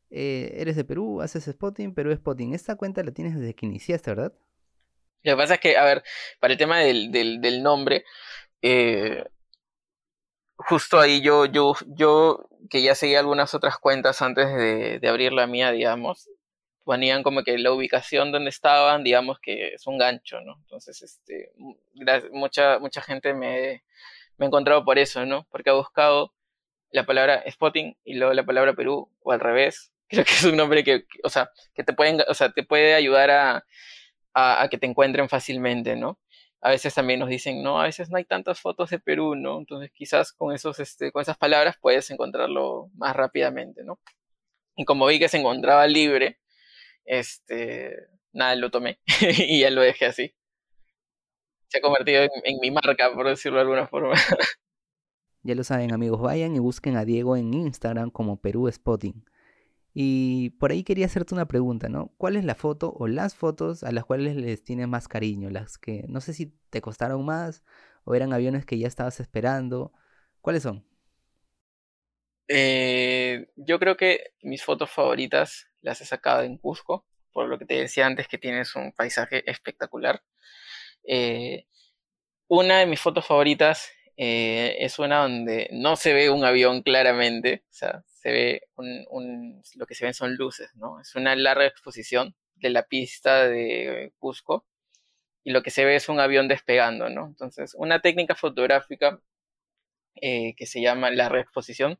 eh, 0.09 0.53
eres 0.55 0.77
de 0.77 0.85
Perú, 0.85 1.21
haces 1.21 1.43
Spotting, 1.43 1.93
Perú 1.93 2.15
Spotting. 2.15 2.53
Esta 2.53 2.77
cuenta 2.77 3.03
la 3.03 3.11
tienes 3.11 3.37
desde 3.37 3.53
que 3.53 3.65
iniciaste, 3.65 4.11
¿verdad? 4.11 4.31
Lo 5.23 5.33
que 5.33 5.37
pasa 5.37 5.55
es 5.55 5.59
que, 5.59 5.75
a 5.75 5.83
ver, 5.83 6.01
para 6.39 6.53
el 6.53 6.57
tema 6.57 6.79
del, 6.79 7.11
del, 7.11 7.61
nombre, 7.61 8.05
eh, 8.61 9.25
justo 10.55 10.97
ahí 10.97 11.21
yo, 11.21 11.45
yo, 11.45 11.73
yo, 11.87 12.47
que 12.69 12.81
ya 12.81 12.95
seguía 12.95 13.19
algunas 13.19 13.53
otras 13.53 13.77
cuentas 13.79 14.21
antes 14.21 14.47
de, 14.55 15.05
abrir 15.05 15.33
la 15.33 15.45
mía, 15.45 15.73
digamos, 15.73 16.29
ponían 16.85 17.21
como 17.21 17.43
que 17.43 17.57
la 17.57 17.73
ubicación 17.73 18.31
donde 18.31 18.49
estaban, 18.49 19.03
digamos 19.03 19.39
que 19.41 19.73
es 19.73 19.87
un 19.87 19.97
gancho, 19.97 20.39
¿no? 20.39 20.55
Entonces, 20.61 21.01
este, 21.01 21.51
mucha, 22.31 22.79
mucha 22.79 23.01
gente 23.01 23.33
me, 23.33 23.83
me 24.37 24.45
ha 24.45 24.47
encontrado 24.47 24.85
por 24.85 24.97
eso, 24.97 25.25
¿no? 25.25 25.45
Porque 25.51 25.69
ha 25.69 25.73
buscado 25.73 26.33
la 26.93 27.05
palabra 27.05 27.43
spotting 27.49 27.97
y 28.05 28.13
luego 28.13 28.33
la 28.33 28.45
palabra 28.45 28.73
Perú, 28.73 29.09
o 29.21 29.31
al 29.31 29.39
revés. 29.39 29.91
Creo 30.07 30.23
que 30.23 30.33
es 30.33 30.43
un 30.43 30.55
nombre 30.55 30.83
que, 30.83 31.05
o 31.23 31.29
sea, 31.29 31.49
que 31.73 31.83
te, 31.83 31.93
pueden, 31.93 32.21
o 32.27 32.33
sea, 32.33 32.51
te 32.51 32.63
puede 32.63 32.93
ayudar 32.93 33.31
a, 33.31 33.65
a, 34.33 34.67
que 34.69 34.77
te 34.77 34.85
encuentren 34.85 35.27
fácilmente, 35.27 35.95
¿no? 35.95 36.19
A 36.61 36.69
veces 36.69 36.93
también 36.93 37.19
nos 37.19 37.29
dicen, 37.29 37.63
no, 37.63 37.81
a 37.81 37.85
veces 37.85 38.09
no 38.09 38.17
hay 38.17 38.25
tantas 38.25 38.61
fotos 38.61 38.91
de 38.91 38.99
Perú, 38.99 39.35
¿no? 39.35 39.57
Entonces 39.57 39.91
quizás 39.91 40.31
con, 40.31 40.53
esos, 40.53 40.79
este, 40.79 41.11
con 41.11 41.21
esas 41.21 41.37
palabras 41.37 41.77
puedes 41.81 42.09
encontrarlo 42.11 42.89
más 42.95 43.15
rápidamente, 43.15 43.83
¿no? 43.83 43.99
Y 44.75 44.85
como 44.85 45.07
vi 45.07 45.19
que 45.19 45.29
se 45.29 45.37
encontraba 45.37 45.87
libre, 45.87 46.39
este, 47.05 47.95
nada, 48.33 48.55
lo 48.55 48.71
tomé 48.71 48.99
y 49.21 49.61
ya 49.61 49.71
lo 49.71 49.81
dejé 49.81 50.05
así. 50.05 50.35
Se 51.67 51.79
ha 51.79 51.81
convertido 51.81 52.21
en, 52.21 52.59
mi 52.61 52.69
marca, 52.69 53.11
por 53.13 53.27
decirlo 53.27 53.57
de 53.57 53.61
alguna 53.63 53.87
forma. 53.87 54.13
Ya 55.43 55.55
lo 55.55 55.63
saben 55.63 55.93
amigos, 55.93 56.21
vayan 56.21 56.55
y 56.55 56.59
busquen 56.59 56.95
a 56.95 57.05
Diego 57.05 57.35
en 57.37 57.53
Instagram 57.53 58.11
como 58.11 58.39
Perú 58.41 58.71
Spotting. 58.71 59.25
Y 59.93 60.51
por 60.51 60.71
ahí 60.71 60.83
quería 60.83 61.05
hacerte 61.05 61.35
una 61.35 61.47
pregunta, 61.47 61.89
¿no? 61.89 62.13
¿Cuál 62.17 62.35
es 62.35 62.45
la 62.45 62.55
foto 62.55 62.93
o 62.97 63.07
las 63.07 63.35
fotos 63.35 63.83
a 63.83 63.91
las 63.91 64.05
cuales 64.05 64.35
les 64.35 64.63
tienes 64.63 64.87
más 64.87 65.07
cariño? 65.07 65.49
Las 65.49 65.77
que 65.77 66.05
no 66.07 66.21
sé 66.21 66.33
si 66.33 66.47
te 66.69 66.81
costaron 66.81 67.25
más 67.25 67.63
o 68.05 68.15
eran 68.15 68.33
aviones 68.33 68.65
que 68.65 68.77
ya 68.79 68.87
estabas 68.87 69.19
esperando. 69.19 69.93
¿Cuáles 70.41 70.63
son? 70.63 70.85
Eh, 72.47 73.47
yo 73.55 73.79
creo 73.79 73.95
que 73.97 74.33
mis 74.41 74.63
fotos 74.63 74.89
favoritas 74.89 75.67
las 75.81 76.01
he 76.01 76.05
sacado 76.05 76.41
en 76.43 76.57
Cusco, 76.57 77.05
por 77.31 77.47
lo 77.47 77.59
que 77.59 77.65
te 77.65 77.75
decía 77.75 78.05
antes 78.07 78.27
que 78.27 78.37
tienes 78.37 78.75
un 78.75 78.93
paisaje 78.93 79.49
espectacular. 79.49 80.23
Eh, 81.07 81.65
una 82.47 82.79
de 82.79 82.85
mis 82.85 82.99
fotos 82.99 83.25
favoritas 83.25 83.91
eh, 84.17 84.77
es 84.79 84.99
una 84.99 85.23
donde 85.23 85.69
no 85.71 85.95
se 85.95 86.13
ve 86.13 86.29
un 86.29 86.45
avión 86.45 86.83
claramente, 86.83 87.63
o 87.69 87.73
sea, 87.73 88.03
se 88.05 88.31
ve 88.31 88.61
un, 88.75 89.61
lo 89.75 89.85
que 89.85 89.95
se 89.95 90.05
ven 90.05 90.13
son 90.13 90.35
luces, 90.35 90.69
¿no? 90.75 90.99
Es 91.01 91.15
una 91.15 91.35
larga 91.35 91.65
exposición 91.65 92.35
de 92.55 92.69
la 92.69 92.83
pista 92.83 93.47
de 93.47 94.13
Cusco 94.19 94.65
y 95.43 95.51
lo 95.51 95.63
que 95.63 95.71
se 95.71 95.85
ve 95.85 95.95
es 95.95 96.09
un 96.09 96.19
avión 96.19 96.47
despegando, 96.47 97.09
¿no? 97.09 97.27
Entonces, 97.27 97.73
una 97.75 98.01
técnica 98.01 98.35
fotográfica 98.35 99.19
eh, 100.15 100.55
que 100.55 100.65
se 100.67 100.81
llama 100.81 101.11
larga 101.11 101.41
exposición 101.41 101.99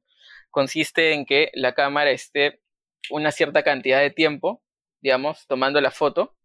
consiste 0.52 1.14
en 1.14 1.26
que 1.26 1.52
la 1.54 1.74
cámara 1.74 2.12
esté 2.12 2.62
una 3.10 3.32
cierta 3.32 3.64
cantidad 3.64 4.00
de 4.00 4.12
tiempo, 4.12 4.64
digamos, 5.02 5.48
tomando 5.48 5.82
la 5.82 5.92
foto 5.92 6.36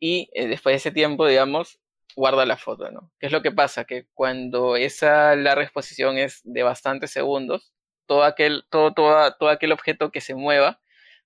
y 0.00 0.30
eh, 0.34 0.48
después 0.48 0.74
de 0.74 0.76
ese 0.78 0.90
tiempo, 0.90 1.26
digamos, 1.26 1.80
guarda 2.16 2.46
la 2.46 2.56
foto, 2.56 2.90
¿no? 2.90 3.12
¿Qué 3.20 3.26
es 3.26 3.32
lo 3.32 3.42
que 3.42 3.52
pasa? 3.52 3.84
Que 3.84 4.06
cuando 4.14 4.76
esa 4.76 5.36
larga 5.36 5.62
exposición 5.62 6.18
es 6.18 6.40
de 6.44 6.62
bastantes 6.62 7.10
segundos, 7.12 7.72
todo 8.06 8.24
aquel, 8.24 8.64
todo, 8.70 8.92
todo 8.94 9.48
aquel 9.48 9.72
objeto 9.72 10.10
que 10.10 10.20
se 10.20 10.34
mueva 10.34 10.80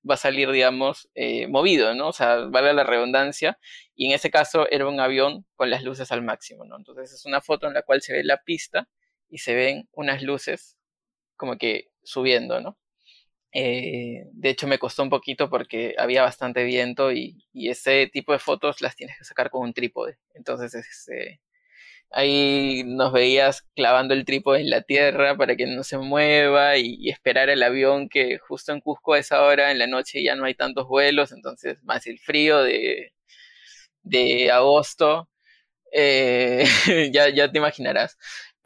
va 0.08 0.14
a 0.14 0.18
salir, 0.18 0.50
digamos, 0.50 1.08
eh, 1.14 1.46
movido, 1.46 1.94
¿no? 1.94 2.08
O 2.08 2.12
sea, 2.12 2.46
vale 2.46 2.72
la 2.72 2.84
redundancia, 2.84 3.58
y 3.94 4.06
en 4.06 4.12
ese 4.12 4.30
caso 4.30 4.66
era 4.70 4.88
un 4.88 4.98
avión 4.98 5.46
con 5.56 5.70
las 5.70 5.82
luces 5.84 6.10
al 6.10 6.22
máximo, 6.22 6.64
¿no? 6.64 6.76
Entonces 6.76 7.12
es 7.12 7.24
una 7.26 7.40
foto 7.40 7.66
en 7.66 7.74
la 7.74 7.82
cual 7.82 8.02
se 8.02 8.12
ve 8.14 8.24
la 8.24 8.38
pista 8.38 8.88
y 9.28 9.38
se 9.38 9.54
ven 9.54 9.88
unas 9.92 10.22
luces 10.22 10.76
como 11.36 11.56
que 11.56 11.90
subiendo, 12.02 12.60
¿no? 12.60 12.78
Eh, 13.52 14.24
de 14.32 14.50
hecho, 14.50 14.66
me 14.66 14.78
costó 14.78 15.02
un 15.02 15.10
poquito 15.10 15.50
porque 15.50 15.94
había 15.98 16.22
bastante 16.22 16.64
viento 16.64 17.12
y, 17.12 17.44
ese 17.54 18.08
tipo 18.12 18.32
de 18.32 18.38
fotos 18.38 18.80
las 18.80 18.96
tienes 18.96 19.18
que 19.18 19.24
sacar 19.24 19.50
con 19.50 19.62
un 19.62 19.72
trípode. 19.74 20.18
Entonces, 20.34 20.74
este, 20.74 21.40
ahí 22.10 22.82
nos 22.86 23.12
veías 23.12 23.62
clavando 23.74 24.14
el 24.14 24.24
trípode 24.24 24.60
en 24.60 24.70
la 24.70 24.82
tierra 24.82 25.36
para 25.36 25.56
que 25.56 25.66
no 25.66 25.84
se 25.84 25.98
mueva 25.98 26.76
y, 26.78 27.08
esperar 27.10 27.50
el 27.50 27.62
avión 27.62 28.08
que 28.08 28.38
justo 28.38 28.72
en 28.72 28.80
Cusco 28.80 29.14
a 29.14 29.18
esa 29.18 29.42
hora 29.42 29.70
en 29.72 29.78
la 29.78 29.86
noche 29.86 30.22
ya 30.22 30.36
no 30.36 30.44
hay 30.44 30.54
tantos 30.54 30.86
vuelos, 30.88 31.32
entonces 31.32 31.82
más 31.84 32.06
el 32.06 32.18
frío 32.18 32.62
de, 32.62 33.12
de 34.02 34.50
agosto, 34.50 35.28
eh, 35.92 36.64
ya, 37.12 37.28
ya 37.30 37.50
te 37.52 37.58
imaginarás. 37.58 38.18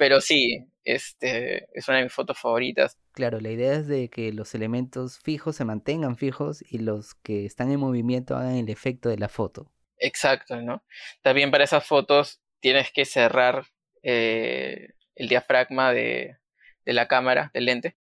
Pero 0.05 0.21
sí, 0.21 0.63
este, 0.85 1.67
es 1.73 1.89
una 1.89 1.97
de 1.97 2.05
mis 2.05 2.13
fotos 2.13 2.39
favoritas. 2.39 2.99
Claro, 3.13 3.41
la 3.41 3.51
idea 3.51 3.73
es 3.73 3.89
de 3.89 4.11
que 4.11 4.35
los 4.35 4.55
elementos 4.55 5.19
fijos 5.19 5.57
se 5.57 5.65
mantengan 5.65 6.19
fijos 6.19 6.63
y 6.71 6.77
los 6.77 7.15
que 7.15 7.47
están 7.47 7.73
en 7.73 7.81
movimiento 7.81 8.37
hagan 8.37 8.57
el 8.57 8.69
efecto 8.69 9.09
de 9.09 9.17
la 9.17 9.31
foto. 9.31 9.73
Exacto, 9.97 10.61
¿no? 10.61 10.85
También 11.23 11.51
para 11.51 11.65
esas 11.65 11.87
fotos 11.87 12.43
tienes 12.61 12.93
que 12.93 13.07
cerrar 13.07 13.65
eh, 14.03 14.91
el 15.15 15.29
diafragma 15.31 15.95
de, 15.95 16.37
la 16.85 17.09
cámara, 17.09 17.51
del 17.55 17.65
lente, 17.65 17.97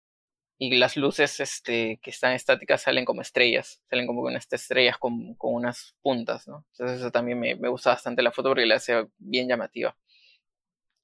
y 0.57 0.74
las 0.76 0.96
luces 0.96 1.38
este, 1.38 2.01
que 2.03 2.09
están 2.09 2.32
estáticas 2.32 2.80
salen 2.80 3.05
como 3.05 3.20
estrellas, 3.20 3.82
salen 3.90 4.07
como 4.07 4.22
unas 4.22 4.51
estrellas 4.51 4.96
con, 4.96 5.36
unas 5.38 5.96
puntas, 6.01 6.48
¿no? 6.48 6.64
Entonces 6.72 7.01
eso 7.01 7.11
también 7.11 7.38
me, 7.38 7.57
me 7.57 7.68
gusta 7.68 7.90
bastante 7.90 8.22
la 8.22 8.32
foto 8.32 8.48
porque 8.48 8.64
la 8.64 8.76
hace 8.76 9.07
bien 9.18 9.48
llamativa. 9.48 9.94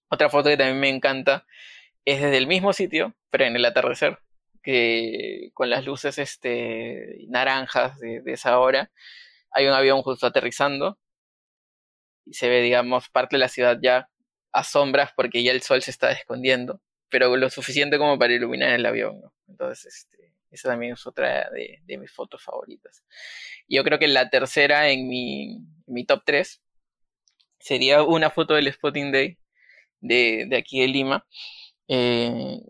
Otra 0.09 0.29
foto 0.29 0.49
que 0.49 0.57
también 0.57 0.81
me 0.81 0.89
encanta 0.89 1.47
es 2.05 2.21
desde 2.21 2.37
el 2.37 2.47
mismo 2.47 2.73
sitio, 2.73 3.15
pero 3.31 3.45
en 3.45 3.57
el 3.57 3.65
atardecer, 3.65 4.19
que 4.63 5.51
con 5.55 5.71
las 5.71 5.85
luces 5.85 6.19
este, 6.19 7.25
naranjas 7.29 7.99
de, 7.99 8.23
esa 8.27 8.59
hora, 8.59 8.91
hay 9.51 9.67
un 9.67 9.73
avión 9.73 10.03
justo 10.03 10.27
aterrizando 10.27 10.99
y 12.25 12.35
se 12.35 12.49
ve, 12.49 12.63
digamos, 12.63 13.09
parte 13.09 13.37
de 13.37 13.41
la 13.41 13.49
ciudad 13.49 13.79
ya 13.83 14.09
a 14.53 14.65
sombras 14.65 15.13
porque 15.17 15.43
ya 15.43 15.53
el 15.53 15.63
sol 15.63 15.83
se 15.83 15.91
está 15.91 16.13
escondiendo, 16.13 16.81
pero 17.09 17.37
lo 17.37 17.51
suficiente 17.51 17.99
como 17.99 18.19
para 18.19 18.35
iluminar 18.35 18.71
el 18.71 18.87
avión. 18.87 19.21
Entonces, 19.49 19.87
este, 19.95 20.35
esa 20.51 20.71
también 20.71 20.93
es 20.93 21.07
otra 21.07 21.51
de, 21.51 21.99
mis 21.99 22.13
fotos 22.13 22.43
favoritas. 22.43 23.05
Yo 23.69 23.83
creo 23.85 23.99
que 23.99 24.09
la 24.09 24.31
tercera 24.31 24.89
en 24.91 25.09
mi, 25.09 25.59
mi 25.87 26.05
top 26.05 26.23
3 26.25 26.63
sería 27.59 28.03
una 28.03 28.31
foto 28.31 28.55
del 28.55 28.73
Spotting 28.73 29.13
Day 29.13 29.39
de, 30.07 30.49
aquí 30.57 30.81
de 30.81 30.89
Lima, 30.89 31.27
eh, 31.89 32.61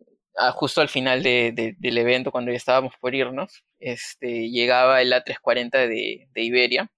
justo 0.55 0.81
al 0.81 0.89
final 0.89 1.23
del 1.23 1.99
evento, 1.99 2.31
cuando 2.31 2.51
ya 2.51 2.57
estábamos 2.57 2.95
por 3.01 3.15
irnos, 3.15 3.65
este, 3.79 4.51
llegaba 4.51 5.01
el 5.03 5.13
A340 5.13 5.89
de, 5.89 6.29
Iberia, 6.35 6.91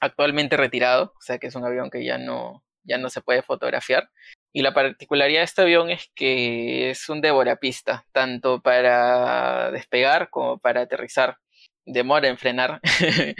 actualmente 0.00 0.56
retirado, 0.56 1.12
o 1.16 1.20
sea 1.20 1.38
que 1.38 1.48
es 1.48 1.54
un 1.54 1.64
avión 1.64 1.90
que 1.90 2.04
ya 2.04 2.18
no, 2.18 2.64
ya 2.84 2.98
no 2.98 3.10
se 3.10 3.20
puede 3.20 3.42
fotografiar. 3.42 4.10
Y 4.52 4.62
la 4.62 4.72
particularidad 4.72 5.40
de 5.40 5.44
este 5.44 5.62
avión 5.62 5.90
es 5.90 6.10
que 6.14 6.90
es 6.90 7.08
un 7.08 7.20
devorapista, 7.20 8.06
tanto 8.12 8.60
para 8.62 9.70
despegar 9.70 10.30
como 10.30 10.58
para 10.58 10.82
aterrizar. 10.82 11.38
Demora 11.84 12.28
en 12.28 12.38
frenar. 12.38 12.80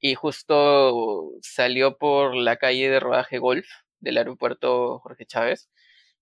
y 0.00 0.14
justo 0.14 1.32
salió 1.42 1.96
por 1.98 2.34
la 2.34 2.56
calle 2.56 2.90
de 2.90 3.00
rodaje 3.00 3.38
Golf, 3.38 3.66
del 4.00 4.18
aeropuerto 4.18 4.98
Jorge 5.00 5.26
Chávez. 5.26 5.70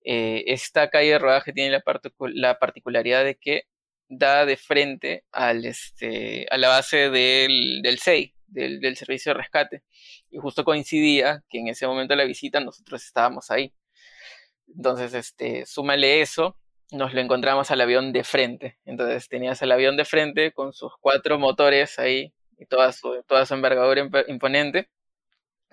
Eh, 0.04 0.44
esta 0.46 0.90
calle 0.90 1.12
de 1.12 1.18
rodaje 1.18 1.52
tiene 1.52 1.70
la, 1.70 1.82
la, 2.34 2.58
particularidad 2.58 3.24
de 3.24 3.36
que 3.36 3.64
da 4.08 4.46
de 4.46 4.56
frente 4.56 5.24
al, 5.32 5.64
este, 5.64 6.46
a 6.50 6.56
la 6.56 6.68
base 6.68 7.10
del, 7.10 7.82
del 7.82 7.98
SEI, 7.98 8.34
del, 8.46 8.80
del, 8.80 8.96
servicio 8.96 9.32
de 9.32 9.38
rescate. 9.38 9.82
Y 10.30 10.38
justo 10.38 10.64
coincidía 10.64 11.42
que 11.48 11.58
en 11.58 11.68
ese 11.68 11.86
momento 11.86 12.12
de 12.12 12.18
la 12.18 12.24
visita 12.24 12.60
nosotros 12.60 13.04
estábamos 13.04 13.50
ahí. 13.50 13.74
Entonces, 14.68 15.14
este, 15.14 15.66
súmale 15.66 16.20
eso, 16.20 16.58
nos 16.90 17.12
lo 17.14 17.20
encontramos 17.20 17.70
al 17.70 17.80
avión 17.80 18.12
de 18.12 18.24
frente. 18.24 18.78
Entonces 18.84 19.28
tenías 19.28 19.60
el 19.62 19.72
avión 19.72 19.96
de 19.96 20.04
frente 20.04 20.52
con 20.52 20.72
sus 20.72 20.92
cuatro 21.00 21.38
motores 21.38 21.98
ahí 21.98 22.32
y 22.58 22.66
toda 22.66 22.92
su, 22.92 23.22
toda 23.26 23.46
su 23.46 23.54
envergadura 23.54 24.08
imponente. 24.28 24.88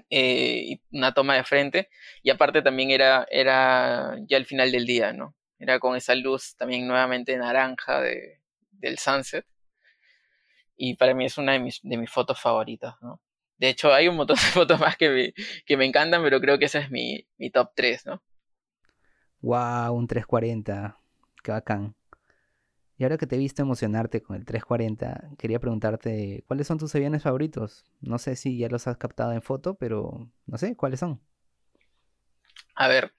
Eh, 0.10 0.64
y 0.66 0.82
una 0.92 1.14
toma 1.14 1.36
de 1.36 1.44
frente. 1.44 1.90
Y 2.24 2.30
aparte 2.30 2.62
también 2.62 2.92
era, 2.92 3.28
era 3.30 4.16
ya 4.28 4.38
el 4.38 4.46
final 4.46 4.72
del 4.72 4.86
día, 4.86 5.14
¿no? 5.14 5.36
Era 5.60 5.80
con 5.80 5.96
esa 5.96 6.16
luz 6.16 6.56
también 6.58 6.88
nuevamente 6.88 7.36
naranja 7.38 8.02
de, 8.02 8.42
del 8.72 8.98
sunset. 8.98 9.46
Y 10.78 10.96
para 10.96 11.14
mí 11.14 11.26
es 11.26 11.38
una 11.38 11.54
de 11.54 11.60
mis, 11.60 11.80
de 11.84 11.98
mis 11.98 12.12
fotos 12.12 12.40
favoritas, 12.40 12.96
¿no? 13.02 13.22
De 13.58 13.70
hecho, 13.70 13.94
hay 13.94 14.08
un 14.08 14.18
montón 14.18 14.36
de 14.36 14.42
fotos 14.54 14.80
más 14.80 14.98
que 14.98 15.10
me, 15.10 15.34
que 15.66 15.78
me 15.78 15.86
encantan, 15.86 16.22
pero 16.24 16.42
creo 16.42 16.60
que 16.60 16.66
ese 16.66 16.80
es 16.80 16.92
mi, 16.92 17.26
mi 17.38 17.50
top 17.50 17.72
3, 17.76 18.06
¿no? 18.06 18.22
Wow, 19.42 19.94
un 19.94 20.08
340. 20.08 20.98
Qué 21.44 21.52
bacán. 21.52 21.96
Y 22.98 23.04
ahora 23.04 23.18
que 23.18 23.28
te 23.28 23.36
he 23.36 23.40
visto 23.40 23.62
emocionarte 23.62 24.22
con 24.22 24.38
el 24.38 24.46
340, 24.46 25.32
quería 25.38 25.60
preguntarte 25.60 26.44
cuáles 26.48 26.68
son 26.68 26.78
tus 26.78 26.96
aviones 26.96 27.24
favoritos. 27.24 27.84
No 28.00 28.18
sé 28.18 28.36
si 28.36 28.58
ya 28.58 28.70
los 28.70 28.88
has 28.88 28.98
captado 28.98 29.34
en 29.34 29.42
foto, 29.42 29.76
pero 29.76 30.30
no 30.46 30.58
sé, 30.58 30.76
¿cuáles 30.78 31.02
son? 31.02 31.22
A 32.76 32.88
ver, 32.88 33.14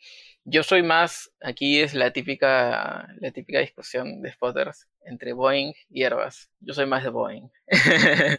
yo 0.44 0.62
soy 0.62 0.82
más, 0.82 1.32
aquí 1.40 1.80
es 1.80 1.92
la 1.92 2.12
típica, 2.12 3.08
la 3.20 3.32
típica 3.32 3.58
discusión 3.58 4.22
de 4.22 4.32
spotters 4.32 4.86
entre 5.04 5.32
Boeing 5.32 5.72
y 5.90 6.04
Airbus. 6.04 6.48
Yo 6.60 6.72
soy 6.72 6.86
más 6.86 7.02
de 7.02 7.10
Boeing. 7.10 7.48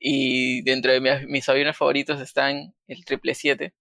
y 0.00 0.62
dentro 0.62 0.92
de 0.92 1.26
mis, 1.26 1.48
aviones 1.48 1.76
favoritos 1.76 2.20
están 2.20 2.74
el 2.86 2.98
777 2.98 3.74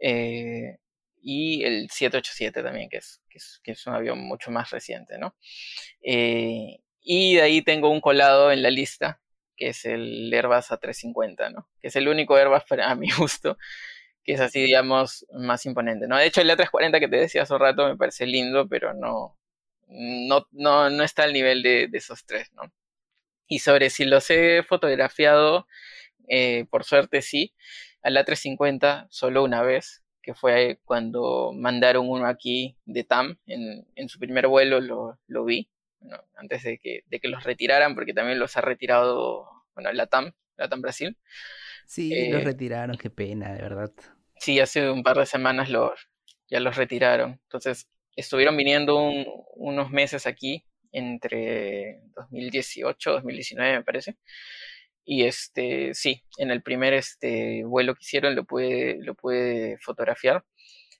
eh, 0.00 0.78
y 1.22 1.64
el 1.64 1.90
787 1.90 2.62
también, 2.62 2.88
que 2.88 2.98
es, 2.98 3.20
que 3.62 3.72
es, 3.72 3.86
un 3.86 3.94
avión 3.94 4.18
mucho 4.20 4.50
más 4.50 4.70
reciente, 4.70 5.18
¿no? 5.18 5.34
Eh, 6.02 6.80
y 7.00 7.36
de 7.36 7.42
ahí 7.42 7.62
tengo 7.62 7.90
un 7.90 8.00
colado 8.00 8.52
en 8.52 8.62
la 8.62 8.70
lista, 8.70 9.20
que 9.56 9.68
es 9.68 9.84
el 9.84 10.32
Airbus 10.32 10.70
A350, 10.70 11.52
¿no? 11.52 11.68
Que 11.80 11.88
es 11.88 11.96
el 11.96 12.08
único 12.08 12.36
Airbus 12.36 12.64
para, 12.68 12.90
a 12.90 12.94
mi 12.96 13.10
gusto 13.10 13.56
que 14.28 14.34
es 14.34 14.40
así, 14.40 14.60
digamos, 14.60 15.24
más 15.32 15.64
imponente, 15.64 16.06
¿no? 16.06 16.18
De 16.18 16.26
hecho, 16.26 16.42
el 16.42 16.50
A340 16.50 17.00
que 17.00 17.08
te 17.08 17.16
decía 17.16 17.44
hace 17.44 17.56
rato 17.56 17.88
me 17.88 17.96
parece 17.96 18.26
lindo, 18.26 18.68
pero 18.68 18.92
no, 18.92 19.38
no, 19.88 20.46
no, 20.52 21.02
está 21.02 21.22
al 21.22 21.32
nivel 21.32 21.62
de, 21.62 21.88
esos 21.94 22.26
tres, 22.26 22.52
¿no? 22.52 22.70
Y 23.46 23.60
sobre 23.60 23.88
si 23.88 24.04
los 24.04 24.28
he 24.28 24.62
fotografiado, 24.64 25.66
eh, 26.28 26.66
por 26.70 26.84
suerte 26.84 27.22
sí, 27.22 27.54
al 28.02 28.18
A350 28.18 29.06
solo 29.08 29.42
una 29.42 29.62
vez, 29.62 30.04
que 30.28 30.34
fue 30.34 30.78
cuando 30.84 31.54
mandaron 31.54 32.06
uno 32.06 32.26
aquí 32.26 32.76
de 32.84 33.02
TAM, 33.02 33.38
en, 33.46 33.86
en 33.94 34.08
su 34.10 34.18
primer 34.18 34.46
vuelo 34.46 34.78
lo, 34.78 35.18
lo 35.26 35.44
vi, 35.46 35.70
antes 36.36 36.64
de 36.64 36.76
que, 36.76 37.02
de 37.06 37.18
que 37.18 37.28
los 37.28 37.44
retiraran, 37.44 37.94
porque 37.94 38.12
también 38.12 38.38
los 38.38 38.54
ha 38.58 38.60
retirado, 38.60 39.48
bueno, 39.72 39.90
la 39.90 40.06
TAM, 40.06 40.32
la 40.58 40.68
TAM 40.68 40.82
Brasil. 40.82 41.16
Sí, 41.86 42.10
los 42.30 42.42
eh, 42.42 42.44
retiraron, 42.44 42.98
qué 42.98 43.08
pena, 43.08 43.54
de 43.54 43.62
verdad. 43.62 43.90
Sí, 44.36 44.60
hace 44.60 44.90
un 44.90 45.02
par 45.02 45.16
de 45.16 45.24
semanas 45.24 45.70
los, 45.70 45.98
ya 46.46 46.60
los 46.60 46.76
retiraron. 46.76 47.40
Entonces, 47.44 47.88
estuvieron 48.14 48.54
viniendo 48.54 49.00
unos 49.54 49.90
meses 49.90 50.26
aquí, 50.26 50.62
entre 50.92 52.02
2018 52.16 53.12
2019 53.12 53.78
me 53.78 53.82
parece. 53.82 54.18
Y 55.10 55.24
este, 55.24 55.94
sí, 55.94 56.22
en 56.36 56.50
el 56.50 56.62
primer 56.62 56.92
este, 56.92 57.64
vuelo 57.64 57.94
que 57.94 58.02
hicieron 58.02 58.36
lo 58.36 58.44
pude, 58.44 58.98
lo 59.00 59.14
pude 59.14 59.78
fotografiar. 59.80 60.44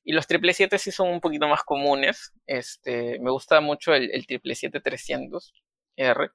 Y 0.03 0.13
los 0.13 0.25
777 0.25 0.79
sí 0.79 0.93
son 0.93 1.11
un 1.11 1.21
poquito 1.21 1.47
más 1.47 1.63
comunes. 1.63 2.33
Este, 2.47 3.19
me 3.21 3.31
gusta 3.31 3.61
mucho 3.61 3.95
el, 3.95 4.11
el 4.13 4.27
777-300R, 4.27 6.33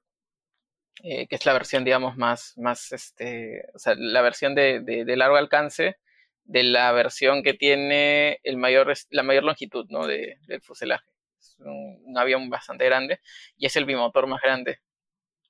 eh, 1.02 1.26
que 1.26 1.34
es 1.34 1.46
la 1.46 1.52
versión, 1.52 1.84
digamos, 1.84 2.16
más, 2.16 2.52
más 2.56 2.92
este, 2.92 3.64
o 3.74 3.78
sea, 3.80 3.96
la 3.96 4.22
versión 4.22 4.54
de, 4.54 4.78
de 4.80 5.16
largo 5.16 5.36
alcance 5.36 5.96
de 6.44 6.62
la 6.62 6.92
versión 6.92 7.42
que 7.42 7.54
tiene 7.54 8.38
el 8.44 8.56
mayor, 8.56 8.92
la 9.10 9.24
mayor 9.24 9.42
longitud 9.42 9.86
¿no? 9.88 10.06
de, 10.06 10.38
del 10.46 10.62
fuselaje. 10.62 11.10
Es 11.40 11.56
un, 11.58 12.16
avión 12.16 12.50
bastante 12.50 12.84
grande 12.84 13.18
y 13.56 13.66
es 13.66 13.74
el 13.74 13.84
bimotor 13.84 14.28
más 14.28 14.40
grande, 14.40 14.78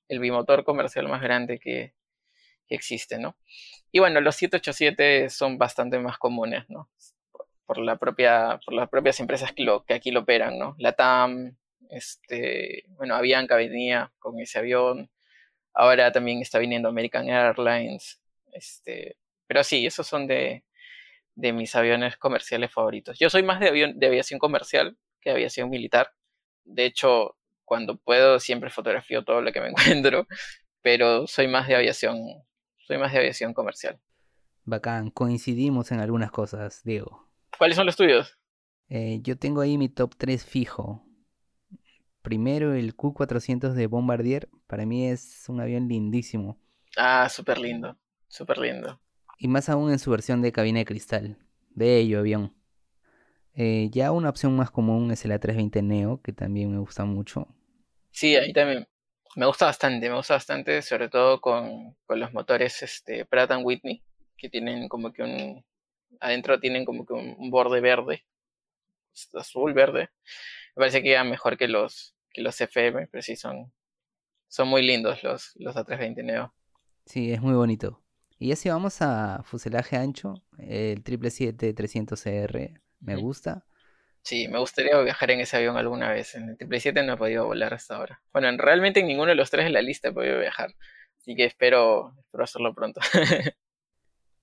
el 0.08 0.20
bimotor 0.20 0.64
comercial 0.64 1.06
más 1.08 1.20
grande 1.20 1.58
que, 1.58 1.92
existe. 2.68 3.18
¿no? 3.18 3.36
Y 3.92 3.98
bueno, 3.98 4.20
los 4.20 4.36
787 4.36 5.30
son 5.30 5.58
bastante 5.58 5.98
más 5.98 6.18
comunes 6.18 6.64
¿no? 6.68 6.90
por, 7.66 7.78
la 7.78 7.96
propia, 7.96 8.60
por 8.64 8.74
las 8.74 8.88
propias 8.88 9.20
empresas 9.20 9.52
que, 9.52 9.94
aquí 9.94 10.10
lo 10.10 10.20
operan. 10.20 10.58
¿no? 10.58 10.74
La 10.78 10.92
TAM, 10.92 11.56
este, 11.90 12.84
bueno, 12.90 13.14
Avianca 13.14 13.56
venía 13.56 14.12
con 14.18 14.40
ese 14.40 14.58
avión. 14.58 15.10
Ahora 15.72 16.12
también 16.12 16.40
está 16.40 16.58
viniendo 16.58 16.88
American 16.88 17.28
Airlines. 17.28 18.20
Este, 18.52 19.16
pero 19.46 19.64
sí, 19.64 19.86
esos 19.86 20.06
son 20.06 20.26
de, 20.26 20.64
de 21.34 21.52
mis 21.52 21.74
aviones 21.74 22.16
comerciales 22.16 22.72
favoritos. 22.72 23.18
Yo 23.18 23.30
soy 23.30 23.42
más 23.42 23.60
de, 23.60 23.68
avión, 23.68 23.98
de 23.98 24.06
aviación 24.06 24.38
comercial 24.38 24.96
que 25.20 25.30
de 25.30 25.36
aviación 25.36 25.70
militar. 25.70 26.12
De 26.64 26.84
hecho, 26.84 27.36
cuando 27.64 27.96
puedo 27.96 28.40
siempre 28.40 28.70
fotografío 28.70 29.24
todo 29.24 29.40
lo 29.42 29.52
que 29.52 29.60
me 29.60 29.68
encuentro, 29.70 30.26
pero 30.82 31.26
soy 31.26 31.48
más 31.48 31.68
de 31.68 31.76
aviación, 31.76 32.18
soy 32.86 32.98
más 32.98 33.12
de 33.12 33.18
aviación 33.18 33.54
comercial. 33.54 33.98
Bacán, 34.64 35.10
coincidimos 35.10 35.92
en 35.92 36.00
algunas 36.00 36.30
cosas, 36.30 36.82
Diego. 36.84 37.28
¿Cuáles 37.58 37.76
son 37.76 37.86
los 37.86 37.96
tuyos? 37.96 38.38
Eh, 38.88 39.20
yo 39.22 39.38
tengo 39.38 39.60
ahí 39.60 39.78
mi 39.78 39.88
top 39.88 40.14
3 40.16 40.44
fijo. 40.44 41.04
Primero 42.22 42.74
el 42.74 42.96
Q400 42.96 43.74
de 43.74 43.86
Bombardier, 43.86 44.48
para 44.66 44.86
mí 44.86 45.06
es 45.06 45.44
un 45.48 45.60
avión 45.60 45.88
lindísimo. 45.88 46.58
Ah, 46.96 47.28
súper 47.28 47.58
lindo, 47.58 47.98
súper 48.28 48.58
lindo. 48.58 49.00
Y 49.38 49.48
más 49.48 49.68
aún 49.68 49.90
en 49.90 49.98
su 49.98 50.10
versión 50.10 50.40
de 50.40 50.52
cabina 50.52 50.78
de 50.78 50.84
cristal. 50.84 51.38
Bello 51.70 52.20
avión. 52.20 52.54
Eh, 53.54 53.88
ya 53.92 54.10
una 54.12 54.30
opción 54.30 54.56
más 54.56 54.70
común 54.70 55.10
es 55.10 55.24
el 55.24 55.32
A320 55.32 55.82
Neo, 55.82 56.20
que 56.22 56.32
también 56.32 56.72
me 56.72 56.78
gusta 56.78 57.04
mucho. 57.04 57.48
Sí, 58.10 58.36
ahí 58.36 58.52
también 58.52 58.86
me 59.36 59.46
gusta 59.46 59.66
bastante, 59.66 60.08
me 60.08 60.16
gusta 60.16 60.34
bastante, 60.34 60.82
sobre 60.82 61.08
todo 61.08 61.40
con, 61.40 61.96
los 62.08 62.32
motores 62.32 62.82
este, 62.82 63.24
Pratt 63.24 63.50
Whitney, 63.62 64.02
que 64.36 64.48
tienen 64.48 64.88
como 64.88 65.12
que 65.12 65.22
un... 65.22 65.64
Adentro 66.20 66.60
tienen 66.60 66.84
como 66.84 67.04
que 67.04 67.12
un, 67.12 67.50
borde 67.50 67.80
verde, 67.80 68.24
azul, 69.34 69.74
verde. 69.74 70.10
Me 70.76 70.80
parece 70.80 71.02
que 71.02 71.10
ya 71.10 71.24
mejor 71.24 71.56
que 71.56 71.68
los, 71.68 72.14
que 72.30 72.40
los 72.42 72.60
FM, 72.60 73.08
pero 73.08 73.22
sí 73.22 73.36
son, 73.36 73.72
son 74.48 74.68
muy 74.68 74.82
lindos 74.82 75.22
los, 75.22 75.52
los 75.56 75.74
A320 75.74 76.24
Neo. 76.24 76.54
Sí, 77.04 77.32
es 77.32 77.40
muy 77.40 77.54
bonito. 77.54 78.02
Y 78.38 78.48
ya 78.48 78.56
si 78.56 78.68
vamos 78.68 79.02
a 79.02 79.42
fuselaje 79.44 79.96
ancho, 79.96 80.42
el 80.58 81.02
777-300CR 81.02 82.80
me 83.00 83.16
gusta. 83.16 83.66
Sí, 84.24 84.48
me 84.48 84.58
gustaría 84.58 84.98
viajar 85.02 85.30
en 85.32 85.40
ese 85.40 85.58
avión 85.58 85.76
alguna 85.76 86.10
vez. 86.10 86.34
En 86.34 86.44
el 86.44 86.56
777 86.56 87.02
no 87.02 87.12
he 87.12 87.16
podido 87.18 87.44
volar 87.44 87.74
hasta 87.74 87.96
ahora. 87.96 88.22
Bueno, 88.32 88.50
realmente 88.56 89.00
en 89.00 89.06
ninguno 89.06 89.28
de 89.28 89.34
los 89.34 89.50
tres 89.50 89.66
en 89.66 89.74
la 89.74 89.82
lista 89.82 90.08
he 90.08 90.12
podido 90.12 90.40
viajar. 90.40 90.74
Así 91.18 91.36
que 91.36 91.44
espero, 91.44 92.14
espero 92.18 92.44
hacerlo 92.44 92.74
pronto. 92.74 93.02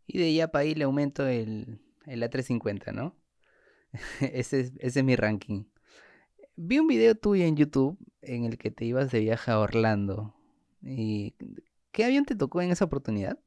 y 0.05 0.19
de 0.19 0.33
ya 0.35 0.49
para 0.49 0.63
ahí 0.63 0.75
le 0.75 0.83
aumento 0.83 1.27
el, 1.27 1.81
el 2.05 2.21
A350, 2.21 2.93
¿no? 2.93 3.19
ese, 4.21 4.59
es, 4.59 4.73
ese 4.77 4.99
es 4.99 5.03
mi 5.03 5.15
ranking. 5.15 5.65
Vi 6.55 6.77
un 6.77 6.85
video 6.85 7.15
tuyo 7.15 7.43
en 7.45 7.57
YouTube 7.57 7.97
en 8.21 8.45
el 8.45 8.59
que 8.59 8.69
te 8.69 8.85
ibas 8.85 9.11
de 9.11 9.21
viaje 9.21 9.49
a 9.49 9.57
Orlando. 9.57 10.35
¿Y 10.83 11.33
qué 11.91 12.05
avión 12.05 12.25
te 12.25 12.35
tocó 12.35 12.61
en 12.61 12.69
esa 12.69 12.85
oportunidad? 12.85 13.39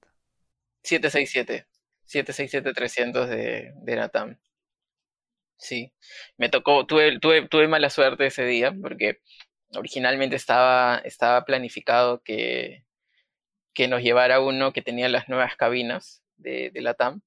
767. 0.82 1.68
767-300 2.08 3.26
de, 3.26 3.72
de 3.76 3.96
Natam. 3.96 4.38
Sí, 5.56 5.92
me 6.36 6.48
tocó, 6.48 6.86
tuve, 6.86 7.18
tuve, 7.20 7.48
tuve 7.48 7.68
mala 7.68 7.88
suerte 7.90 8.26
ese 8.26 8.44
día 8.44 8.74
porque 8.82 9.20
originalmente 9.74 10.36
estaba, 10.36 10.98
estaba 11.04 11.44
planificado 11.44 12.22
que, 12.22 12.84
que 13.74 13.88
nos 13.88 14.02
llevara 14.02 14.40
uno 14.40 14.72
que 14.72 14.82
tenía 14.82 15.08
las 15.08 15.28
nuevas 15.28 15.56
cabinas 15.56 16.22
de, 16.36 16.70
de 16.70 16.80
la 16.82 16.94
TAM 16.94 17.22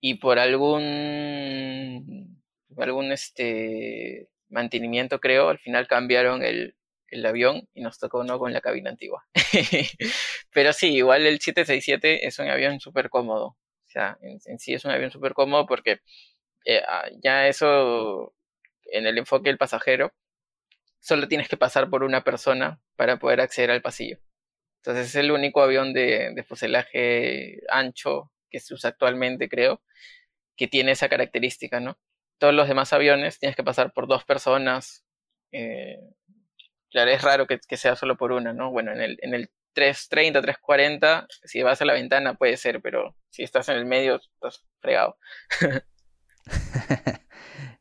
y 0.00 0.14
por 0.14 0.38
algún, 0.38 2.42
algún 2.76 3.12
este, 3.12 4.28
mantenimiento 4.48 5.20
creo, 5.20 5.48
al 5.48 5.58
final 5.58 5.86
cambiaron 5.88 6.42
el, 6.42 6.74
el 7.08 7.26
avión 7.26 7.68
y 7.74 7.82
nos 7.82 7.98
tocó 7.98 8.20
uno 8.20 8.38
con 8.38 8.52
la 8.52 8.60
cabina 8.60 8.90
antigua. 8.90 9.26
Pero 10.52 10.72
sí, 10.72 10.94
igual 10.94 11.26
el 11.26 11.40
767 11.40 12.26
es 12.26 12.38
un 12.38 12.48
avión 12.48 12.80
súper 12.80 13.10
cómodo. 13.10 13.46
O 13.46 13.92
sea, 13.92 14.18
en, 14.22 14.58
sí 14.58 14.72
es 14.74 14.84
un 14.84 14.92
avión 14.92 15.10
súper 15.10 15.34
cómodo 15.34 15.66
porque 15.66 16.00
eh, 16.64 16.82
ah, 16.88 17.08
ya 17.22 17.48
eso, 17.48 18.34
en 18.86 19.06
el 19.06 19.18
enfoque 19.18 19.50
del 19.50 19.58
pasajero, 19.58 20.12
solo 21.00 21.28
tienes 21.28 21.48
que 21.48 21.56
pasar 21.56 21.90
por 21.90 22.04
una 22.04 22.24
persona 22.24 22.80
para 22.96 23.18
poder 23.18 23.40
acceder 23.40 23.70
al 23.70 23.82
pasillo. 23.82 24.18
Entonces 24.82 25.08
es 25.08 25.16
el 25.16 25.32
único 25.32 25.62
avión 25.62 25.92
de, 25.92 26.32
de 26.34 26.44
fuselaje 26.44 27.60
ancho 27.70 28.32
que 28.50 28.60
se 28.60 28.74
usa 28.74 28.90
actualmente, 28.90 29.48
creo, 29.48 29.82
que 30.56 30.68
tiene 30.68 30.92
esa 30.92 31.08
característica, 31.08 31.80
¿no? 31.80 31.98
Todos 32.38 32.54
los 32.54 32.68
demás 32.68 32.92
aviones 32.92 33.38
tienes 33.38 33.56
que 33.56 33.64
pasar 33.64 33.92
por 33.92 34.08
dos 34.08 34.24
personas, 34.24 35.04
eh, 35.52 35.98
Claro, 36.90 37.10
es 37.12 37.22
raro 37.22 37.46
que, 37.46 37.60
sea 37.76 37.94
solo 37.96 38.16
por 38.16 38.32
una, 38.32 38.52
¿no? 38.52 38.70
Bueno, 38.70 38.92
en 38.92 39.00
el, 39.00 39.18
en 39.22 39.34
el 39.34 39.50
330, 39.74 40.42
340, 40.42 41.26
si 41.44 41.62
vas 41.62 41.80
a 41.80 41.84
la 41.84 41.92
ventana 41.94 42.34
puede 42.34 42.56
ser, 42.56 42.82
pero 42.82 43.16
si 43.30 43.44
estás 43.44 43.68
en 43.68 43.76
el 43.76 43.86
medio, 43.86 44.16
estás 44.16 44.64
fregado. 44.80 45.16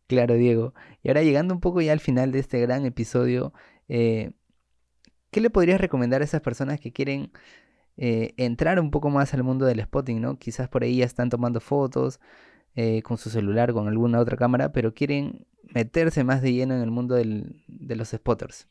claro, 0.07 0.35
Diego. 0.35 0.73
Y 1.03 1.09
ahora 1.09 1.23
llegando 1.23 1.53
un 1.53 1.59
poco 1.59 1.81
ya 1.81 1.93
al 1.93 1.99
final 1.99 2.31
de 2.31 2.39
este 2.39 2.59
gran 2.59 2.85
episodio, 2.85 3.53
eh, 3.87 4.31
¿qué 5.31 5.41
le 5.41 5.49
podrías 5.49 5.81
recomendar 5.81 6.21
a 6.21 6.25
esas 6.25 6.41
personas 6.41 6.79
que 6.79 6.91
quieren 6.91 7.31
eh, 7.97 8.33
entrar 8.37 8.79
un 8.79 8.91
poco 8.91 9.09
más 9.09 9.33
al 9.33 9.43
mundo 9.43 9.65
del 9.65 9.81
spotting, 9.81 10.21
¿no? 10.21 10.39
Quizás 10.39 10.69
por 10.69 10.83
ahí 10.83 10.97
ya 10.97 11.05
están 11.05 11.29
tomando 11.29 11.59
fotos 11.59 12.19
eh, 12.75 13.01
con 13.01 13.17
su 13.17 13.29
celular, 13.29 13.73
con 13.73 13.87
alguna 13.89 14.19
otra 14.19 14.37
cámara, 14.37 14.71
pero 14.71 14.93
quieren 14.93 15.45
meterse 15.63 16.23
más 16.23 16.41
de 16.41 16.53
lleno 16.53 16.75
en 16.75 16.81
el 16.81 16.91
mundo 16.91 17.15
de 17.15 17.95
los 17.95 18.09
spotters. 18.09 18.69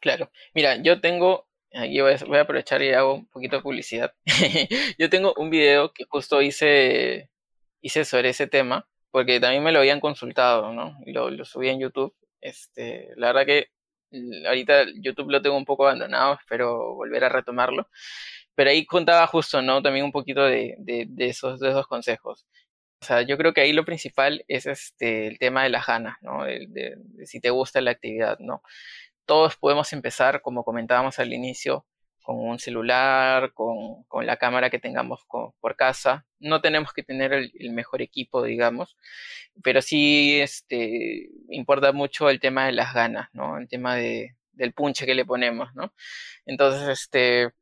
Claro, 0.00 0.30
mira, 0.54 0.82
yo 0.82 1.00
tengo, 1.00 1.46
aquí 1.74 2.00
voy 2.00 2.12
a, 2.12 2.40
aprovechar 2.40 2.82
y 2.82 2.92
hago 2.92 3.14
un 3.14 3.26
poquito 3.26 3.56
de 3.56 3.62
publicidad. 3.62 4.14
yo 4.98 5.10
tengo 5.10 5.34
un 5.36 5.50
video 5.50 5.92
que 5.92 6.04
justo 6.04 6.40
hice, 6.40 7.28
hice 7.84 8.04
sobre 8.06 8.30
ese 8.30 8.46
tema, 8.46 8.88
porque 9.10 9.38
también 9.40 9.62
me 9.62 9.70
lo 9.70 9.78
habían 9.80 10.00
consultado, 10.00 10.72
¿no? 10.72 10.98
Lo, 11.06 11.30
lo 11.30 11.44
subí 11.44 11.68
en 11.68 11.80
YouTube. 11.80 12.14
Este, 12.40 13.10
la 13.16 13.28
verdad 13.28 13.44
que 13.44 13.68
ahorita 14.46 14.86
YouTube 15.02 15.30
lo 15.30 15.42
tengo 15.42 15.56
un 15.56 15.66
poco 15.66 15.84
abandonado, 15.84 16.34
espero 16.40 16.94
volver 16.94 17.24
a 17.24 17.28
retomarlo. 17.28 17.88
Pero 18.54 18.70
ahí 18.70 18.86
contaba 18.86 19.26
justo, 19.26 19.60
¿no? 19.60 19.82
También 19.82 20.06
un 20.06 20.12
poquito 20.12 20.44
de, 20.44 20.76
de, 20.78 21.06
de 21.08 21.26
esos, 21.26 21.60
de 21.60 21.70
esos 21.70 21.86
consejos. 21.86 22.46
O 23.02 23.04
sea, 23.04 23.20
yo 23.20 23.36
creo 23.36 23.52
que 23.52 23.60
ahí 23.60 23.74
lo 23.74 23.84
principal 23.84 24.44
es 24.48 24.64
este, 24.64 25.26
el 25.26 25.38
tema 25.38 25.64
de 25.64 25.68
las 25.68 25.86
ganas, 25.86 26.16
¿no? 26.22 26.44
De, 26.44 26.66
de, 26.68 26.96
si 27.26 27.40
te 27.40 27.50
gusta 27.50 27.82
la 27.82 27.90
actividad, 27.90 28.38
¿no? 28.38 28.62
Todos 29.26 29.56
podemos 29.56 29.92
empezar, 29.92 30.40
como 30.40 30.64
comentábamos 30.64 31.18
al 31.18 31.34
inicio, 31.34 31.86
con 32.24 32.38
un 32.40 32.58
celular, 32.58 33.52
con, 33.52 34.04
con 34.04 34.26
la 34.26 34.38
cámara 34.38 34.70
que 34.70 34.78
tengamos 34.78 35.20
por 35.28 35.76
casa. 35.76 36.26
No 36.40 36.62
tenemos 36.62 36.94
que 36.94 37.02
tener 37.02 37.34
el, 37.34 37.52
el, 37.58 37.70
mejor 37.72 38.00
equipo, 38.02 38.42
digamos, 38.42 38.96
pero 39.62 39.82
sí 39.82 40.40
este, 40.40 41.28
importa 41.50 41.92
mucho 41.92 42.30
el 42.30 42.40
tema 42.40 42.66
de 42.66 42.72
las 42.72 42.94
ganas, 42.94 43.28
¿no? 43.34 43.58
El 43.58 43.68
tema 43.68 43.94
de, 43.96 44.36
del 44.52 44.72
punche 44.72 45.04
que 45.06 45.14
le 45.14 45.26
ponemos, 45.26 45.74
¿no? 45.74 45.92
Entonces, 46.46 46.88
este, 46.88 47.52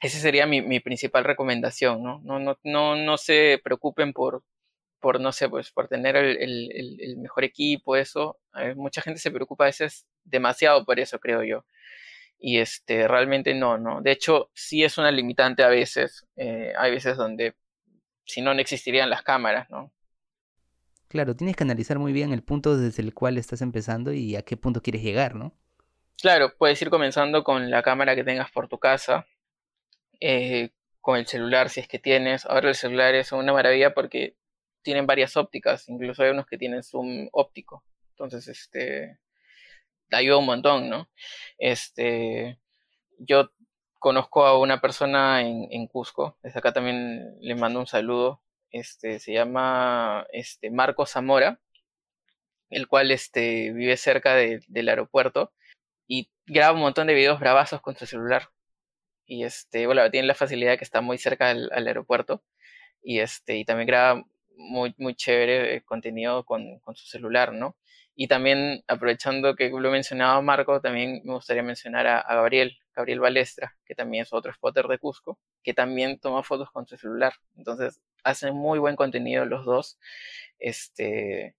esa 0.00 0.18
sería 0.18 0.46
mi, 0.46 0.60
mi, 0.60 0.80
principal 0.80 1.24
recomendación, 1.24 2.02
¿no? 2.02 2.20
No, 2.22 2.38
no, 2.38 2.58
no, 2.64 2.96
no 2.96 3.16
se 3.16 3.60
preocupen 3.64 4.12
por, 4.12 4.44
por, 5.00 5.20
no 5.20 5.32
sé, 5.32 5.48
pues 5.48 5.72
por 5.72 5.88
tener 5.88 6.16
el, 6.16 6.70
el, 7.00 7.16
mejor 7.18 7.44
equipo, 7.44 7.96
eso. 7.96 8.38
mucha 8.76 9.02
gente 9.02 9.20
se 9.20 9.30
preocupa 9.30 9.64
a 9.64 9.68
veces 9.68 10.06
demasiado 10.24 10.84
por 10.84 11.00
eso, 11.00 11.18
creo 11.18 11.42
yo 11.44 11.64
y 12.38 12.58
este, 12.58 13.08
realmente 13.08 13.54
no, 13.54 13.78
¿no? 13.78 14.02
De 14.02 14.12
hecho, 14.12 14.50
sí 14.54 14.84
es 14.84 14.98
una 14.98 15.10
limitante 15.10 15.62
a 15.62 15.68
veces. 15.68 16.26
Eh, 16.36 16.72
hay 16.78 16.90
veces 16.90 17.16
donde 17.16 17.54
si 18.24 18.40
no, 18.40 18.54
no 18.54 18.60
existirían 18.60 19.10
las 19.10 19.22
cámaras, 19.22 19.68
¿no? 19.70 19.92
Claro, 21.08 21.36
tienes 21.36 21.56
que 21.56 21.64
analizar 21.64 21.98
muy 21.98 22.12
bien 22.12 22.32
el 22.32 22.42
punto 22.42 22.76
desde 22.76 23.02
el 23.02 23.14
cual 23.14 23.38
estás 23.38 23.62
empezando 23.62 24.12
y 24.12 24.34
a 24.36 24.42
qué 24.42 24.56
punto 24.56 24.82
quieres 24.82 25.02
llegar, 25.02 25.34
¿no? 25.34 25.54
Claro, 26.20 26.54
puedes 26.56 26.80
ir 26.82 26.90
comenzando 26.90 27.44
con 27.44 27.70
la 27.70 27.82
cámara 27.82 28.14
que 28.14 28.24
tengas 28.24 28.50
por 28.50 28.68
tu 28.68 28.78
casa, 28.78 29.26
eh, 30.20 30.70
con 31.00 31.18
el 31.18 31.26
celular 31.26 31.68
si 31.68 31.80
es 31.80 31.88
que 31.88 31.98
tienes. 31.98 32.46
Ahora 32.46 32.70
el 32.70 32.74
celular 32.74 33.14
es 33.14 33.30
una 33.32 33.52
maravilla 33.52 33.94
porque 33.94 34.36
tienen 34.82 35.06
varias 35.06 35.36
ópticas, 35.36 35.88
incluso 35.88 36.22
hay 36.22 36.30
unos 36.30 36.46
que 36.46 36.58
tienen 36.58 36.82
zoom 36.82 37.28
óptico. 37.32 37.84
Entonces, 38.10 38.48
este, 38.48 39.18
ayuda 40.14 40.38
un 40.38 40.46
montón, 40.46 40.88
¿no? 40.88 41.08
Este, 41.58 42.58
yo 43.18 43.50
conozco 43.98 44.46
a 44.46 44.58
una 44.58 44.80
persona 44.80 45.40
en, 45.42 45.86
Cusco, 45.86 46.36
desde 46.42 46.58
acá 46.58 46.72
también 46.72 47.36
le 47.40 47.54
mando 47.54 47.80
un 47.80 47.86
saludo, 47.86 48.42
este, 48.70 49.18
se 49.18 49.32
llama 49.32 50.26
este, 50.32 50.70
Marco 50.70 51.06
Zamora, 51.06 51.60
el 52.70 52.88
cual 52.88 53.10
este, 53.10 53.72
vive 53.72 53.96
cerca 53.96 54.34
de, 54.34 54.60
del 54.68 54.88
aeropuerto 54.88 55.52
y 56.06 56.30
graba 56.46 56.74
un 56.74 56.80
montón 56.80 57.06
de 57.06 57.14
videos 57.14 57.40
bravazos 57.40 57.80
con 57.80 57.96
su 57.96 58.06
celular. 58.06 58.50
Y 59.26 59.44
este, 59.44 59.86
bueno, 59.86 60.10
tiene 60.10 60.26
la 60.26 60.34
facilidad 60.34 60.76
que 60.76 60.84
está 60.84 61.00
muy 61.00 61.18
cerca 61.18 61.50
al, 61.50 61.70
aeropuerto 61.72 62.42
y, 63.02 63.20
este, 63.20 63.56
y 63.56 63.64
también 63.64 63.86
graba 63.86 64.24
muy, 64.56 64.94
muy 64.98 65.14
chévere 65.14 65.82
contenido 65.82 66.44
con, 66.44 66.78
con 66.80 66.94
su 66.94 67.06
celular, 67.06 67.52
¿no? 67.52 67.76
Y 68.16 68.28
también, 68.28 68.82
aprovechando 68.86 69.56
que 69.56 69.70
lo 69.70 69.90
mencionaba 69.90 70.40
Marco, 70.40 70.80
también 70.80 71.22
me 71.24 71.34
gustaría 71.34 71.62
mencionar 71.62 72.06
a, 72.06 72.22
Gabriel, 72.34 72.76
Gabriel 72.94 73.20
Balestra, 73.20 73.76
que 73.84 73.94
también 73.94 74.22
es 74.22 74.32
otro 74.32 74.52
spotter 74.52 74.86
de 74.86 74.98
Cusco, 74.98 75.38
que 75.62 75.74
también 75.74 76.18
toma 76.20 76.42
fotos 76.44 76.70
con 76.70 76.86
su 76.86 76.96
celular. 76.96 77.34
Entonces, 77.56 78.00
hacen 78.22 78.54
muy 78.54 78.78
buen 78.78 78.96
contenido 78.96 79.44
los 79.46 79.64
dos. 79.64 79.98
Este, 80.58 81.56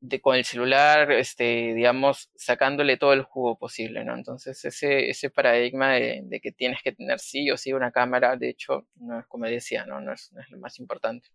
de, 0.00 0.20
con 0.20 0.36
el 0.36 0.44
celular, 0.44 1.10
este, 1.12 1.74
digamos, 1.74 2.30
sacándole 2.36 2.96
todo 2.96 3.12
el 3.12 3.22
jugo 3.22 3.58
posible, 3.58 4.04
¿no? 4.04 4.14
Entonces, 4.14 4.64
ese, 4.64 5.10
ese 5.10 5.30
paradigma 5.30 5.92
de, 5.94 6.20
de, 6.24 6.40
que 6.40 6.52
tienes 6.52 6.82
que 6.82 6.92
tener 6.92 7.18
sí 7.20 7.50
o 7.50 7.56
sí 7.56 7.72
una 7.72 7.90
cámara, 7.92 8.36
de 8.36 8.50
hecho, 8.50 8.86
no 8.96 9.20
es 9.20 9.26
como 9.26 9.46
decía, 9.46 9.86
¿no? 9.86 10.00
No 10.00 10.12
es, 10.12 10.32
no 10.32 10.40
es 10.40 10.50
lo 10.50 10.58
más 10.58 10.78
importante. 10.78 11.28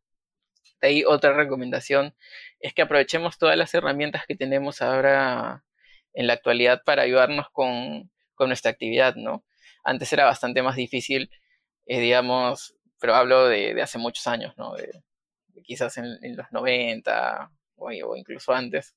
De 0.83 0.89
ahí 0.89 1.03
otra 1.05 1.31
recomendación 1.31 2.13
es 2.59 2.73
que 2.73 2.81
aprovechemos 2.81 3.37
todas 3.37 3.55
las 3.55 3.73
herramientas 3.73 4.25
que 4.27 4.35
tenemos 4.35 4.81
ahora 4.81 5.63
en 6.13 6.27
la 6.27 6.33
actualidad 6.33 6.83
para 6.83 7.03
ayudarnos 7.03 7.49
con, 7.53 8.11
con 8.35 8.49
nuestra 8.49 8.71
actividad, 8.71 9.15
¿no? 9.15 9.45
Antes 9.85 10.11
era 10.11 10.25
bastante 10.25 10.61
más 10.61 10.75
difícil, 10.75 11.31
eh, 11.85 12.01
digamos, 12.01 12.75
pero 12.99 13.15
hablo 13.15 13.45
de, 13.47 13.73
de, 13.73 13.81
hace 13.81 13.97
muchos 13.97 14.27
años, 14.27 14.57
¿no? 14.57 14.75
Quizás 15.63 15.97
en, 15.97 16.17
en, 16.21 16.35
los 16.35 16.51
90 16.51 17.49
o, 17.77 17.85
o, 17.85 18.17
incluso 18.17 18.51
antes, 18.51 18.93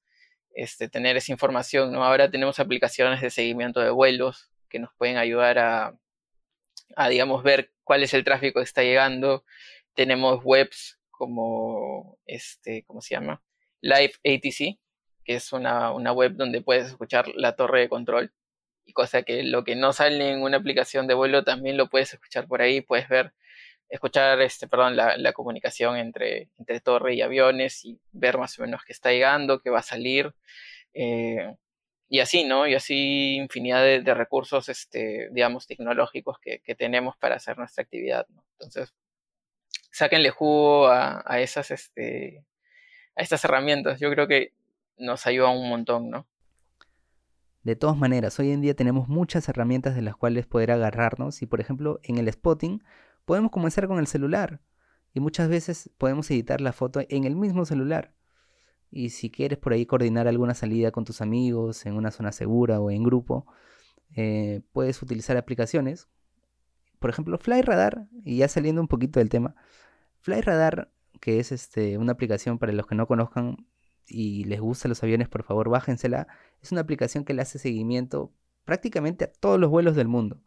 este, 0.57 0.89
tener 0.89 1.17
esa 1.17 1.31
información, 1.31 1.93
¿no? 1.93 2.03
Ahora 2.03 2.29
tenemos 2.29 2.59
aplicaciones 2.59 3.21
de 3.21 3.31
seguimiento 3.31 3.79
de 3.79 3.91
vuelos 3.91 4.51
que 4.69 4.81
nos 4.81 4.93
pueden 4.95 5.19
ayudar 5.19 5.61
a, 5.61 5.97
a 6.97 7.09
digamos, 7.09 7.45
ver 7.45 7.71
cuál 7.85 8.03
es 8.03 8.13
el 8.13 8.25
tráfico 8.25 8.59
que 8.59 8.65
está 8.65 8.83
llegando. 8.83 9.45
Tenemos 9.95 10.41
webs 10.43 10.97
como, 11.17 12.19
este, 12.27 12.85
¿cómo 12.85 13.01
se 13.01 13.15
llama? 13.15 13.43
Live 13.81 14.15
ATC, 14.25 14.79
que 15.25 15.35
es 15.35 15.53
una, 15.53 15.93
una 15.93 16.13
web 16.13 16.35
donde 16.37 16.63
puedes 16.63 16.89
escuchar 16.89 17.29
la 17.35 17.57
torre 17.57 17.81
de 17.81 17.89
control. 17.89 18.33
Y 18.85 18.93
cosa 18.93 19.23
que 19.23 19.43
lo 19.43 19.65
que 19.65 19.77
no 19.77 19.93
sale 19.93 20.31
en 20.31 20.43
una 20.43 20.59
aplicación 20.59 21.07
de 21.07 21.15
vuelo 21.15 21.45
también 21.45 21.77
lo 21.77 21.89
puedes 21.91 22.15
escuchar 22.15 22.47
por 22.47 22.63
ahí, 22.63 22.81
puedes 22.81 23.09
ver, 23.09 23.33
escuchar, 23.89 24.41
este, 24.43 24.69
perdón, 24.69 24.97
la, 24.97 25.17
la 25.17 25.33
comunicación 25.33 25.97
entre, 25.97 26.51
entre 26.59 26.81
torre 26.81 27.15
y 27.15 27.23
aviones 27.23 27.85
y 27.85 27.99
ver 28.13 28.39
más 28.39 28.59
o 28.59 28.63
menos 28.63 28.83
qué 28.85 28.93
está 28.93 29.11
llegando, 29.13 29.61
qué 29.61 29.71
va 29.71 29.81
a 29.81 29.83
salir. 29.83 30.35
Eh, 30.95 31.55
y 32.09 32.21
así, 32.21 32.45
¿no? 32.45 32.67
Y 32.67 32.75
así 32.75 33.37
infinidad 33.37 33.83
de, 33.83 34.15
recursos, 34.15 34.69
este, 34.69 35.29
digamos, 35.33 35.67
tecnológicos 35.67 36.39
que, 36.41 36.61
que, 36.61 36.75
tenemos 36.77 37.17
para 37.17 37.37
hacer 37.37 37.59
nuestra 37.59 37.83
actividad. 37.83 38.27
Entonces, 38.53 38.95
sáquenle 39.97 40.31
jugo 40.31 40.89
a, 40.89 41.23
a 41.25 41.41
esas, 41.41 41.71
este, 41.71 42.45
a 43.17 43.23
estas 43.23 43.43
herramientas. 43.45 43.99
Yo 43.99 44.11
creo 44.11 44.29
que 44.29 44.53
nos 44.99 45.27
ayuda 45.27 45.49
un 45.49 45.69
montón, 45.71 46.11
¿no? 46.11 46.27
De 47.63 47.77
todas 47.77 47.97
maneras, 47.97 48.39
hoy 48.39 48.53
en 48.53 48.61
día 48.61 48.77
tenemos 48.77 49.09
muchas 49.09 49.49
herramientas 49.49 49.95
de 49.95 50.03
las 50.03 50.15
cuales 50.15 50.47
poder 50.47 50.71
agarrarnos 50.71 51.43
y 51.43 51.47
por 51.47 51.61
ejemplo 51.61 51.99
en 52.05 52.19
el 52.19 52.31
spotting 52.31 52.85
podemos 53.25 53.51
comenzar 53.51 53.89
con 53.89 53.99
el 53.99 54.07
celular 54.07 54.61
y 55.15 55.21
muchas 55.21 55.49
veces 55.49 55.91
podemos 55.99 56.31
editar 56.31 56.61
la 56.61 56.73
foto 56.73 57.01
en 57.09 57.25
el 57.25 57.35
mismo 57.35 57.65
celular. 57.65 58.13
Y 58.91 59.11
si 59.11 59.31
quieres 59.31 59.59
por 59.59 59.73
ahí 59.73 59.87
coordinar 59.87 60.29
alguna 60.29 60.55
salida 60.55 60.93
con 60.93 61.05
tus 61.05 61.21
amigos 61.23 61.87
en 61.87 61.95
una 61.97 62.11
zona 62.11 62.33
segura 62.33 62.81
o 62.81 62.91
en 62.91 63.03
grupo, 63.03 63.47
eh, 64.15 64.61
puedes 64.73 65.03
utilizar 65.03 65.37
aplicaciones. 65.37 66.07
Por 67.01 67.11
ejemplo, 67.11 67.37
FlyRadar, 67.39 68.07
y 68.25 68.37
ya 68.37 68.49
saliendo 68.49 68.81
un 68.81 68.89
poquito 68.89 69.19
del 69.19 69.29
tema, 69.29 69.57
FlyRadar, 70.27 70.91
que 71.21 71.39
es 71.39 71.53
este, 71.53 71.99
una 71.99 72.13
aplicación 72.13 72.59
para 72.59 72.73
los 72.73 72.87
que 72.87 72.97
no 72.97 73.07
conozcan 73.07 73.67
y 74.09 74.45
les 74.45 74.61
gustan 74.61 74.89
los 74.91 75.03
aviones, 75.03 75.29
por 75.29 75.45
favor, 75.45 75.69
bájensela. 75.69 76.27
Es 76.63 76.73
una 76.73 76.81
aplicación 76.81 77.25
que 77.25 77.33
le 77.33 77.43
hace 77.43 77.59
seguimiento 77.61 78.33
prácticamente 78.65 79.25
a 79.25 79.33
todos 79.33 79.61
los 79.61 79.71
vuelos 79.71 79.95
del 79.95 80.09
mundo. 80.09 80.43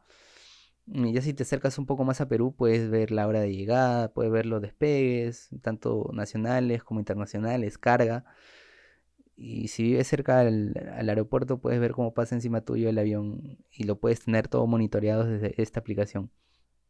Y 0.85 1.13
ya 1.13 1.21
si 1.21 1.33
te 1.33 1.43
acercas 1.43 1.77
un 1.77 1.85
poco 1.85 2.03
más 2.03 2.19
a 2.19 2.27
Perú, 2.27 2.53
puedes 2.55 2.89
ver 2.89 3.11
la 3.11 3.27
hora 3.27 3.39
de 3.41 3.53
llegada, 3.55 4.11
puedes 4.13 4.31
ver 4.31 4.45
los 4.45 4.61
despegues, 4.61 5.49
tanto 5.61 6.09
nacionales 6.13 6.83
como 6.83 6.99
internacionales, 6.99 7.77
carga. 7.77 8.25
Y 9.37 9.69
si 9.69 9.83
vives 9.83 10.07
cerca 10.07 10.41
al, 10.41 10.73
al, 10.97 11.07
aeropuerto, 11.09 11.59
puedes 11.61 11.79
ver 11.79 11.93
cómo 11.93 12.13
pasa 12.13 12.35
encima 12.35 12.61
tuyo 12.61 12.89
el 12.89 12.99
avión 12.99 13.59
y 13.71 13.83
lo 13.85 13.97
puedes 13.99 14.21
tener 14.25 14.49
todo 14.49 14.67
monitoreado 14.67 15.25
desde 15.25 15.61
esta 15.61 15.79
aplicación. 15.79 16.31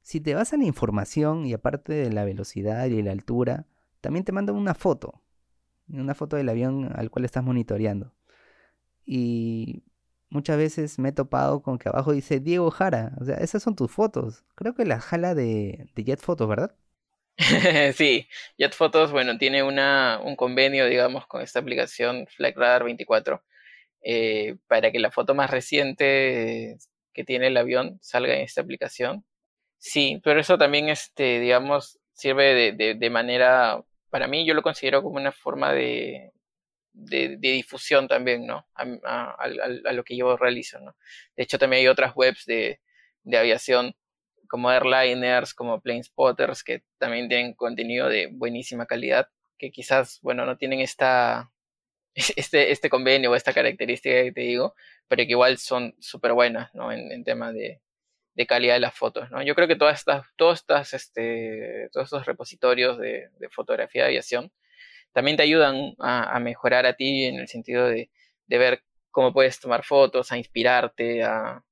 Si 0.09 0.19
te 0.19 0.33
vas 0.33 0.53
a 0.53 0.57
la 0.57 0.63
información 0.63 1.45
y 1.45 1.53
aparte 1.53 1.93
de 1.93 2.11
la 2.11 2.25
velocidad 2.25 2.87
y 2.87 2.99
la 3.03 3.11
altura, 3.11 3.67
también 4.01 4.25
te 4.25 4.31
mandan 4.31 4.55
una 4.55 4.73
foto, 4.73 5.21
una 5.87 6.15
foto 6.15 6.35
del 6.35 6.49
avión 6.49 6.91
al 6.95 7.11
cual 7.11 7.25
estás 7.25 7.43
monitoreando. 7.43 8.11
Y 9.05 9.83
muchas 10.31 10.57
veces 10.57 10.97
me 10.97 11.09
he 11.09 11.11
topado 11.11 11.61
con 11.61 11.77
que 11.77 11.89
abajo 11.89 12.11
dice 12.11 12.39
Diego 12.39 12.71
Jara. 12.71 13.11
O 13.21 13.25
sea, 13.25 13.35
esas 13.35 13.61
son 13.61 13.75
tus 13.75 13.91
fotos. 13.91 14.43
Creo 14.55 14.73
que 14.73 14.83
la 14.83 14.99
jala 14.99 15.35
de, 15.35 15.85
de 15.93 16.03
Jet 16.03 16.21
Photos, 16.21 16.49
¿verdad? 16.49 16.75
sí, 17.93 18.27
Jet 18.57 18.73
Photos, 18.73 19.11
bueno, 19.11 19.37
tiene 19.37 19.61
una, 19.61 20.19
un 20.23 20.35
convenio, 20.35 20.87
digamos, 20.87 21.27
con 21.27 21.43
esta 21.43 21.59
aplicación 21.59 22.25
Flight 22.35 22.57
Radar 22.57 22.83
24 22.83 23.43
eh, 24.01 24.57
para 24.65 24.91
que 24.91 24.97
la 24.97 25.11
foto 25.11 25.35
más 25.35 25.51
reciente 25.51 26.79
que 27.13 27.23
tiene 27.23 27.45
el 27.45 27.57
avión 27.57 27.99
salga 28.01 28.33
en 28.33 28.41
esta 28.41 28.61
aplicación. 28.61 29.23
Sí, 29.79 30.19
pero 30.23 30.39
eso 30.39 30.57
también, 30.57 30.89
este, 30.89 31.39
digamos, 31.39 31.99
sirve 32.13 32.53
de, 32.53 32.71
de, 32.73 32.95
de 32.95 33.09
manera, 33.09 33.81
para 34.09 34.27
mí 34.27 34.45
yo 34.45 34.53
lo 34.53 34.61
considero 34.61 35.01
como 35.01 35.15
una 35.15 35.31
forma 35.31 35.73
de, 35.73 36.33
de, 36.93 37.37
de, 37.37 37.51
difusión 37.53 38.07
también, 38.07 38.45
¿no? 38.45 38.67
A, 38.75 38.83
a, 39.05 39.35
a, 39.43 39.93
lo 39.93 40.03
que 40.03 40.17
yo 40.17 40.37
realizo, 40.37 40.79
¿no? 40.79 40.95
De 41.35 41.43
hecho, 41.43 41.57
también 41.59 41.81
hay 41.81 41.87
otras 41.87 42.13
webs 42.15 42.45
de, 42.45 42.81
de 43.23 43.37
aviación 43.37 43.95
como 44.49 44.69
airliners, 44.69 45.53
como 45.53 45.81
plane 45.81 46.03
spotters, 46.03 46.63
que 46.63 46.83
también 46.97 47.29
tienen 47.29 47.53
contenido 47.53 48.09
de 48.09 48.27
buenísima 48.31 48.85
calidad, 48.85 49.29
que 49.57 49.71
quizás, 49.71 50.19
bueno, 50.21 50.45
no 50.45 50.57
tienen 50.57 50.81
esta, 50.81 51.51
este, 52.15 52.71
este 52.71 52.89
convenio 52.89 53.31
o 53.31 53.35
esta 53.35 53.53
característica 53.53 54.23
que 54.23 54.33
te 54.33 54.41
digo, 54.41 54.75
pero 55.07 55.23
que 55.23 55.31
igual 55.31 55.57
son 55.57 55.95
súper 55.99 56.33
buenas, 56.33 56.73
¿no? 56.75 56.91
En, 56.91 57.11
en 57.11 57.23
tema 57.23 57.53
de, 57.53 57.81
de, 58.39 58.45
calidad 58.47 58.75
de 58.75 58.79
las 58.79 58.95
fotos, 58.95 59.29
¿no? 59.31 59.41
Yo 59.43 59.55
creo 59.55 59.67
que 59.67 59.75
todas 59.75 59.99
estas, 59.99 60.25
todas 60.35 60.59
estas, 60.59 60.93
este, 60.93 61.89
todos 61.91 62.05
estos 62.05 62.25
repositorios 62.25 62.97
de, 62.97 63.29
fotografía 63.51 64.03
de 64.03 64.09
aviación 64.09 64.51
también 65.11 65.37
te 65.37 65.43
ayudan 65.43 65.95
a, 65.99 66.35
a, 66.35 66.39
mejorar 66.39 66.85
a 66.85 66.93
ti 66.93 67.25
en 67.25 67.35
el 67.35 67.47
sentido 67.47 67.87
de, 67.87 68.09
de 68.47 68.57
ver 68.57 68.83
cómo 69.11 69.33
puedes 69.33 69.59
tomar 69.59 69.83
fotos, 69.83 70.31
a 70.31 70.37
inspirarte, 70.37 71.23
a, 71.23 71.63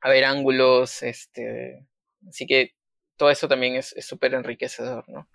a 0.00 0.08
ver 0.08 0.24
ángulos, 0.24 1.02
este, 1.02 1.86
así 2.28 2.46
que 2.46 2.74
todo 3.16 3.30
eso 3.30 3.48
también 3.48 3.74
es 3.76 3.94
súper 4.00 4.34
enriquecedor, 4.34 5.04
¿no? 5.08 5.28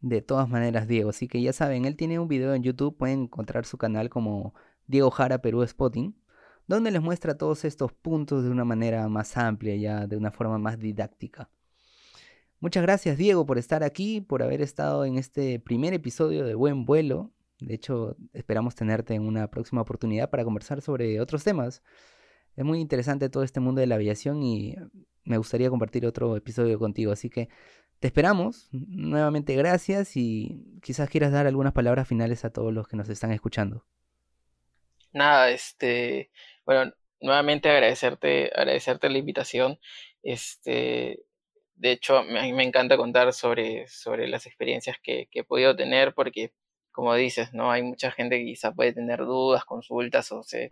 De 0.00 0.22
todas 0.22 0.48
maneras, 0.48 0.88
Diego, 0.88 1.10
así 1.10 1.28
que 1.28 1.42
ya 1.42 1.52
saben, 1.52 1.84
él 1.84 1.96
tiene 1.96 2.18
un 2.18 2.28
video 2.28 2.54
en 2.54 2.62
YouTube, 2.62 2.96
pueden 2.96 3.24
encontrar 3.24 3.66
su 3.66 3.76
canal 3.76 4.08
como 4.08 4.54
Diego 4.86 5.10
Jara 5.10 5.42
Perú 5.42 5.66
Spotting, 5.66 6.16
donde 6.70 6.92
les 6.92 7.02
muestra 7.02 7.36
todos 7.36 7.64
estos 7.64 7.92
puntos 7.92 8.44
de 8.44 8.50
una 8.50 8.64
manera 8.64 9.08
más 9.08 9.36
amplia, 9.36 9.74
ya 9.74 10.06
de 10.06 10.16
una 10.16 10.30
forma 10.30 10.56
más 10.56 10.78
didáctica. 10.78 11.50
Muchas 12.60 12.84
gracias, 12.84 13.18
Diego, 13.18 13.44
por 13.44 13.58
estar 13.58 13.82
aquí, 13.82 14.20
por 14.20 14.40
haber 14.40 14.62
estado 14.62 15.04
en 15.04 15.18
este 15.18 15.58
primer 15.58 15.94
episodio 15.94 16.44
de 16.44 16.54
Buen 16.54 16.84
Vuelo. 16.84 17.32
De 17.58 17.74
hecho, 17.74 18.16
esperamos 18.34 18.76
tenerte 18.76 19.14
en 19.14 19.22
una 19.22 19.50
próxima 19.50 19.80
oportunidad 19.80 20.30
para 20.30 20.44
conversar 20.44 20.80
sobre 20.80 21.20
otros 21.20 21.42
temas. 21.42 21.82
Es 22.54 22.64
muy 22.64 22.78
interesante 22.78 23.28
todo 23.30 23.42
este 23.42 23.58
mundo 23.58 23.80
de 23.80 23.88
la 23.88 23.96
aviación 23.96 24.40
y 24.44 24.76
me 25.24 25.38
gustaría 25.38 25.70
compartir 25.70 26.06
otro 26.06 26.36
episodio 26.36 26.78
contigo. 26.78 27.10
Así 27.10 27.30
que 27.30 27.48
te 27.98 28.06
esperamos. 28.06 28.68
Nuevamente 28.70 29.56
gracias 29.56 30.16
y 30.16 30.78
quizás 30.82 31.10
quieras 31.10 31.32
dar 31.32 31.48
algunas 31.48 31.72
palabras 31.72 32.06
finales 32.06 32.44
a 32.44 32.50
todos 32.50 32.72
los 32.72 32.86
que 32.86 32.96
nos 32.96 33.08
están 33.08 33.32
escuchando. 33.32 33.84
Nada, 35.12 35.50
este, 35.50 36.30
bueno, 36.76 36.92
nuevamente 37.20 37.68
agradecerte, 37.68 38.50
agradecerte 38.54 39.10
la 39.10 39.18
invitación. 39.18 39.80
Este, 40.22 41.20
de 41.74 41.92
hecho, 41.92 42.18
a 42.18 42.22
mí 42.22 42.52
me 42.52 42.62
encanta 42.62 42.96
contar 42.96 43.32
sobre, 43.32 43.88
sobre 43.88 44.28
las 44.28 44.46
experiencias 44.46 44.96
que, 45.02 45.28
que 45.32 45.40
he 45.40 45.44
podido 45.44 45.74
tener 45.74 46.14
porque, 46.14 46.52
como 46.92 47.14
dices, 47.14 47.52
¿no? 47.52 47.72
Hay 47.72 47.82
mucha 47.82 48.12
gente 48.12 48.38
que 48.38 48.44
quizá 48.44 48.72
puede 48.72 48.92
tener 48.92 49.20
dudas, 49.20 49.64
consultas 49.64 50.30
o 50.32 50.42
se, 50.44 50.70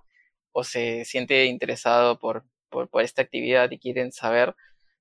o 0.53 0.65
se 0.65 1.05
siente 1.05 1.47
interesado 1.47 2.19
por, 2.21 2.45
por, 2.71 2.89
esta 3.03 3.23
actividad 3.23 3.71
y 3.73 3.79
quieren 3.81 4.13
saber, 4.13 4.55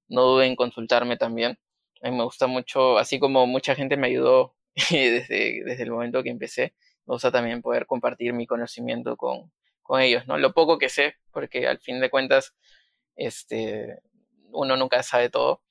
no 0.08 0.24
duden 0.24 0.52
en 0.52 0.56
consultarme 0.56 1.18
también. 1.18 1.60
A 2.02 2.10
mí 2.10 2.18
me 2.18 2.24
gusta 2.24 2.48
mucho, 2.48 2.98
así 2.98 3.20
como 3.20 3.46
mucha 3.48 3.76
gente 3.76 3.98
me 3.98 4.08
ayudó 4.08 4.56
desde, 4.92 5.64
desde 5.64 5.84
el 5.84 5.92
momento 5.92 6.24
que 6.24 6.30
empecé, 6.32 6.74
me 7.06 7.14
gusta 7.16 7.32
también 7.32 7.62
poder 7.62 7.86
compartir 7.86 8.34
mi 8.34 8.48
conocimiento 8.48 9.18
con, 9.18 9.52
con 9.88 10.02
ellos, 10.02 10.28
¿no? 10.28 10.38
Lo 10.38 10.54
poco 10.54 10.78
que 10.78 10.90
sé, 10.90 11.16
porque 11.32 11.68
al 11.68 11.80
fin 11.80 12.00
de 12.00 12.10
cuentas, 12.10 12.54
este, 13.16 14.00
uno 14.52 14.76
nunca 14.76 15.02
sabe 15.02 15.30
todo. 15.30 15.62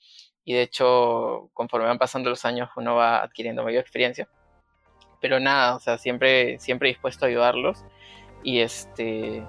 Y 0.45 0.55
de 0.55 0.63
hecho, 0.63 1.51
conforme 1.53 1.87
van 1.87 1.99
pasando 1.99 2.31
los 2.31 2.45
años, 2.45 2.71
uno 2.77 2.95
va 2.95 3.23
adquiriendo 3.23 3.63
mayor 3.63 3.83
experiencia. 3.83 4.29
Pero 5.21 5.41
nada, 5.41 5.77
o 5.77 5.81
sea, 5.81 5.99
siempre, 5.99 6.59
siempre 6.61 6.89
dispuesto 6.89 7.25
a 7.25 7.29
ayudarlos. 7.29 7.85
Y 8.43 8.61
este. 8.61 9.45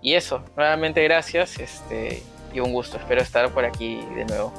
Y 0.00 0.14
eso, 0.14 0.44
nuevamente 0.56 1.02
gracias. 1.04 1.58
Este. 1.58 2.22
Y 2.52 2.60
un 2.60 2.72
gusto. 2.72 2.96
Espero 2.96 3.20
estar 3.20 3.52
por 3.52 3.64
aquí 3.64 4.00
de 4.16 4.24
nuevo. 4.24 4.52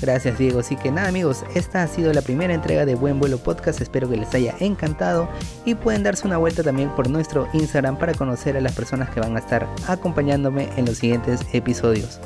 Gracias 0.00 0.38
Diego, 0.38 0.60
así 0.60 0.76
que 0.76 0.90
nada 0.90 1.08
amigos, 1.08 1.44
esta 1.54 1.82
ha 1.82 1.86
sido 1.86 2.12
la 2.12 2.22
primera 2.22 2.54
entrega 2.54 2.86
de 2.86 2.94
Buen 2.94 3.18
Vuelo 3.18 3.38
Podcast, 3.38 3.80
espero 3.80 4.08
que 4.08 4.16
les 4.16 4.34
haya 4.34 4.54
encantado 4.60 5.28
y 5.66 5.74
pueden 5.74 6.02
darse 6.02 6.26
una 6.26 6.38
vuelta 6.38 6.62
también 6.62 6.88
por 6.90 7.10
nuestro 7.10 7.48
Instagram 7.52 7.98
para 7.98 8.14
conocer 8.14 8.56
a 8.56 8.60
las 8.60 8.72
personas 8.72 9.10
que 9.10 9.20
van 9.20 9.36
a 9.36 9.40
estar 9.40 9.68
acompañándome 9.88 10.70
en 10.76 10.86
los 10.86 10.98
siguientes 10.98 11.40
episodios. 11.52 12.18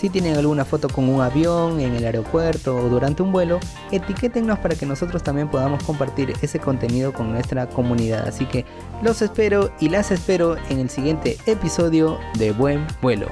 Si 0.00 0.08
tienen 0.08 0.36
alguna 0.38 0.64
foto 0.64 0.88
con 0.88 1.10
un 1.10 1.20
avión 1.20 1.78
en 1.78 1.94
el 1.94 2.06
aeropuerto 2.06 2.74
o 2.74 2.88
durante 2.88 3.22
un 3.22 3.32
vuelo, 3.32 3.60
etiquétennos 3.92 4.58
para 4.58 4.74
que 4.74 4.86
nosotros 4.86 5.22
también 5.22 5.48
podamos 5.48 5.84
compartir 5.84 6.32
ese 6.40 6.58
contenido 6.58 7.12
con 7.12 7.30
nuestra 7.30 7.68
comunidad. 7.68 8.26
Así 8.26 8.46
que 8.46 8.64
los 9.02 9.20
espero 9.20 9.70
y 9.78 9.90
las 9.90 10.10
espero 10.10 10.56
en 10.70 10.78
el 10.78 10.88
siguiente 10.88 11.36
episodio 11.44 12.18
de 12.38 12.52
Buen 12.52 12.86
Vuelo. 13.02 13.26